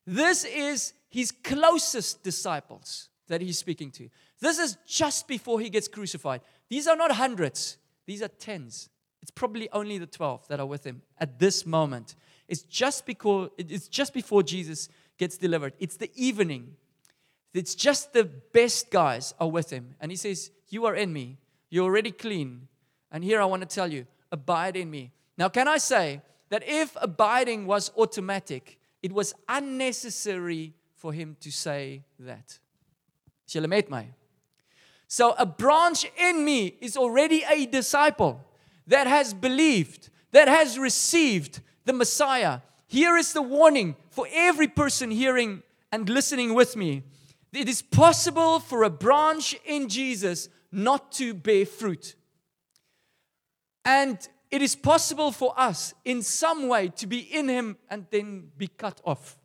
This 0.08 0.46
is 0.46 0.94
his 1.10 1.34
closest 1.34 2.24
disciples 2.24 3.10
that 3.28 3.42
he's 3.42 3.58
speaking 3.58 3.92
to. 3.92 4.08
This 4.39 4.60
is 4.60 4.78
just 4.88 5.28
before 5.28 5.60
he 5.60 5.70
gets 5.70 5.89
crucified. 5.89 6.39
These 6.70 6.88
are 6.88 6.96
not 6.96 7.12
hundreds, 7.12 7.78
these 8.06 8.22
are 8.22 8.30
tens. 8.30 8.89
It's 9.22 9.30
probably 9.30 9.70
only 9.74 9.98
the 9.98 10.08
12 10.08 10.48
that 10.48 10.62
are 10.62 10.66
with 10.66 10.86
him 10.86 11.02
at 11.18 11.38
this 11.38 11.66
moment. 11.66 12.16
It's 12.48 12.64
just 12.64 13.06
because 13.06 13.50
it's 13.58 13.89
just 13.89 14.14
before 14.14 14.42
Jesus 14.42 14.88
gets 15.18 15.38
delivered. 15.38 15.74
It's 15.80 15.98
the 15.98 16.10
evening. 16.16 16.78
It's 17.54 17.76
just 17.76 18.14
the 18.14 18.24
best 18.24 18.91
guys 18.91 19.34
are 19.39 19.49
with 19.49 19.70
him. 19.70 19.95
And 19.99 20.12
he 20.12 20.16
says, 20.16 20.52
You 20.70 20.86
are 20.86 20.95
in 20.95 21.12
me. 21.12 21.38
You're 21.70 21.86
already 21.86 22.12
clean. 22.12 22.68
And 23.12 23.24
here 23.24 23.41
I 23.41 23.45
want 23.45 23.62
to 23.62 23.68
tell 23.68 23.91
you, 23.91 24.06
abide 24.32 24.76
in 24.78 24.89
me. 24.89 25.12
Now, 25.38 25.49
can 25.49 25.68
I 25.68 25.78
say 25.78 26.22
that 26.49 26.64
if 26.66 26.95
abiding 27.02 27.66
was 27.66 27.91
automatic, 27.97 28.78
it 29.02 29.12
was 29.12 29.34
unnecessary 29.49 30.74
for 30.95 31.12
him 31.12 31.36
to 31.41 31.52
say 31.52 32.04
that? 32.20 32.60
My? 33.89 34.08
So 35.08 35.36
a 35.38 35.45
branch 35.45 36.10
in 36.18 36.45
me 36.45 36.76
is 36.80 36.95
already 36.95 37.43
a 37.49 37.66
disciple 37.66 38.39
that 38.88 39.08
has 39.08 39.34
believed, 39.34 40.10
that 40.32 40.47
has 40.47 40.80
received 40.80 41.60
the 41.84 41.91
Messiah. 41.91 42.62
Here 42.88 43.18
is 43.18 43.34
the 43.34 43.41
warning 43.41 43.95
for 44.10 44.26
every 44.32 44.68
person 44.68 45.12
hearing 45.12 45.64
and 45.91 46.08
listening 46.08 46.54
with 46.54 46.78
me. 46.78 47.04
It 47.54 47.68
is 47.68 47.82
possible 47.82 48.60
for 48.60 48.84
a 48.84 48.89
branch 48.89 49.56
in 49.66 49.89
Jesus 49.89 50.49
not 50.72 51.12
to 51.14 51.34
bear 51.34 51.66
fruit. 51.66 52.16
And 53.84 54.18
it 54.49 54.62
is 54.62 54.76
possible 54.76 55.32
for 55.32 55.54
us 55.58 55.93
in 56.06 56.22
some 56.22 56.68
way 56.68 56.89
to 56.89 57.08
be 57.08 57.20
in 57.20 57.49
Him 57.49 57.78
and 57.89 58.06
then 58.10 58.52
be 58.58 58.68
cut 58.68 59.02
off. 59.04 59.38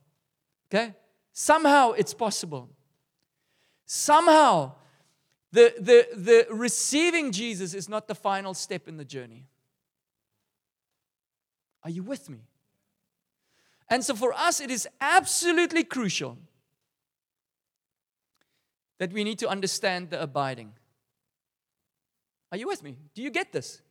Okay? 0.69 0.93
Somehow 1.33 1.91
it's 1.91 2.13
possible. 2.13 2.69
Somehow 3.85 4.73
the, 5.51 5.73
the, 5.79 6.07
the 6.15 6.47
receiving 6.49 7.31
Jesus 7.31 7.73
is 7.73 7.87
not 7.87 8.07
the 8.07 8.15
final 8.15 8.53
step 8.53 8.87
in 8.87 8.97
the 8.97 9.05
journey. 9.05 9.47
Are 11.83 11.89
you 11.89 12.03
with 12.03 12.29
me? 12.29 12.39
And 13.89 14.03
so 14.03 14.13
for 14.13 14.33
us, 14.33 14.59
it 14.59 14.69
is 14.69 14.87
absolutely 14.99 15.83
crucial 15.83 16.37
that 18.99 19.13
we 19.13 19.23
need 19.23 19.39
to 19.39 19.47
understand 19.47 20.09
the 20.09 20.21
abiding. 20.21 20.73
Are 22.51 22.57
you 22.57 22.67
with 22.67 22.83
me? 22.83 22.97
Do 23.13 23.21
you 23.21 23.29
get 23.29 23.51
this? 23.51 23.81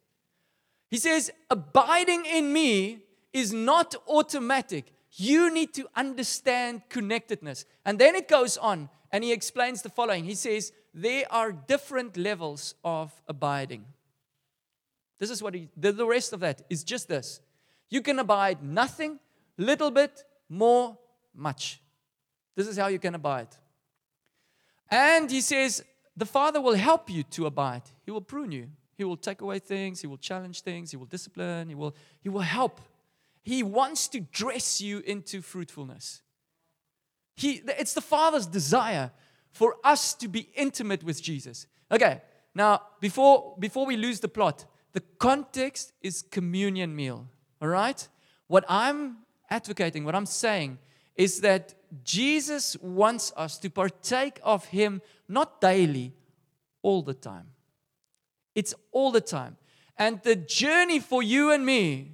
He 0.88 0.98
says, 0.98 1.30
abiding 1.50 2.24
in 2.26 2.52
me 2.52 3.00
is 3.32 3.52
not 3.52 3.94
automatic. 4.08 4.92
You 5.12 5.52
need 5.52 5.74
to 5.74 5.88
understand 5.94 6.82
connectedness. 6.88 7.64
And 7.84 7.98
then 7.98 8.14
it 8.14 8.28
goes 8.28 8.56
on 8.56 8.88
and 9.12 9.24
he 9.24 9.32
explains 9.32 9.82
the 9.82 9.88
following. 9.88 10.24
He 10.24 10.34
says, 10.34 10.72
there 10.94 11.24
are 11.30 11.52
different 11.52 12.16
levels 12.16 12.74
of 12.84 13.12
abiding. 13.28 13.84
This 15.18 15.30
is 15.30 15.42
what 15.42 15.54
he, 15.54 15.68
the, 15.76 15.92
the 15.92 16.06
rest 16.06 16.32
of 16.32 16.40
that 16.40 16.62
is 16.70 16.84
just 16.84 17.08
this. 17.08 17.40
You 17.90 18.02
can 18.02 18.18
abide 18.18 18.62
nothing, 18.62 19.18
little 19.58 19.90
bit, 19.90 20.24
more, 20.48 20.96
much. 21.34 21.80
This 22.54 22.66
is 22.66 22.76
how 22.76 22.88
you 22.88 22.98
can 22.98 23.14
abide. 23.14 23.48
And 24.90 25.30
he 25.30 25.40
says, 25.40 25.82
the 26.16 26.26
Father 26.26 26.60
will 26.60 26.74
help 26.74 27.10
you 27.10 27.22
to 27.24 27.46
abide. 27.46 27.82
He 28.04 28.10
will 28.10 28.20
prune 28.20 28.52
you. 28.52 28.68
He 28.96 29.04
will 29.04 29.16
take 29.16 29.40
away 29.42 29.58
things. 29.58 30.00
He 30.00 30.06
will 30.06 30.16
challenge 30.16 30.62
things. 30.62 30.90
He 30.90 30.96
will 30.96 31.06
discipline. 31.06 31.68
He 31.68 31.74
will, 31.74 31.94
he 32.20 32.28
will 32.28 32.40
help. 32.40 32.80
He 33.42 33.62
wants 33.62 34.08
to 34.08 34.20
dress 34.20 34.80
you 34.80 35.00
into 35.00 35.42
fruitfulness. 35.42 36.22
He, 37.36 37.62
it's 37.66 37.92
the 37.92 38.00
Father's 38.00 38.46
desire 38.46 39.10
for 39.52 39.76
us 39.84 40.14
to 40.14 40.28
be 40.28 40.48
intimate 40.54 41.04
with 41.04 41.22
Jesus. 41.22 41.66
Okay, 41.92 42.22
now 42.54 42.80
before, 43.00 43.54
before 43.58 43.86
we 43.86 43.96
lose 43.96 44.20
the 44.20 44.28
plot, 44.28 44.64
the 44.92 45.02
context 45.18 45.92
is 46.00 46.22
communion 46.22 46.96
meal. 46.96 47.28
All 47.60 47.68
right? 47.68 48.08
What 48.46 48.64
I'm 48.68 49.18
advocating, 49.50 50.04
what 50.04 50.14
I'm 50.14 50.26
saying, 50.26 50.78
is 51.14 51.40
that 51.42 51.74
Jesus 52.04 52.76
wants 52.80 53.32
us 53.36 53.58
to 53.58 53.70
partake 53.70 54.40
of 54.42 54.66
Him 54.66 55.02
not 55.28 55.60
daily, 55.60 56.14
all 56.82 57.02
the 57.02 57.14
time. 57.14 57.48
It's 58.54 58.74
all 58.92 59.10
the 59.10 59.20
time. 59.20 59.56
And 59.98 60.22
the 60.22 60.36
journey 60.36 61.00
for 61.00 61.22
you 61.22 61.50
and 61.50 61.66
me 61.66 62.12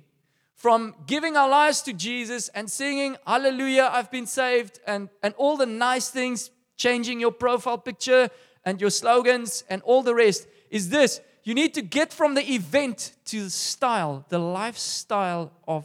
from 0.55 0.95
giving 1.07 1.37
our 1.37 1.49
lives 1.49 1.83
to 1.83 1.93
Jesus 1.93 2.49
and 2.51 2.71
singing, 2.71 3.17
Hallelujah, 3.27 3.91
I've 3.93 4.11
been 4.11 4.27
saved, 4.27 4.81
and, 4.87 5.09
and 5.23 5.35
all 5.37 5.57
the 5.57 5.67
nice 5.67 6.09
things, 6.09 6.51
changing 6.77 7.21
your 7.21 7.33
profile 7.33 7.79
picture 7.79 8.31
and 8.65 8.81
your 8.81 8.91
slogans 8.91 9.65
and 9.69 9.83
all 9.83 10.03
the 10.03 10.15
rest, 10.15 10.47
is 10.71 10.89
this 10.89 11.21
you 11.45 11.55
need 11.55 11.75
to 11.75 11.83
get 11.83 12.13
from 12.13 12.35
the 12.35 12.53
event 12.53 13.13
to 13.27 13.45
the 13.45 13.51
style, 13.51 14.25
the 14.29 14.39
lifestyle 14.39 15.53
of 15.67 15.85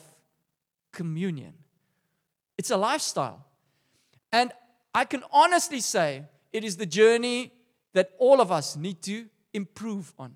communion. 0.92 1.54
It's 2.58 2.70
a 2.70 2.78
lifestyle. 2.78 3.47
And 4.32 4.52
I 4.94 5.06
can 5.06 5.24
honestly 5.32 5.80
say 5.80 6.24
it 6.52 6.64
is 6.64 6.78
the 6.78 6.86
journey 6.86 7.52
that 7.94 8.12
all 8.18 8.42
of 8.42 8.52
us 8.52 8.76
need 8.76 9.02
to 9.04 9.26
improve 9.54 10.14
on. 10.20 10.36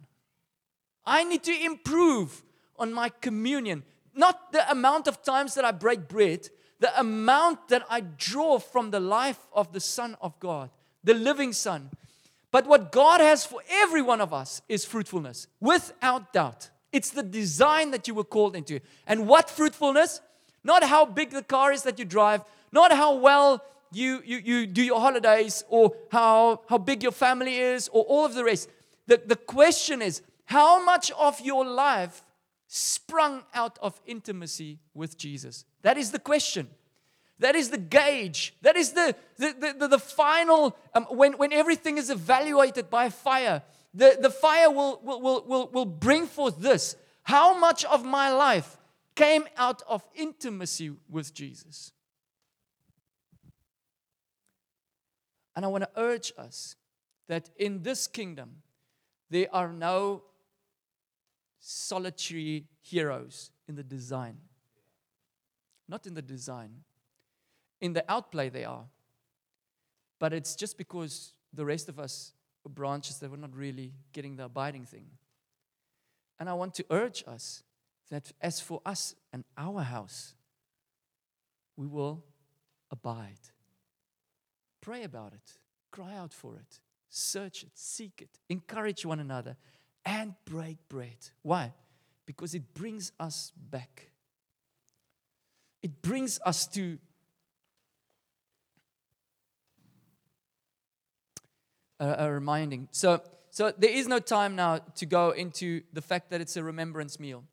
I 1.06 1.24
need 1.24 1.44
to 1.44 1.66
improve 1.66 2.44
on 2.78 2.94
my 2.94 3.10
communion. 3.10 3.84
Not 4.14 4.52
the 4.52 4.70
amount 4.70 5.08
of 5.08 5.24
times 5.24 5.56
that 5.56 5.66
I 5.66 5.72
break 5.72 6.08
bread, 6.08 6.50
the 6.80 6.98
amount 7.00 7.70
that 7.70 7.86
I 7.90 8.02
draw 8.02 8.60
from 8.60 8.92
the 8.92 9.00
life 9.00 9.48
of 9.54 9.72
the 9.74 9.80
Son 9.80 10.18
of 10.22 10.40
God, 10.40 10.70
the 11.04 11.14
living 11.14 11.54
Son. 11.54 11.90
But 12.52 12.68
what 12.68 12.92
God 12.92 13.22
has 13.22 13.46
for 13.46 13.62
every 13.70 14.02
one 14.02 14.20
of 14.20 14.34
us 14.34 14.62
is 14.68 14.84
fruitfulness, 14.84 15.48
without 15.60 16.34
doubt. 16.34 16.70
It's 16.92 17.12
the 17.12 17.24
design 17.24 17.92
that 17.92 18.08
you 18.08 18.14
were 18.14 18.26
called 18.26 18.56
into. 18.56 18.82
And 19.08 19.28
what 19.28 19.50
fruitfulness? 19.50 20.20
Not 20.64 20.84
how 20.84 21.06
big 21.06 21.30
the 21.32 21.44
car 21.44 21.72
is 21.72 21.84
that 21.84 21.98
you 21.98 22.06
drive, 22.06 22.44
not 22.72 22.92
how 22.92 23.16
well 23.16 23.64
you, 23.92 24.22
you, 24.26 24.38
you 24.38 24.68
do 24.68 24.82
your 24.82 25.00
holidays, 25.00 25.64
or 25.70 25.94
how, 26.12 26.62
how 26.68 26.78
big 26.78 27.04
your 27.04 27.12
family 27.12 27.58
is, 27.58 27.90
or 27.90 28.04
all 28.06 28.26
of 28.26 28.34
the 28.34 28.44
rest. 28.44 28.70
The, 29.08 29.22
the 29.26 29.36
question 29.36 30.02
is 30.02 30.22
how 30.46 30.84
much 30.84 31.12
of 31.12 31.40
your 31.42 31.66
life 31.66 32.24
sprung 32.68 33.44
out 33.54 33.78
of 33.82 34.00
intimacy 34.06 34.80
with 34.94 35.18
Jesus? 35.18 35.66
That 35.82 35.98
is 35.98 36.12
the 36.12 36.20
question. 36.20 36.70
That 37.40 37.56
is 37.56 37.70
the 37.70 37.78
gauge. 37.78 38.54
That 38.62 38.76
is 38.76 38.92
the, 38.92 39.16
the, 39.38 39.76
the, 39.78 39.88
the 39.88 40.00
final, 40.00 40.78
um, 40.94 41.06
when, 41.10 41.34
when 41.34 41.52
everything 41.52 41.98
is 41.98 42.10
evaluated 42.10 42.90
by 42.90 43.10
fire, 43.10 43.64
the, 43.94 44.18
the 44.22 44.30
fire 44.30 44.70
will, 44.70 45.02
will, 45.04 45.22
will, 45.22 45.44
will, 45.48 45.70
will 45.74 45.86
bring 45.86 46.28
forth 46.28 46.60
this. 46.60 46.96
How 47.24 47.58
much 47.58 47.84
of 47.86 48.06
my 48.06 48.32
life 48.32 48.78
came 49.16 49.46
out 49.58 49.82
of 49.88 50.04
intimacy 50.16 50.92
with 51.10 51.34
Jesus? 51.34 51.92
And 55.56 55.66
I 55.66 55.68
want 55.68 55.84
to 55.84 55.90
urge 55.96 56.34
us 56.38 56.76
that 57.28 57.50
in 57.58 57.84
this 57.84 58.08
kingdom, 58.08 58.62
there 59.30 59.48
are 59.54 59.72
no 59.72 60.24
solitary 61.60 62.66
heroes 62.82 63.52
in 63.68 63.76
the 63.76 63.84
design. 63.84 64.38
Not 65.88 66.08
in 66.08 66.14
the 66.14 66.22
design. 66.22 66.84
In 67.80 67.94
the 67.94 68.04
outplay, 68.12 68.50
they 68.50 68.66
are. 68.66 68.86
but 70.22 70.34
it's 70.34 70.56
just 70.56 70.78
because 70.78 71.34
the 71.52 71.66
rest 71.66 71.90
of 71.90 72.00
us 72.00 72.34
branches 72.70 73.18
that 73.18 73.32
were 73.32 73.38
not 73.38 73.56
really 73.56 73.92
getting 74.14 74.36
the 74.36 74.46
abiding 74.46 74.86
thing. 74.86 75.08
And 76.40 76.48
I 76.48 76.54
want 76.54 76.76
to 76.76 76.86
urge 76.92 77.24
us 77.26 77.64
that 78.12 78.32
as 78.40 78.60
for 78.60 78.82
us 78.86 79.16
and 79.34 79.44
our 79.58 79.82
house, 79.82 80.36
we 81.76 81.88
will 81.88 82.24
abide. 82.92 83.51
Pray 84.82 85.04
about 85.04 85.34
it, 85.34 85.60
cry 85.92 86.16
out 86.16 86.34
for 86.34 86.56
it, 86.56 86.80
search 87.10 87.64
it, 87.64 87.72
seek 87.76 88.22
it, 88.22 88.40
encourage 88.50 89.06
one 89.06 89.20
another, 89.20 89.56
and 90.06 90.34
break 90.46 90.78
bread. 90.90 91.30
Why? 91.44 91.74
Because 92.26 92.56
it 92.56 92.74
brings 92.74 93.12
us 93.20 93.52
back. 93.56 94.10
It 95.84 96.02
brings 96.02 96.40
us 96.46 96.68
to 96.68 96.98
a, 102.00 102.26
a 102.26 102.32
reminding. 102.32 102.90
So, 102.92 103.22
so 103.52 103.72
there 103.78 103.92
is 103.92 104.08
no 104.08 104.20
time 104.20 104.56
now 104.56 104.80
to 104.96 105.06
go 105.06 105.32
into 105.32 105.82
the 105.94 106.02
fact 106.02 106.32
that 106.32 106.42
it's 106.42 106.58
a 106.58 106.64
remembrance 106.64 107.20
meal. 107.20 107.44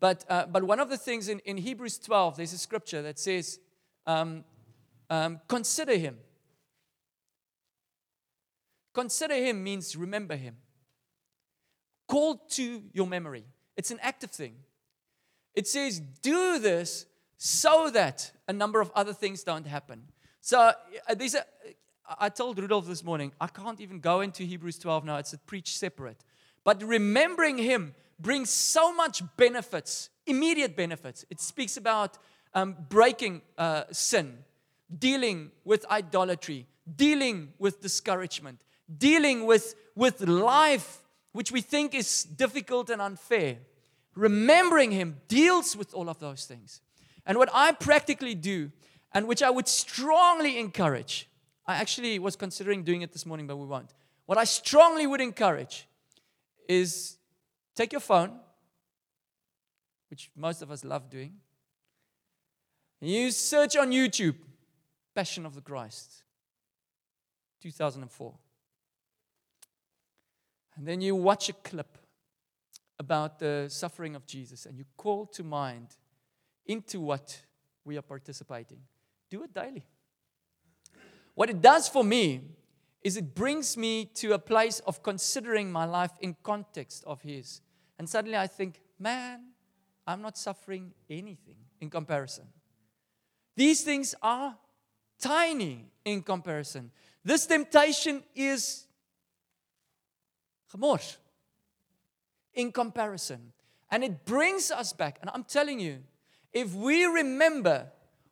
But, 0.00 0.24
uh, 0.28 0.46
but 0.46 0.64
one 0.64 0.80
of 0.80 0.88
the 0.88 0.96
things 0.96 1.28
in, 1.28 1.38
in 1.40 1.58
Hebrews 1.58 1.98
12, 1.98 2.38
there's 2.38 2.52
a 2.52 2.58
scripture 2.58 3.02
that 3.02 3.18
says, 3.18 3.60
um, 4.06 4.44
um, 5.10 5.40
consider 5.46 5.96
him. 5.96 6.16
Consider 8.92 9.34
him 9.34 9.62
means 9.62 9.96
remember 9.96 10.36
him. 10.36 10.56
Call 12.08 12.36
to 12.50 12.82
your 12.92 13.06
memory. 13.06 13.44
It's 13.76 13.90
an 13.90 13.98
active 14.02 14.30
thing. 14.30 14.56
It 15.54 15.66
says, 15.66 16.00
do 16.00 16.58
this 16.58 17.06
so 17.36 17.90
that 17.90 18.32
a 18.48 18.52
number 18.52 18.80
of 18.80 18.90
other 18.94 19.12
things 19.12 19.42
don't 19.42 19.66
happen. 19.66 20.04
So 20.40 20.58
uh, 21.08 21.14
there's 21.14 21.34
a, 21.34 21.44
I 22.18 22.28
told 22.28 22.58
Rudolph 22.58 22.86
this 22.86 23.02
morning, 23.04 23.32
I 23.40 23.46
can't 23.46 23.80
even 23.80 24.00
go 24.00 24.20
into 24.20 24.44
Hebrews 24.44 24.78
12 24.78 25.04
now. 25.04 25.16
It's 25.16 25.32
a 25.32 25.38
preach 25.38 25.76
separate. 25.76 26.24
But 26.64 26.82
remembering 26.82 27.58
him 27.58 27.94
brings 28.18 28.50
so 28.50 28.94
much 28.94 29.22
benefits, 29.36 30.10
immediate 30.26 30.76
benefits. 30.76 31.24
It 31.30 31.40
speaks 31.40 31.76
about 31.76 32.18
um, 32.54 32.76
breaking 32.88 33.42
uh, 33.58 33.84
sin, 33.90 34.38
dealing 34.96 35.50
with 35.64 35.84
idolatry, 35.90 36.66
dealing 36.94 37.52
with 37.58 37.80
discouragement, 37.80 38.62
dealing 38.98 39.46
with, 39.46 39.74
with 39.94 40.20
life, 40.22 41.02
which 41.32 41.52
we 41.52 41.60
think 41.60 41.94
is 41.94 42.24
difficult 42.24 42.90
and 42.90 43.00
unfair. 43.00 43.58
Remembering 44.14 44.90
him 44.90 45.16
deals 45.28 45.74
with 45.76 45.94
all 45.94 46.08
of 46.08 46.18
those 46.18 46.44
things. 46.44 46.80
And 47.24 47.38
what 47.38 47.48
I 47.54 47.72
practically 47.72 48.34
do, 48.34 48.70
and 49.12 49.26
which 49.26 49.42
I 49.42 49.50
would 49.50 49.68
strongly 49.68 50.58
encourage, 50.58 51.28
I 51.66 51.76
actually 51.76 52.18
was 52.18 52.36
considering 52.36 52.82
doing 52.82 53.02
it 53.02 53.12
this 53.12 53.24
morning, 53.24 53.46
but 53.46 53.56
we 53.56 53.66
won't. 53.66 53.94
What 54.26 54.38
I 54.38 54.44
strongly 54.44 55.06
would 55.06 55.20
encourage 55.20 55.86
is 56.68 57.16
take 57.74 57.92
your 57.92 58.00
phone, 58.00 58.38
which 60.10 60.30
most 60.36 60.62
of 60.62 60.70
us 60.70 60.84
love 60.84 61.08
doing, 61.08 61.34
and 63.00 63.10
you 63.10 63.30
search 63.30 63.76
on 63.76 63.90
YouTube 63.90 64.36
Passion 65.14 65.44
of 65.44 65.54
the 65.54 65.60
Christ, 65.60 66.22
2004. 67.60 68.32
And 70.76 70.86
then 70.86 71.00
you 71.00 71.14
watch 71.14 71.48
a 71.48 71.52
clip 71.52 71.98
about 72.98 73.38
the 73.38 73.66
suffering 73.68 74.14
of 74.16 74.26
Jesus 74.26 74.66
and 74.66 74.78
you 74.78 74.84
call 74.96 75.26
to 75.26 75.42
mind 75.42 75.96
into 76.66 77.00
what 77.00 77.40
we 77.84 77.98
are 77.98 78.02
participating. 78.02 78.78
Do 79.28 79.42
it 79.42 79.52
daily. 79.52 79.84
What 81.34 81.50
it 81.50 81.60
does 81.60 81.88
for 81.88 82.04
me 82.04 82.42
is 83.02 83.16
it 83.16 83.34
brings 83.34 83.76
me 83.76 84.04
to 84.14 84.32
a 84.32 84.38
place 84.38 84.80
of 84.80 85.02
considering 85.02 85.72
my 85.72 85.84
life 85.84 86.12
in 86.20 86.36
context 86.42 87.02
of 87.06 87.20
His. 87.22 87.60
And 87.98 88.08
suddenly 88.08 88.36
I 88.36 88.46
think, 88.46 88.80
man, 88.98 89.40
I'm 90.06 90.22
not 90.22 90.38
suffering 90.38 90.92
anything 91.10 91.56
in 91.80 91.90
comparison. 91.90 92.44
These 93.56 93.82
things 93.82 94.14
are 94.22 94.56
tiny 95.20 95.86
in 96.04 96.22
comparison. 96.22 96.90
This 97.24 97.46
temptation 97.46 98.22
is 98.34 98.86
gemors 100.72 101.16
in 102.54 102.72
comparison. 102.72 103.52
And 103.90 104.02
it 104.02 104.24
brings 104.24 104.70
us 104.70 104.92
back. 104.92 105.18
And 105.20 105.30
I'm 105.34 105.44
telling 105.44 105.78
you, 105.78 105.98
if 106.52 106.74
we 106.74 107.04
remember 107.04 107.86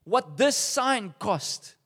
what 0.04 0.36
this 0.36 0.56
sign 0.56 1.14
cost, 1.18 1.76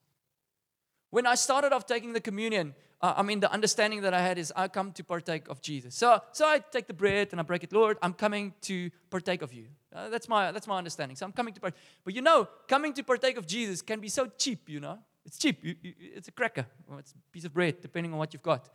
when 1.09 1.25
I 1.25 1.35
started 1.35 1.73
off 1.73 1.85
taking 1.85 2.13
the 2.13 2.21
communion, 2.21 2.73
uh, 3.01 3.13
I 3.17 3.23
mean, 3.23 3.39
the 3.39 3.51
understanding 3.51 4.01
that 4.01 4.13
I 4.13 4.21
had 4.21 4.37
is 4.37 4.53
I 4.55 4.67
come 4.67 4.91
to 4.93 5.03
partake 5.03 5.47
of 5.49 5.61
Jesus. 5.61 5.95
So, 5.95 6.21
so 6.31 6.45
I 6.45 6.59
take 6.59 6.87
the 6.87 6.93
bread 6.93 7.29
and 7.31 7.39
I 7.39 7.43
break 7.43 7.63
it. 7.63 7.73
Lord, 7.73 7.97
I'm 8.01 8.13
coming 8.13 8.53
to 8.61 8.89
partake 9.09 9.41
of 9.41 9.53
you. 9.53 9.65
Uh, 9.93 10.09
that's, 10.09 10.27
my, 10.27 10.51
that's 10.51 10.67
my 10.67 10.77
understanding. 10.77 11.15
So 11.15 11.25
I'm 11.25 11.31
coming 11.31 11.53
to 11.53 11.59
partake. 11.59 11.79
But 12.03 12.15
you 12.15 12.21
know, 12.21 12.47
coming 12.67 12.93
to 12.93 13.03
partake 13.03 13.37
of 13.37 13.45
Jesus 13.45 13.81
can 13.81 13.99
be 13.99 14.09
so 14.09 14.29
cheap, 14.37 14.69
you 14.69 14.79
know. 14.79 14.99
It's 15.25 15.37
cheap. 15.37 15.63
You, 15.63 15.75
you, 15.81 15.93
it's 15.99 16.27
a 16.27 16.31
cracker 16.31 16.65
it's 16.99 17.11
a 17.11 17.31
piece 17.31 17.45
of 17.45 17.53
bread, 17.53 17.81
depending 17.81 18.13
on 18.13 18.19
what 18.19 18.33
you've 18.33 18.43
got. 18.43 18.69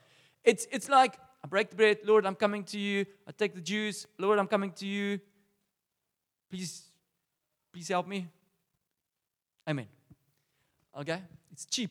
It's, 0.44 0.66
it's 0.70 0.88
like, 0.88 1.18
I 1.42 1.48
break 1.48 1.70
the 1.70 1.76
bread. 1.76 1.98
Lord, 2.04 2.26
I'm 2.26 2.34
coming 2.34 2.64
to 2.64 2.78
you. 2.78 3.06
I 3.26 3.32
take 3.32 3.54
the 3.54 3.60
juice. 3.60 4.06
Lord, 4.18 4.38
I'm 4.38 4.46
coming 4.46 4.72
to 4.72 4.86
you. 4.86 5.20
Please, 6.50 6.82
please 7.72 7.88
help 7.88 8.06
me. 8.06 8.28
Amen. 9.68 9.86
Okay? 10.98 11.22
It's 11.52 11.64
cheap. 11.64 11.90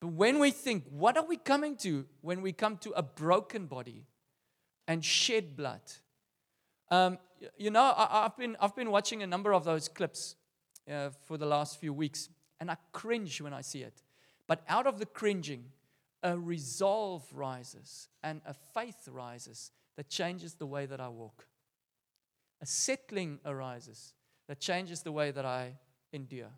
But 0.00 0.08
when 0.08 0.38
we 0.38 0.50
think, 0.50 0.84
what 0.90 1.16
are 1.16 1.24
we 1.24 1.36
coming 1.36 1.76
to 1.76 2.06
when 2.22 2.40
we 2.40 2.52
come 2.52 2.78
to 2.78 2.90
a 2.92 3.02
broken 3.02 3.66
body 3.66 4.06
and 4.88 5.04
shed 5.04 5.56
blood? 5.56 5.82
Um, 6.90 7.18
you 7.56 7.70
know, 7.70 7.94
I, 7.96 8.22
have 8.22 8.36
been, 8.36 8.56
I've 8.60 8.74
been 8.74 8.90
watching 8.90 9.22
a 9.22 9.26
number 9.26 9.52
of 9.52 9.64
those 9.64 9.88
clips 9.88 10.36
uh, 10.90 11.10
for 11.24 11.36
the 11.36 11.46
last 11.46 11.78
few 11.78 11.92
weeks, 11.92 12.28
and 12.58 12.70
I 12.70 12.76
cringe 12.92 13.40
when 13.40 13.52
I 13.52 13.60
see 13.60 13.82
it. 13.82 14.02
But 14.46 14.62
out 14.68 14.86
of 14.86 14.98
the 14.98 15.06
cringing, 15.06 15.66
a 16.22 16.38
resolve 16.38 17.24
rises 17.32 18.08
and 18.22 18.40
a 18.46 18.54
faith 18.54 19.08
rises 19.10 19.70
that 19.96 20.08
changes 20.08 20.54
the 20.54 20.66
way 20.66 20.86
that 20.86 21.00
I 21.00 21.08
walk. 21.08 21.46
A 22.60 22.66
settling 22.66 23.40
arises 23.44 24.14
that 24.48 24.60
changes 24.60 25.02
the 25.02 25.12
way 25.12 25.30
that 25.30 25.44
I 25.44 25.74
endure. 26.12 26.52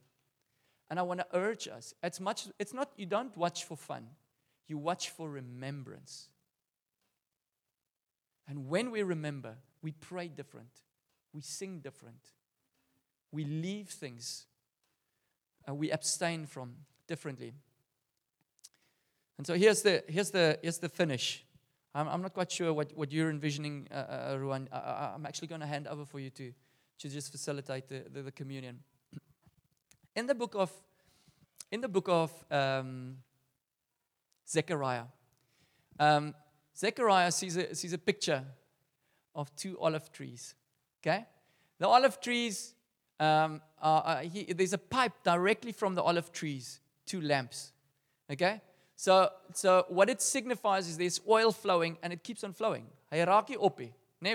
And 0.90 0.98
I 0.98 1.02
want 1.02 1.20
to 1.20 1.26
urge 1.32 1.68
us 1.68 1.94
it's 2.02 2.20
much 2.20 2.48
it's 2.58 2.74
not 2.74 2.90
you 2.96 3.06
don't 3.06 3.36
watch 3.36 3.64
for 3.64 3.76
fun. 3.76 4.06
You 4.68 4.78
watch 4.78 5.10
for 5.10 5.28
remembrance. 5.28 6.28
And 8.48 8.68
when 8.68 8.90
we 8.90 9.02
remember, 9.02 9.56
we 9.82 9.92
pray 9.92 10.28
different. 10.28 10.70
We 11.32 11.40
sing 11.40 11.80
different. 11.80 12.20
We 13.30 13.44
leave 13.44 13.88
things 13.88 14.46
and 15.66 15.78
we 15.78 15.90
abstain 15.90 16.46
from 16.46 16.74
differently. 17.06 17.54
And 19.38 19.46
so 19.46 19.54
here's 19.54 19.82
the, 19.82 20.04
here's 20.08 20.30
the, 20.30 20.58
here's 20.62 20.78
the 20.78 20.88
finish. 20.88 21.44
I'm, 21.94 22.08
I'm 22.08 22.22
not 22.22 22.32
quite 22.32 22.50
sure 22.50 22.72
what, 22.72 22.92
what 22.96 23.12
you're 23.12 23.30
envisioning, 23.30 23.88
uh, 23.90 23.94
uh, 24.32 24.36
Ruan. 24.38 24.68
I, 24.72 25.12
am 25.14 25.26
actually 25.26 25.48
going 25.48 25.60
to 25.60 25.66
hand 25.66 25.86
over 25.86 26.04
for 26.04 26.20
you 26.20 26.30
to, 26.30 26.52
to 26.98 27.08
just 27.08 27.30
facilitate 27.30 27.88
the, 27.88 28.04
the, 28.12 28.22
the 28.22 28.32
communion. 28.32 28.80
In 30.16 30.26
the 30.26 30.34
book 30.34 30.54
of, 30.56 30.70
in 31.70 31.80
the 31.80 31.88
book 31.88 32.06
of 32.10 32.30
um, 32.50 33.16
Zechariah, 34.46 35.04
um, 35.98 36.34
Zechariah 36.76 37.32
sees 37.32 37.56
a, 37.56 37.74
sees 37.74 37.94
a 37.94 37.98
picture 37.98 38.44
of 39.34 39.54
two 39.56 39.78
olive 39.80 40.12
trees. 40.12 40.54
Okay? 41.00 41.24
The 41.78 41.88
olive 41.88 42.20
trees, 42.20 42.74
um, 43.18 43.62
are, 43.80 44.02
uh, 44.04 44.20
he, 44.20 44.52
there's 44.52 44.74
a 44.74 44.78
pipe 44.78 45.12
directly 45.24 45.72
from 45.72 45.94
the 45.94 46.02
olive 46.02 46.30
trees 46.30 46.80
to 47.06 47.20
lamps. 47.20 47.72
Okay? 48.30 48.60
So, 48.96 49.30
so 49.52 49.84
what 49.88 50.08
it 50.08 50.22
signifies 50.22 50.88
is 50.88 50.96
there's 50.98 51.20
oil 51.28 51.52
flowing 51.52 51.98
and 52.02 52.12
it 52.12 52.22
keeps 52.22 52.44
on 52.44 52.52
flowing. 52.52 52.86
Hy 53.10 53.18
raak 53.18 53.48
nie? 54.20 54.34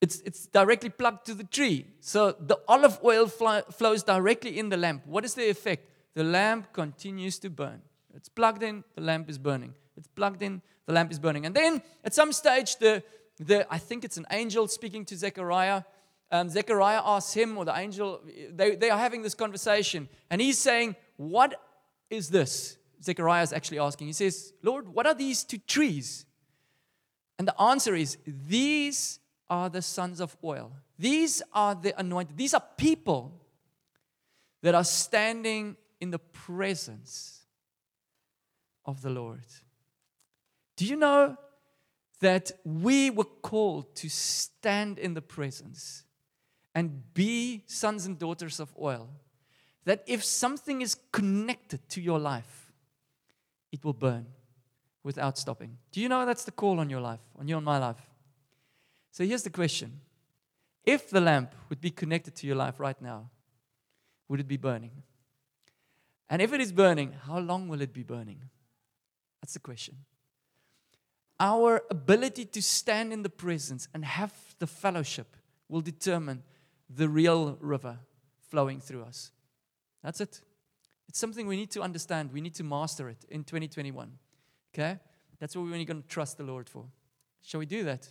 It's, 0.00 0.20
it's 0.20 0.46
directly 0.46 0.90
plugged 0.90 1.24
to 1.26 1.34
the 1.34 1.44
tree. 1.44 1.86
So 2.00 2.32
the 2.32 2.58
olive 2.68 2.98
oil 3.02 3.26
fl- 3.26 3.70
flows 3.72 4.02
directly 4.02 4.58
in 4.58 4.68
the 4.68 4.76
lamp. 4.76 5.06
What 5.06 5.24
is 5.24 5.34
the 5.34 5.48
effect? 5.48 5.88
The 6.14 6.24
lamp 6.24 6.72
continues 6.72 7.38
to 7.38 7.48
burn. 7.50 7.80
It's 8.14 8.28
plugged 8.28 8.62
in, 8.62 8.84
the 8.94 9.00
lamp 9.00 9.30
is 9.30 9.38
burning. 9.38 9.74
It's 9.96 10.08
plugged 10.08 10.42
in, 10.42 10.60
the 10.86 10.92
lamp 10.92 11.10
is 11.10 11.18
burning. 11.18 11.46
And 11.46 11.54
then 11.54 11.82
at 12.04 12.14
some 12.14 12.32
stage, 12.32 12.76
the, 12.76 13.02
the 13.38 13.66
I 13.72 13.78
think 13.78 14.04
it's 14.04 14.16
an 14.16 14.26
angel 14.30 14.68
speaking 14.68 15.04
to 15.06 15.16
Zechariah. 15.16 15.82
Um, 16.30 16.48
Zechariah 16.48 17.00
asks 17.02 17.32
him, 17.32 17.56
or 17.56 17.64
the 17.64 17.76
angel, 17.76 18.20
they, 18.52 18.76
they 18.76 18.90
are 18.90 18.98
having 18.98 19.22
this 19.22 19.34
conversation. 19.34 20.08
And 20.30 20.40
he's 20.40 20.58
saying, 20.58 20.96
What 21.16 21.60
is 22.10 22.28
this? 22.28 22.76
Zechariah 23.04 23.42
is 23.42 23.52
actually 23.52 23.78
asking. 23.78 24.08
He 24.08 24.12
says, 24.12 24.52
Lord, 24.62 24.88
what 24.88 25.06
are 25.06 25.14
these 25.14 25.44
two 25.44 25.58
trees? 25.58 26.26
And 27.38 27.48
the 27.48 27.60
answer 27.60 27.94
is, 27.94 28.18
These 28.26 29.20
are 29.48 29.68
the 29.68 29.82
sons 29.82 30.20
of 30.20 30.36
oil. 30.42 30.72
These 30.98 31.42
are 31.52 31.74
the 31.74 31.98
anointed. 31.98 32.36
These 32.36 32.54
are 32.54 32.62
people 32.76 33.40
that 34.62 34.74
are 34.74 34.84
standing 34.84 35.76
in 36.00 36.10
the 36.10 36.18
presence 36.18 37.42
of 38.84 39.02
the 39.02 39.10
Lord. 39.10 39.44
Do 40.76 40.86
you 40.86 40.96
know 40.96 41.36
that 42.20 42.52
we 42.64 43.10
were 43.10 43.24
called 43.24 43.94
to 43.96 44.08
stand 44.08 44.98
in 44.98 45.14
the 45.14 45.22
presence 45.22 46.04
and 46.74 47.02
be 47.12 47.64
sons 47.66 48.06
and 48.06 48.18
daughters 48.18 48.60
of 48.60 48.74
oil? 48.80 49.08
That 49.84 50.02
if 50.06 50.24
something 50.24 50.80
is 50.80 50.96
connected 51.12 51.86
to 51.90 52.00
your 52.00 52.18
life, 52.18 52.63
it 53.74 53.84
will 53.84 53.92
burn 53.92 54.24
without 55.02 55.36
stopping. 55.36 55.76
Do 55.90 56.00
you 56.00 56.08
know 56.08 56.24
that's 56.24 56.44
the 56.44 56.52
call 56.52 56.78
on 56.78 56.88
your 56.88 57.00
life, 57.00 57.18
on 57.36 57.48
your 57.48 57.56
and 57.56 57.64
my 57.64 57.78
life? 57.78 58.00
So 59.10 59.24
here's 59.24 59.42
the 59.42 59.50
question 59.50 60.00
If 60.84 61.10
the 61.10 61.20
lamp 61.20 61.52
would 61.68 61.80
be 61.80 61.90
connected 61.90 62.36
to 62.36 62.46
your 62.46 62.54
life 62.54 62.78
right 62.78 63.00
now, 63.02 63.30
would 64.28 64.38
it 64.38 64.46
be 64.46 64.56
burning? 64.56 64.92
And 66.30 66.40
if 66.40 66.52
it 66.52 66.60
is 66.60 66.70
burning, 66.70 67.14
how 67.26 67.40
long 67.40 67.66
will 67.66 67.82
it 67.82 67.92
be 67.92 68.04
burning? 68.04 68.42
That's 69.42 69.54
the 69.54 69.58
question. 69.58 69.96
Our 71.40 71.82
ability 71.90 72.44
to 72.44 72.62
stand 72.62 73.12
in 73.12 73.24
the 73.24 73.28
presence 73.28 73.88
and 73.92 74.04
have 74.04 74.32
the 74.60 74.68
fellowship 74.68 75.36
will 75.68 75.80
determine 75.80 76.44
the 76.88 77.08
real 77.08 77.58
river 77.60 77.98
flowing 78.48 78.80
through 78.80 79.02
us. 79.02 79.32
That's 80.00 80.20
it. 80.20 80.40
It's 81.08 81.18
something 81.18 81.46
we 81.46 81.56
need 81.56 81.70
to 81.72 81.82
understand. 81.82 82.32
We 82.32 82.40
need 82.40 82.54
to 82.54 82.64
master 82.64 83.08
it 83.08 83.24
in 83.28 83.44
2021. 83.44 84.12
Okay? 84.74 84.98
That's 85.38 85.54
what 85.54 85.64
we're 85.64 85.72
only 85.72 85.84
going 85.84 86.02
to 86.02 86.08
trust 86.08 86.38
the 86.38 86.44
Lord 86.44 86.68
for. 86.68 86.86
Shall 87.42 87.60
we 87.60 87.66
do 87.66 87.84
that? 87.84 88.08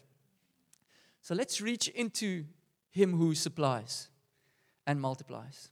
So 1.21 1.35
let's 1.35 1.61
reach 1.61 1.87
into 1.89 2.45
Him 2.91 3.17
who 3.17 3.33
supplies 3.33 4.09
and 4.85 4.99
multiplies. 4.99 5.69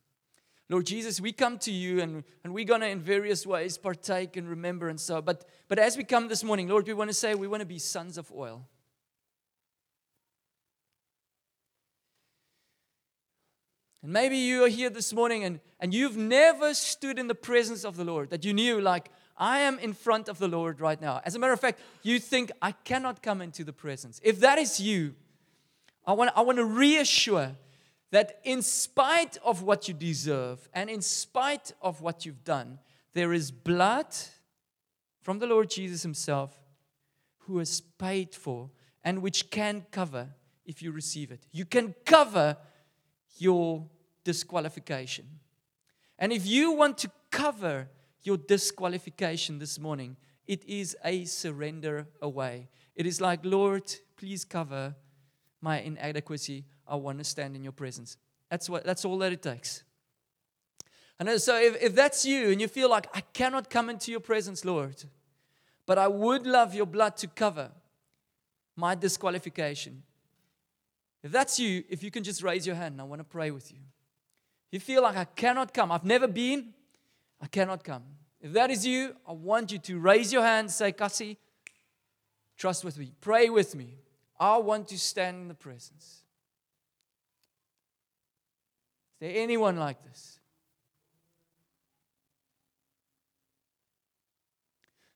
Lord 0.69 0.85
Jesus, 0.85 1.19
we 1.19 1.33
come 1.33 1.57
to 1.59 1.71
you 1.71 1.99
and, 1.99 2.23
and 2.45 2.53
we're 2.53 2.63
going 2.63 2.79
to, 2.79 2.87
in 2.87 3.01
various 3.01 3.45
ways, 3.45 3.77
partake 3.77 4.37
and 4.37 4.47
remember 4.47 4.87
and 4.87 4.97
so. 4.97 5.21
But, 5.21 5.43
but 5.67 5.77
as 5.77 5.97
we 5.97 6.05
come 6.05 6.29
this 6.29 6.45
morning, 6.45 6.69
Lord, 6.69 6.87
we 6.87 6.93
want 6.93 7.09
to 7.09 7.13
say 7.13 7.35
we 7.35 7.47
want 7.47 7.59
to 7.59 7.65
be 7.65 7.77
sons 7.77 8.17
of 8.17 8.31
oil. 8.31 8.65
And 14.03 14.11
maybe 14.11 14.37
you 14.37 14.63
are 14.63 14.69
here 14.69 14.89
this 14.89 15.13
morning 15.13 15.43
and, 15.43 15.59
and 15.79 15.93
you've 15.93 16.17
never 16.17 16.73
stood 16.73 17.19
in 17.19 17.27
the 17.27 17.35
presence 17.35 17.85
of 17.85 17.97
the 17.97 18.03
Lord, 18.03 18.29
that 18.31 18.43
you 18.43 18.53
knew, 18.53 18.81
like, 18.81 19.11
I 19.37 19.59
am 19.59 19.79
in 19.79 19.93
front 19.93 20.27
of 20.27 20.39
the 20.39 20.47
Lord 20.47 20.79
right 20.79 20.99
now. 20.99 21.21
As 21.25 21.35
a 21.35 21.39
matter 21.39 21.53
of 21.53 21.59
fact, 21.59 21.79
you 22.03 22.19
think, 22.19 22.51
I 22.61 22.71
cannot 22.71 23.23
come 23.23 23.41
into 23.41 23.63
the 23.63 23.73
presence. 23.73 24.19
If 24.23 24.39
that 24.39 24.57
is 24.57 24.79
you, 24.79 25.15
I 26.05 26.13
want, 26.13 26.31
I 26.35 26.41
want 26.41 26.57
to 26.57 26.65
reassure 26.65 27.55
that 28.11 28.39
in 28.43 28.61
spite 28.61 29.37
of 29.43 29.63
what 29.63 29.87
you 29.87 29.93
deserve 29.93 30.67
and 30.73 30.89
in 30.89 31.01
spite 31.01 31.71
of 31.81 32.01
what 32.01 32.25
you've 32.25 32.43
done, 32.43 32.79
there 33.13 33.33
is 33.33 33.51
blood 33.51 34.07
from 35.21 35.39
the 35.39 35.47
Lord 35.47 35.69
Jesus 35.69 36.03
Himself 36.03 36.57
who 37.39 37.59
has 37.59 37.81
paid 37.81 38.33
for 38.35 38.69
and 39.03 39.21
which 39.21 39.49
can 39.49 39.85
cover 39.91 40.29
if 40.65 40.81
you 40.81 40.91
receive 40.91 41.31
it. 41.31 41.45
You 41.51 41.65
can 41.65 41.95
cover 42.05 42.57
your 43.37 43.87
disqualification. 44.23 45.25
And 46.19 46.31
if 46.31 46.45
you 46.45 46.73
want 46.73 46.97
to 46.99 47.11
cover 47.31 47.89
your 48.23 48.37
disqualification 48.37 49.59
this 49.59 49.79
morning, 49.79 50.17
it 50.47 50.63
is 50.65 50.95
a 51.03 51.25
surrender 51.25 52.07
away. 52.21 52.69
It 52.95 53.05
is 53.05 53.21
like, 53.21 53.39
Lord, 53.43 53.83
please 54.17 54.45
cover 54.45 54.95
my 55.61 55.79
inadequacy. 55.79 56.65
I 56.87 56.95
want 56.95 57.17
to 57.19 57.23
stand 57.23 57.55
in 57.55 57.63
your 57.63 57.71
presence. 57.71 58.17
That's, 58.49 58.69
what, 58.69 58.83
that's 58.83 59.05
all 59.05 59.17
that 59.19 59.31
it 59.31 59.41
takes. 59.41 59.83
And 61.19 61.39
so, 61.39 61.55
if, 61.55 61.81
if 61.81 61.95
that's 61.95 62.25
you 62.25 62.49
and 62.49 62.59
you 62.59 62.67
feel 62.67 62.89
like, 62.89 63.07
I 63.15 63.21
cannot 63.21 63.69
come 63.69 63.89
into 63.89 64.11
your 64.11 64.19
presence, 64.19 64.65
Lord, 64.65 65.03
but 65.85 65.97
I 65.97 66.07
would 66.07 66.47
love 66.47 66.73
your 66.73 66.87
blood 66.87 67.15
to 67.17 67.27
cover 67.27 67.71
my 68.75 68.95
disqualification. 68.95 70.03
If 71.23 71.31
that's 71.31 71.59
you, 71.59 71.83
if 71.89 72.03
you 72.03 72.11
can 72.11 72.23
just 72.23 72.41
raise 72.41 72.65
your 72.65 72.75
hand, 72.75 72.99
I 72.99 73.03
want 73.03 73.19
to 73.19 73.23
pray 73.23 73.51
with 73.51 73.71
you. 73.71 73.79
You 74.71 74.79
feel 74.79 75.03
like 75.03 75.17
I 75.17 75.25
cannot 75.25 75.73
come, 75.73 75.91
I've 75.91 76.05
never 76.05 76.27
been, 76.27 76.73
I 77.41 77.47
cannot 77.47 77.83
come. 77.83 78.03
If 78.39 78.53
that 78.53 78.71
is 78.71 78.85
you, 78.85 79.15
I 79.27 79.33
want 79.33 79.71
you 79.71 79.77
to 79.79 79.99
raise 79.99 80.33
your 80.33 80.41
hand, 80.41 80.71
say, 80.71 80.91
Kassie, 80.91 81.37
trust 82.57 82.83
with 82.83 82.97
me, 82.97 83.11
pray 83.21 83.49
with 83.49 83.75
me. 83.75 83.97
I 84.39 84.57
want 84.57 84.87
to 84.87 84.97
stand 84.97 85.37
in 85.37 85.47
the 85.47 85.53
presence 85.53 86.23
Is 89.21 89.27
there 89.29 89.43
anyone 89.43 89.77
like 89.77 90.03
this? 90.03 90.39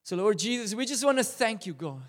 So, 0.03 0.15
Lord 0.15 0.37
Jesus, 0.37 0.75
we 0.75 0.85
just 0.85 1.03
want 1.03 1.17
to 1.17 1.23
thank 1.23 1.65
you, 1.65 1.73
God, 1.73 2.03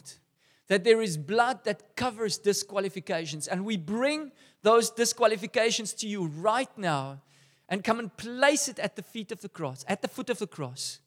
that 0.69 0.85
there 0.85 1.01
is 1.01 1.17
blood 1.17 1.64
that 1.64 1.97
covers 1.97 2.39
disqualifications. 2.39 3.47
And 3.47 3.64
we 3.64 3.77
bring 3.77 4.33
those 4.62 4.91
disqualifications 4.91 5.93
to 5.95 6.09
you 6.09 6.27
right 6.27 6.77
now 6.77 7.23
and 7.69 7.85
come 7.85 7.99
and 7.99 8.17
place 8.17 8.69
it 8.69 8.79
at 8.79 8.97
the 8.97 9.03
feet 9.03 9.33
of 9.33 9.41
the 9.41 9.49
cross, 9.49 9.85
at 9.89 10.03
the 10.03 10.09
foot 10.09 10.31
of 10.31 10.39
the 10.39 10.47
cross. 10.47 11.01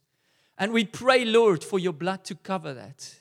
And 0.57 0.73
we 0.73 0.85
pray, 0.85 1.25
Lord, 1.25 1.63
for 1.63 1.79
your 1.79 1.93
blood 1.93 2.23
to 2.25 2.35
cover 2.35 2.73
that. 2.73 3.15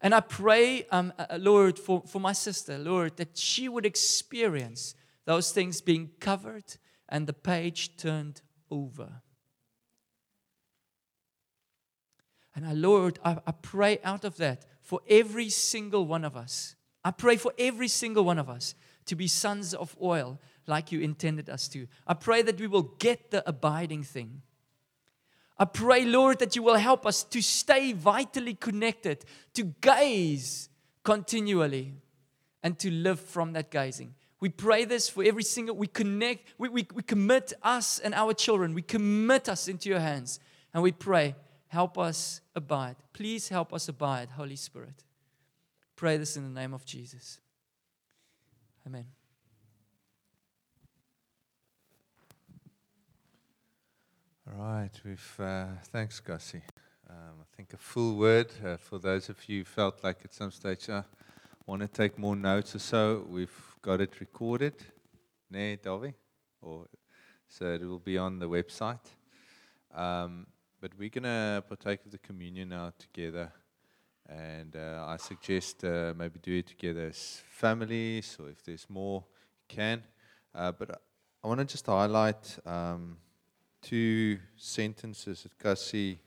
And 0.00 0.14
I 0.14 0.20
pray, 0.20 0.86
um, 0.90 1.12
uh, 1.18 1.38
Lord, 1.38 1.78
for, 1.78 2.02
for 2.06 2.20
my 2.20 2.32
sister, 2.32 2.76
Lord, 2.76 3.16
that 3.16 3.38
she 3.38 3.68
would 3.68 3.86
experience 3.86 4.94
those 5.24 5.50
things 5.50 5.80
being 5.80 6.10
covered 6.20 6.76
and 7.08 7.26
the 7.26 7.32
page 7.32 7.96
turned 7.96 8.42
over. 8.70 9.22
And 12.54 12.66
I, 12.66 12.72
Lord, 12.72 13.18
I, 13.24 13.38
I 13.46 13.52
pray 13.52 13.98
out 14.04 14.24
of 14.24 14.36
that 14.36 14.64
for 14.80 15.00
every 15.08 15.48
single 15.48 16.06
one 16.06 16.24
of 16.24 16.36
us. 16.36 16.76
I 17.04 17.10
pray 17.10 17.36
for 17.36 17.52
every 17.58 17.88
single 17.88 18.24
one 18.24 18.38
of 18.38 18.48
us 18.48 18.74
to 19.06 19.16
be 19.16 19.26
sons 19.26 19.74
of 19.74 19.96
oil 20.00 20.40
like 20.66 20.92
you 20.92 21.00
intended 21.00 21.50
us 21.50 21.68
to. 21.68 21.86
I 22.06 22.14
pray 22.14 22.42
that 22.42 22.58
we 22.58 22.66
will 22.66 22.94
get 22.98 23.30
the 23.30 23.46
abiding 23.48 24.02
thing. 24.02 24.42
I 25.58 25.66
pray, 25.66 26.04
Lord, 26.04 26.38
that 26.40 26.56
you 26.56 26.62
will 26.62 26.76
help 26.76 27.06
us 27.06 27.22
to 27.24 27.40
stay 27.42 27.92
vitally 27.92 28.54
connected, 28.54 29.24
to 29.54 29.64
gaze 29.80 30.68
continually, 31.02 31.94
and 32.62 32.78
to 32.78 32.90
live 32.90 33.20
from 33.20 33.52
that 33.52 33.70
gazing. 33.70 34.14
We 34.40 34.48
pray 34.48 34.84
this 34.84 35.08
for 35.08 35.22
every 35.22 35.44
single, 35.44 35.76
we 35.76 35.86
connect, 35.86 36.54
we, 36.58 36.68
we, 36.68 36.86
we 36.92 37.02
commit 37.02 37.52
us 37.62 37.98
and 37.98 38.14
our 38.14 38.34
children, 38.34 38.74
we 38.74 38.82
commit 38.82 39.48
us 39.48 39.68
into 39.68 39.88
your 39.88 40.00
hands. 40.00 40.40
And 40.72 40.82
we 40.82 40.92
pray, 40.92 41.36
help 41.74 41.98
us 41.98 42.40
abide. 42.54 42.94
Please 43.12 43.48
help 43.48 43.72
us 43.74 43.88
abide, 43.88 44.28
Holy 44.36 44.54
Spirit. 44.54 45.02
Pray 45.96 46.16
this 46.16 46.36
in 46.36 46.44
the 46.44 46.60
name 46.60 46.72
of 46.72 46.84
Jesus. 46.84 47.40
Amen. 48.86 49.06
All 54.46 54.62
right, 54.62 54.90
we've 55.04 55.40
uh, 55.40 55.66
thanks, 55.86 56.20
Gussie. 56.20 56.62
Um, 57.10 57.36
I 57.40 57.56
think 57.56 57.72
a 57.72 57.76
full 57.76 58.16
word 58.16 58.52
uh, 58.64 58.76
for 58.76 59.00
those 59.00 59.28
of 59.28 59.48
you 59.48 59.58
who 59.58 59.64
felt 59.64 60.04
like 60.04 60.18
at 60.24 60.32
some 60.32 60.52
stage 60.52 60.88
uh, 60.88 61.02
want 61.66 61.82
to 61.82 61.88
take 61.88 62.18
more 62.18 62.36
notes 62.36 62.76
or 62.76 62.78
so. 62.78 63.26
We've 63.28 63.60
got 63.82 64.00
it 64.00 64.20
recorded, 64.20 64.74
ne, 65.50 65.76
Davi? 65.76 66.14
Or 66.62 66.86
so 67.48 67.66
it 67.66 67.82
will 67.82 67.98
be 67.98 68.16
on 68.16 68.38
the 68.38 68.48
website. 68.48 69.06
Um, 69.92 70.46
but 70.84 70.92
we're 70.98 71.08
gonna 71.08 71.64
partake 71.66 72.04
of 72.04 72.10
the 72.10 72.18
communion 72.18 72.68
now 72.68 72.92
together, 72.98 73.50
and 74.28 74.76
uh, 74.76 75.06
I 75.08 75.16
suggest 75.16 75.82
uh, 75.82 76.12
maybe 76.14 76.38
do 76.42 76.58
it 76.58 76.66
together 76.66 77.06
as 77.06 77.40
families, 77.52 78.36
or 78.38 78.50
if 78.50 78.62
there's 78.62 78.84
more, 78.90 79.24
you 79.60 79.76
can. 79.76 80.02
Uh, 80.54 80.72
but 80.72 81.00
I 81.42 81.48
want 81.48 81.60
to 81.60 81.64
just 81.64 81.86
highlight 81.86 82.58
um, 82.66 83.16
two 83.80 84.38
sentences 84.58 85.44
that 85.44 85.58
Kassie 85.58 86.18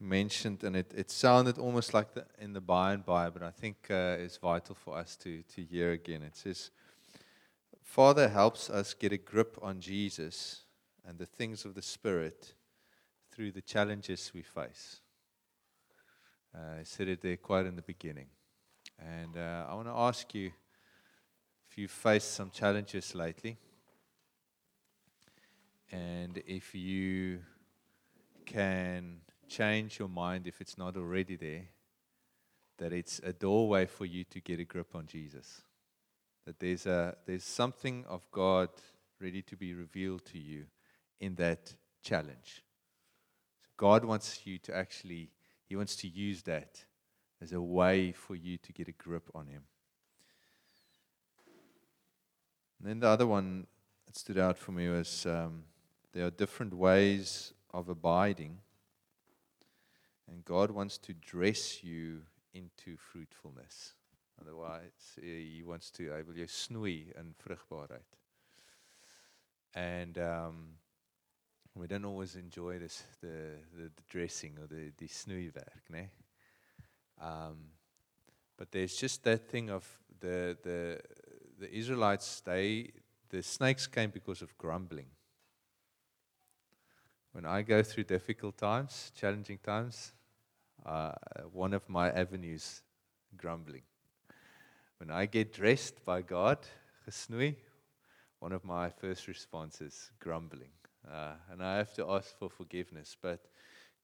mentioned, 0.00 0.64
and 0.64 0.74
it, 0.74 0.92
it 0.96 1.12
sounded 1.12 1.56
almost 1.56 1.94
like 1.94 2.14
the, 2.14 2.26
in 2.40 2.54
the 2.54 2.60
by 2.60 2.94
and 2.94 3.06
by, 3.06 3.30
but 3.30 3.44
I 3.44 3.52
think 3.52 3.76
uh, 3.90 4.16
it's 4.18 4.38
vital 4.38 4.74
for 4.74 4.96
us 4.98 5.14
to, 5.18 5.44
to 5.54 5.62
hear 5.62 5.92
again. 5.92 6.24
It 6.24 6.36
says, 6.36 6.72
Father 7.84 8.28
helps 8.28 8.70
us 8.70 8.92
get 8.92 9.12
a 9.12 9.18
grip 9.18 9.56
on 9.62 9.78
Jesus 9.78 10.64
and 11.06 11.16
the 11.16 11.26
things 11.26 11.64
of 11.64 11.76
the 11.76 11.82
Spirit 11.82 12.54
through 13.38 13.52
the 13.52 13.62
challenges 13.62 14.32
we 14.34 14.42
face. 14.42 14.96
Uh, 16.52 16.80
I 16.80 16.82
said 16.82 17.06
it 17.06 17.22
there 17.22 17.36
quite 17.36 17.66
in 17.66 17.76
the 17.76 17.82
beginning. 17.82 18.26
And 18.98 19.36
uh, 19.36 19.64
I 19.70 19.74
want 19.74 19.86
to 19.86 19.92
ask 19.92 20.34
you 20.34 20.50
if 21.70 21.78
you've 21.78 21.92
faced 21.92 22.32
some 22.32 22.50
challenges 22.50 23.14
lately, 23.14 23.56
and 25.92 26.42
if 26.48 26.74
you 26.74 27.38
can 28.44 29.20
change 29.46 30.00
your 30.00 30.08
mind 30.08 30.48
if 30.48 30.60
it's 30.60 30.76
not 30.76 30.96
already 30.96 31.36
there, 31.36 31.68
that 32.78 32.92
it's 32.92 33.20
a 33.20 33.32
doorway 33.32 33.86
for 33.86 34.04
you 34.04 34.24
to 34.24 34.40
get 34.40 34.58
a 34.58 34.64
grip 34.64 34.96
on 34.96 35.06
Jesus. 35.06 35.62
That 36.44 36.58
there's, 36.58 36.86
a, 36.86 37.16
there's 37.24 37.44
something 37.44 38.04
of 38.08 38.28
God 38.32 38.70
ready 39.20 39.42
to 39.42 39.56
be 39.56 39.74
revealed 39.74 40.24
to 40.32 40.40
you 40.40 40.64
in 41.20 41.36
that 41.36 41.72
challenge. 42.02 42.64
God 43.78 44.04
wants 44.04 44.44
you 44.44 44.58
to 44.58 44.76
actually, 44.76 45.30
He 45.64 45.76
wants 45.76 45.96
to 45.96 46.08
use 46.08 46.42
that 46.42 46.84
as 47.40 47.52
a 47.52 47.62
way 47.62 48.12
for 48.12 48.34
you 48.34 48.58
to 48.58 48.72
get 48.72 48.88
a 48.88 48.92
grip 48.92 49.30
on 49.34 49.46
Him. 49.46 49.62
And 52.78 52.88
then 52.88 53.00
the 53.00 53.08
other 53.08 53.26
one 53.26 53.66
that 54.06 54.16
stood 54.16 54.36
out 54.36 54.58
for 54.58 54.72
me 54.72 54.88
was 54.88 55.24
um, 55.26 55.62
there 56.12 56.26
are 56.26 56.30
different 56.30 56.74
ways 56.74 57.54
of 57.72 57.88
abiding, 57.88 58.58
and 60.30 60.44
God 60.44 60.70
wants 60.72 60.98
to 60.98 61.14
dress 61.14 61.82
you 61.82 62.22
into 62.52 62.96
fruitfulness. 62.96 63.94
Otherwise, 64.40 65.18
He 65.20 65.62
wants 65.64 65.90
to, 65.92 66.10
hy 66.10 66.22
wil 66.22 66.34
jou 66.34 66.46
snoei 66.46 67.12
in 67.16 67.34
vrugbaarheid. 67.44 68.18
And 69.74 70.18
um, 70.18 70.78
we 71.78 71.86
don't 71.86 72.04
always 72.04 72.36
enjoy 72.36 72.78
this, 72.78 73.04
the, 73.20 73.56
the, 73.76 73.84
the 73.84 74.02
dressing 74.08 74.56
or 74.60 74.66
the, 74.66 74.92
the 74.96 75.06
snoeiwerk, 75.06 75.90
né? 75.90 76.08
Um, 77.20 77.56
but 78.56 78.70
there's 78.72 78.96
just 78.96 79.22
that 79.24 79.48
thing 79.48 79.70
of 79.70 79.86
the, 80.20 80.56
the, 80.62 81.00
the 81.60 81.72
Israelites, 81.72 82.40
they, 82.40 82.90
the 83.30 83.42
snakes 83.42 83.86
came 83.86 84.10
because 84.10 84.42
of 84.42 84.56
grumbling. 84.58 85.06
When 87.32 87.44
I 87.44 87.62
go 87.62 87.82
through 87.82 88.04
difficult 88.04 88.56
times, 88.56 89.12
challenging 89.14 89.58
times, 89.58 90.12
uh, 90.84 91.12
one 91.52 91.74
of 91.74 91.88
my 91.88 92.10
avenues, 92.10 92.82
grumbling. 93.36 93.82
When 94.98 95.10
I 95.10 95.26
get 95.26 95.52
dressed 95.52 96.04
by 96.04 96.22
God, 96.22 96.58
one 98.40 98.52
of 98.52 98.64
my 98.64 98.90
first 98.90 99.28
responses, 99.28 100.10
grumbling. 100.18 100.70
Uh, 101.10 101.32
and 101.50 101.62
I 101.62 101.76
have 101.76 101.94
to 101.94 102.10
ask 102.10 102.36
for 102.38 102.50
forgiveness. 102.50 103.16
But 103.20 103.40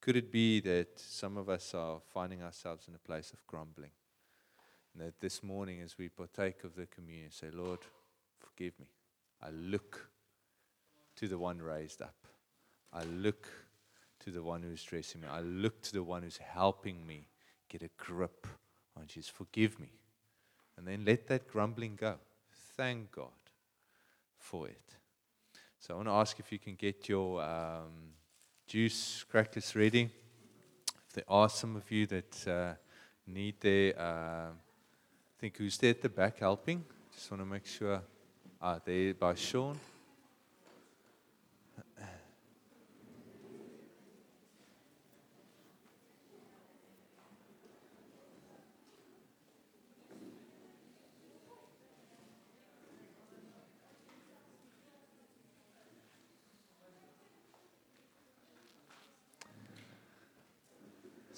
could 0.01 0.17
it 0.17 0.33
be 0.33 0.61
that 0.61 0.99
some 0.99 1.37
of 1.37 1.49
us 1.49 1.75
are 1.75 2.01
finding 2.13 2.43
ourselves 2.43 2.89
in 2.89 2.95
a 2.95 2.99
place 2.99 3.33
of 3.33 3.47
grumbling? 3.47 3.91
And 4.93 5.07
that 5.07 5.21
this 5.21 5.43
morning, 5.43 5.81
as 5.81 5.99
we 5.99 6.09
partake 6.09 6.65
of 6.65 6.77
the 6.77 6.87
communion, 6.87 7.31
say, 7.31 7.49
Lord, 7.53 7.81
forgive 8.39 8.79
me. 8.79 8.87
I 9.43 9.51
look 9.51 10.09
to 11.17 11.29
the 11.29 11.39
one 11.39 11.61
raised 11.61 12.03
up. 12.03 12.15
I 12.93 13.05
look 13.05 13.49
to 14.21 14.31
the 14.31 14.43
one 14.43 14.63
who's 14.63 14.83
dressing 14.83 15.21
me. 15.21 15.29
I 15.31 15.41
look 15.41 15.83
to 15.83 15.93
the 15.93 16.03
one 16.03 16.23
who's 16.23 16.39
helping 16.39 17.07
me 17.07 17.29
get 17.69 17.83
a 17.83 17.91
grip 17.97 18.47
on 18.97 19.07
Jesus. 19.07 19.29
Forgive 19.29 19.81
me. 19.81 19.91
And 20.77 20.87
then 20.87 21.05
let 21.05 21.27
that 21.29 21.49
grumbling 21.49 21.97
go. 21.97 22.17
Thank 22.77 23.13
God 23.13 23.29
for 24.39 24.69
it. 24.69 24.97
So 25.87 25.93
I 25.93 25.97
want 25.99 26.09
to 26.09 26.13
ask 26.13 26.41
if 26.41 26.51
you 26.51 26.59
can 26.59 26.77
get 26.77 27.11
your 27.11 27.43
um, 27.43 28.15
juice 28.67 29.23
crackers 29.31 29.77
ready. 29.77 30.09
If 31.07 31.13
there 31.13 31.25
are 31.29 31.51
some 31.51 31.77
of 31.77 31.91
you 31.93 32.07
that 32.07 32.49
uh, 32.49 32.73
need 33.27 33.61
their, 33.61 33.93
uh, 34.01 34.49
I 34.49 35.39
think 35.39 35.59
who's 35.59 35.77
there 35.77 35.91
at 35.91 36.01
the 36.01 36.09
back 36.09 36.39
helping? 36.39 36.83
Just 37.15 37.31
want 37.31 37.43
to 37.43 37.45
make 37.45 37.67
sure. 37.67 38.01
Ah, 38.63 38.81
there 38.83 39.13
by 39.13 39.35
Sean. 39.35 39.79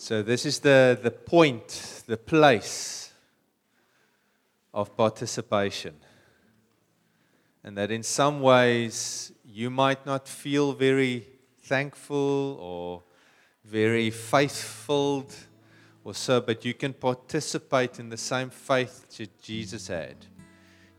So, 0.08 0.22
this 0.22 0.46
is 0.46 0.60
the, 0.60 0.96
the 1.02 1.10
point, 1.10 2.04
the 2.06 2.16
place 2.16 3.10
of 4.72 4.96
participation. 4.96 5.96
And 7.64 7.76
that 7.76 7.90
in 7.90 8.04
some 8.04 8.40
ways 8.40 9.32
you 9.44 9.68
might 9.68 10.06
not 10.06 10.28
feel 10.28 10.74
very 10.74 11.26
thankful 11.64 12.56
or 12.60 13.02
very 13.64 14.10
faithful 14.10 15.28
or 16.04 16.14
so, 16.14 16.40
but 16.40 16.64
you 16.64 16.72
can 16.72 16.92
participate 16.92 17.98
in 17.98 18.08
the 18.08 18.16
same 18.16 18.50
faith 18.50 19.08
that 19.16 19.42
Jesus 19.42 19.88
had. 19.88 20.14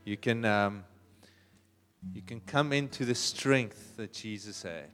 You 0.04 0.18
can, 0.18 0.44
um, 0.44 0.84
you 2.14 2.24
can 2.24 2.42
come 2.42 2.74
into 2.74 3.06
the 3.06 3.16
strength 3.16 3.96
that 3.96 4.12
Jesus 4.12 4.64
had. 4.64 4.92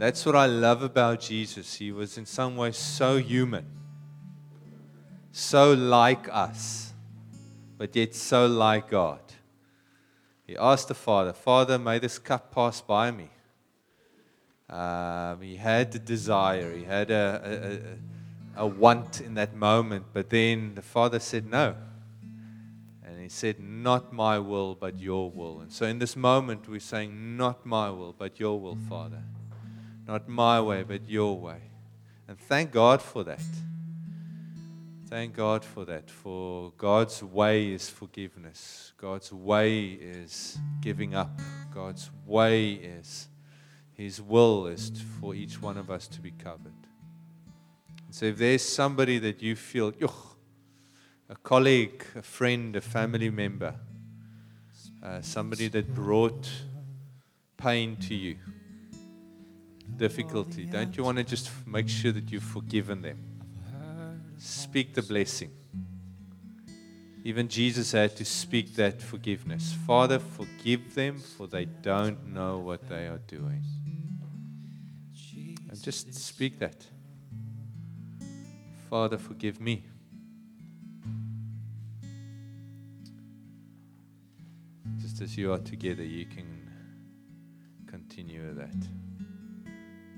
That's 0.00 0.24
what 0.24 0.34
I 0.34 0.46
love 0.46 0.82
about 0.82 1.20
Jesus. 1.20 1.74
He 1.74 1.92
was 1.92 2.16
in 2.16 2.24
some 2.24 2.56
ways 2.56 2.78
so 2.78 3.18
human, 3.18 3.66
so 5.30 5.74
like 5.74 6.26
us, 6.32 6.94
but 7.76 7.94
yet 7.94 8.14
so 8.14 8.46
like 8.46 8.88
God. 8.88 9.20
He 10.46 10.56
asked 10.56 10.88
the 10.88 10.94
Father, 10.94 11.34
Father, 11.34 11.78
may 11.78 11.98
this 11.98 12.18
cup 12.18 12.50
pass 12.50 12.80
by 12.80 13.10
me. 13.10 13.28
Um, 14.70 15.42
he 15.42 15.56
had 15.56 15.92
the 15.92 15.98
desire, 15.98 16.74
he 16.74 16.84
had 16.84 17.10
a, 17.10 17.78
a, 18.56 18.62
a 18.62 18.66
want 18.66 19.20
in 19.20 19.34
that 19.34 19.54
moment, 19.54 20.06
but 20.14 20.30
then 20.30 20.76
the 20.76 20.82
Father 20.82 21.18
said, 21.18 21.44
No. 21.44 21.76
And 23.04 23.20
he 23.20 23.28
said, 23.28 23.60
Not 23.60 24.14
my 24.14 24.38
will, 24.38 24.74
but 24.76 24.98
your 24.98 25.30
will. 25.30 25.60
And 25.60 25.70
so 25.70 25.84
in 25.84 25.98
this 25.98 26.16
moment, 26.16 26.70
we're 26.70 26.80
saying, 26.80 27.36
Not 27.36 27.66
my 27.66 27.90
will, 27.90 28.14
but 28.16 28.40
your 28.40 28.58
will, 28.58 28.78
Father. 28.88 29.22
Not 30.10 30.28
my 30.28 30.60
way, 30.60 30.82
but 30.82 31.08
your 31.08 31.38
way. 31.38 31.60
And 32.26 32.36
thank 32.36 32.72
God 32.72 33.00
for 33.00 33.22
that. 33.22 33.44
Thank 35.08 35.36
God 35.36 35.64
for 35.64 35.84
that. 35.84 36.10
For 36.10 36.72
God's 36.76 37.22
way 37.22 37.68
is 37.72 37.88
forgiveness. 37.88 38.92
God's 38.96 39.32
way 39.32 39.90
is 39.90 40.58
giving 40.80 41.14
up. 41.14 41.40
God's 41.72 42.10
way 42.26 42.72
is, 42.72 43.28
His 43.92 44.20
will 44.20 44.66
is 44.66 44.90
for 45.20 45.32
each 45.32 45.62
one 45.62 45.76
of 45.76 45.92
us 45.92 46.08
to 46.08 46.20
be 46.20 46.32
covered. 46.32 46.74
And 48.06 48.12
so 48.12 48.26
if 48.26 48.36
there's 48.36 48.62
somebody 48.62 49.20
that 49.20 49.40
you 49.40 49.54
feel, 49.54 49.92
a 51.28 51.36
colleague, 51.36 52.04
a 52.16 52.22
friend, 52.22 52.74
a 52.74 52.80
family 52.80 53.30
member, 53.30 53.76
uh, 55.04 55.22
somebody 55.22 55.68
that 55.68 55.94
brought 55.94 56.50
pain 57.56 57.94
to 58.08 58.14
you, 58.16 58.38
difficulty, 59.96 60.64
don't 60.64 60.96
you 60.96 61.04
want 61.04 61.18
to 61.18 61.24
just 61.24 61.50
make 61.66 61.88
sure 61.88 62.12
that 62.12 62.30
you've 62.30 62.42
forgiven 62.42 63.02
them? 63.02 63.18
Speak 64.38 64.94
the 64.94 65.02
blessing. 65.02 65.50
Even 67.22 67.48
Jesus 67.48 67.92
had 67.92 68.16
to 68.16 68.24
speak 68.24 68.74
that 68.76 69.02
forgiveness. 69.02 69.74
Father, 69.86 70.18
forgive 70.18 70.94
them, 70.94 71.18
for 71.18 71.46
they 71.46 71.66
don't 71.66 72.32
know 72.32 72.58
what 72.58 72.88
they 72.88 73.06
are 73.06 73.20
doing. 73.26 73.62
And 75.68 75.82
just 75.82 76.14
speak 76.14 76.58
that. 76.60 76.86
Father, 78.88 79.18
forgive 79.18 79.60
me. 79.60 79.84
Just 84.98 85.20
as 85.20 85.36
you 85.36 85.52
are 85.52 85.58
together, 85.58 86.02
you 86.02 86.24
can 86.24 86.68
continue 87.86 88.54
that. 88.54 88.74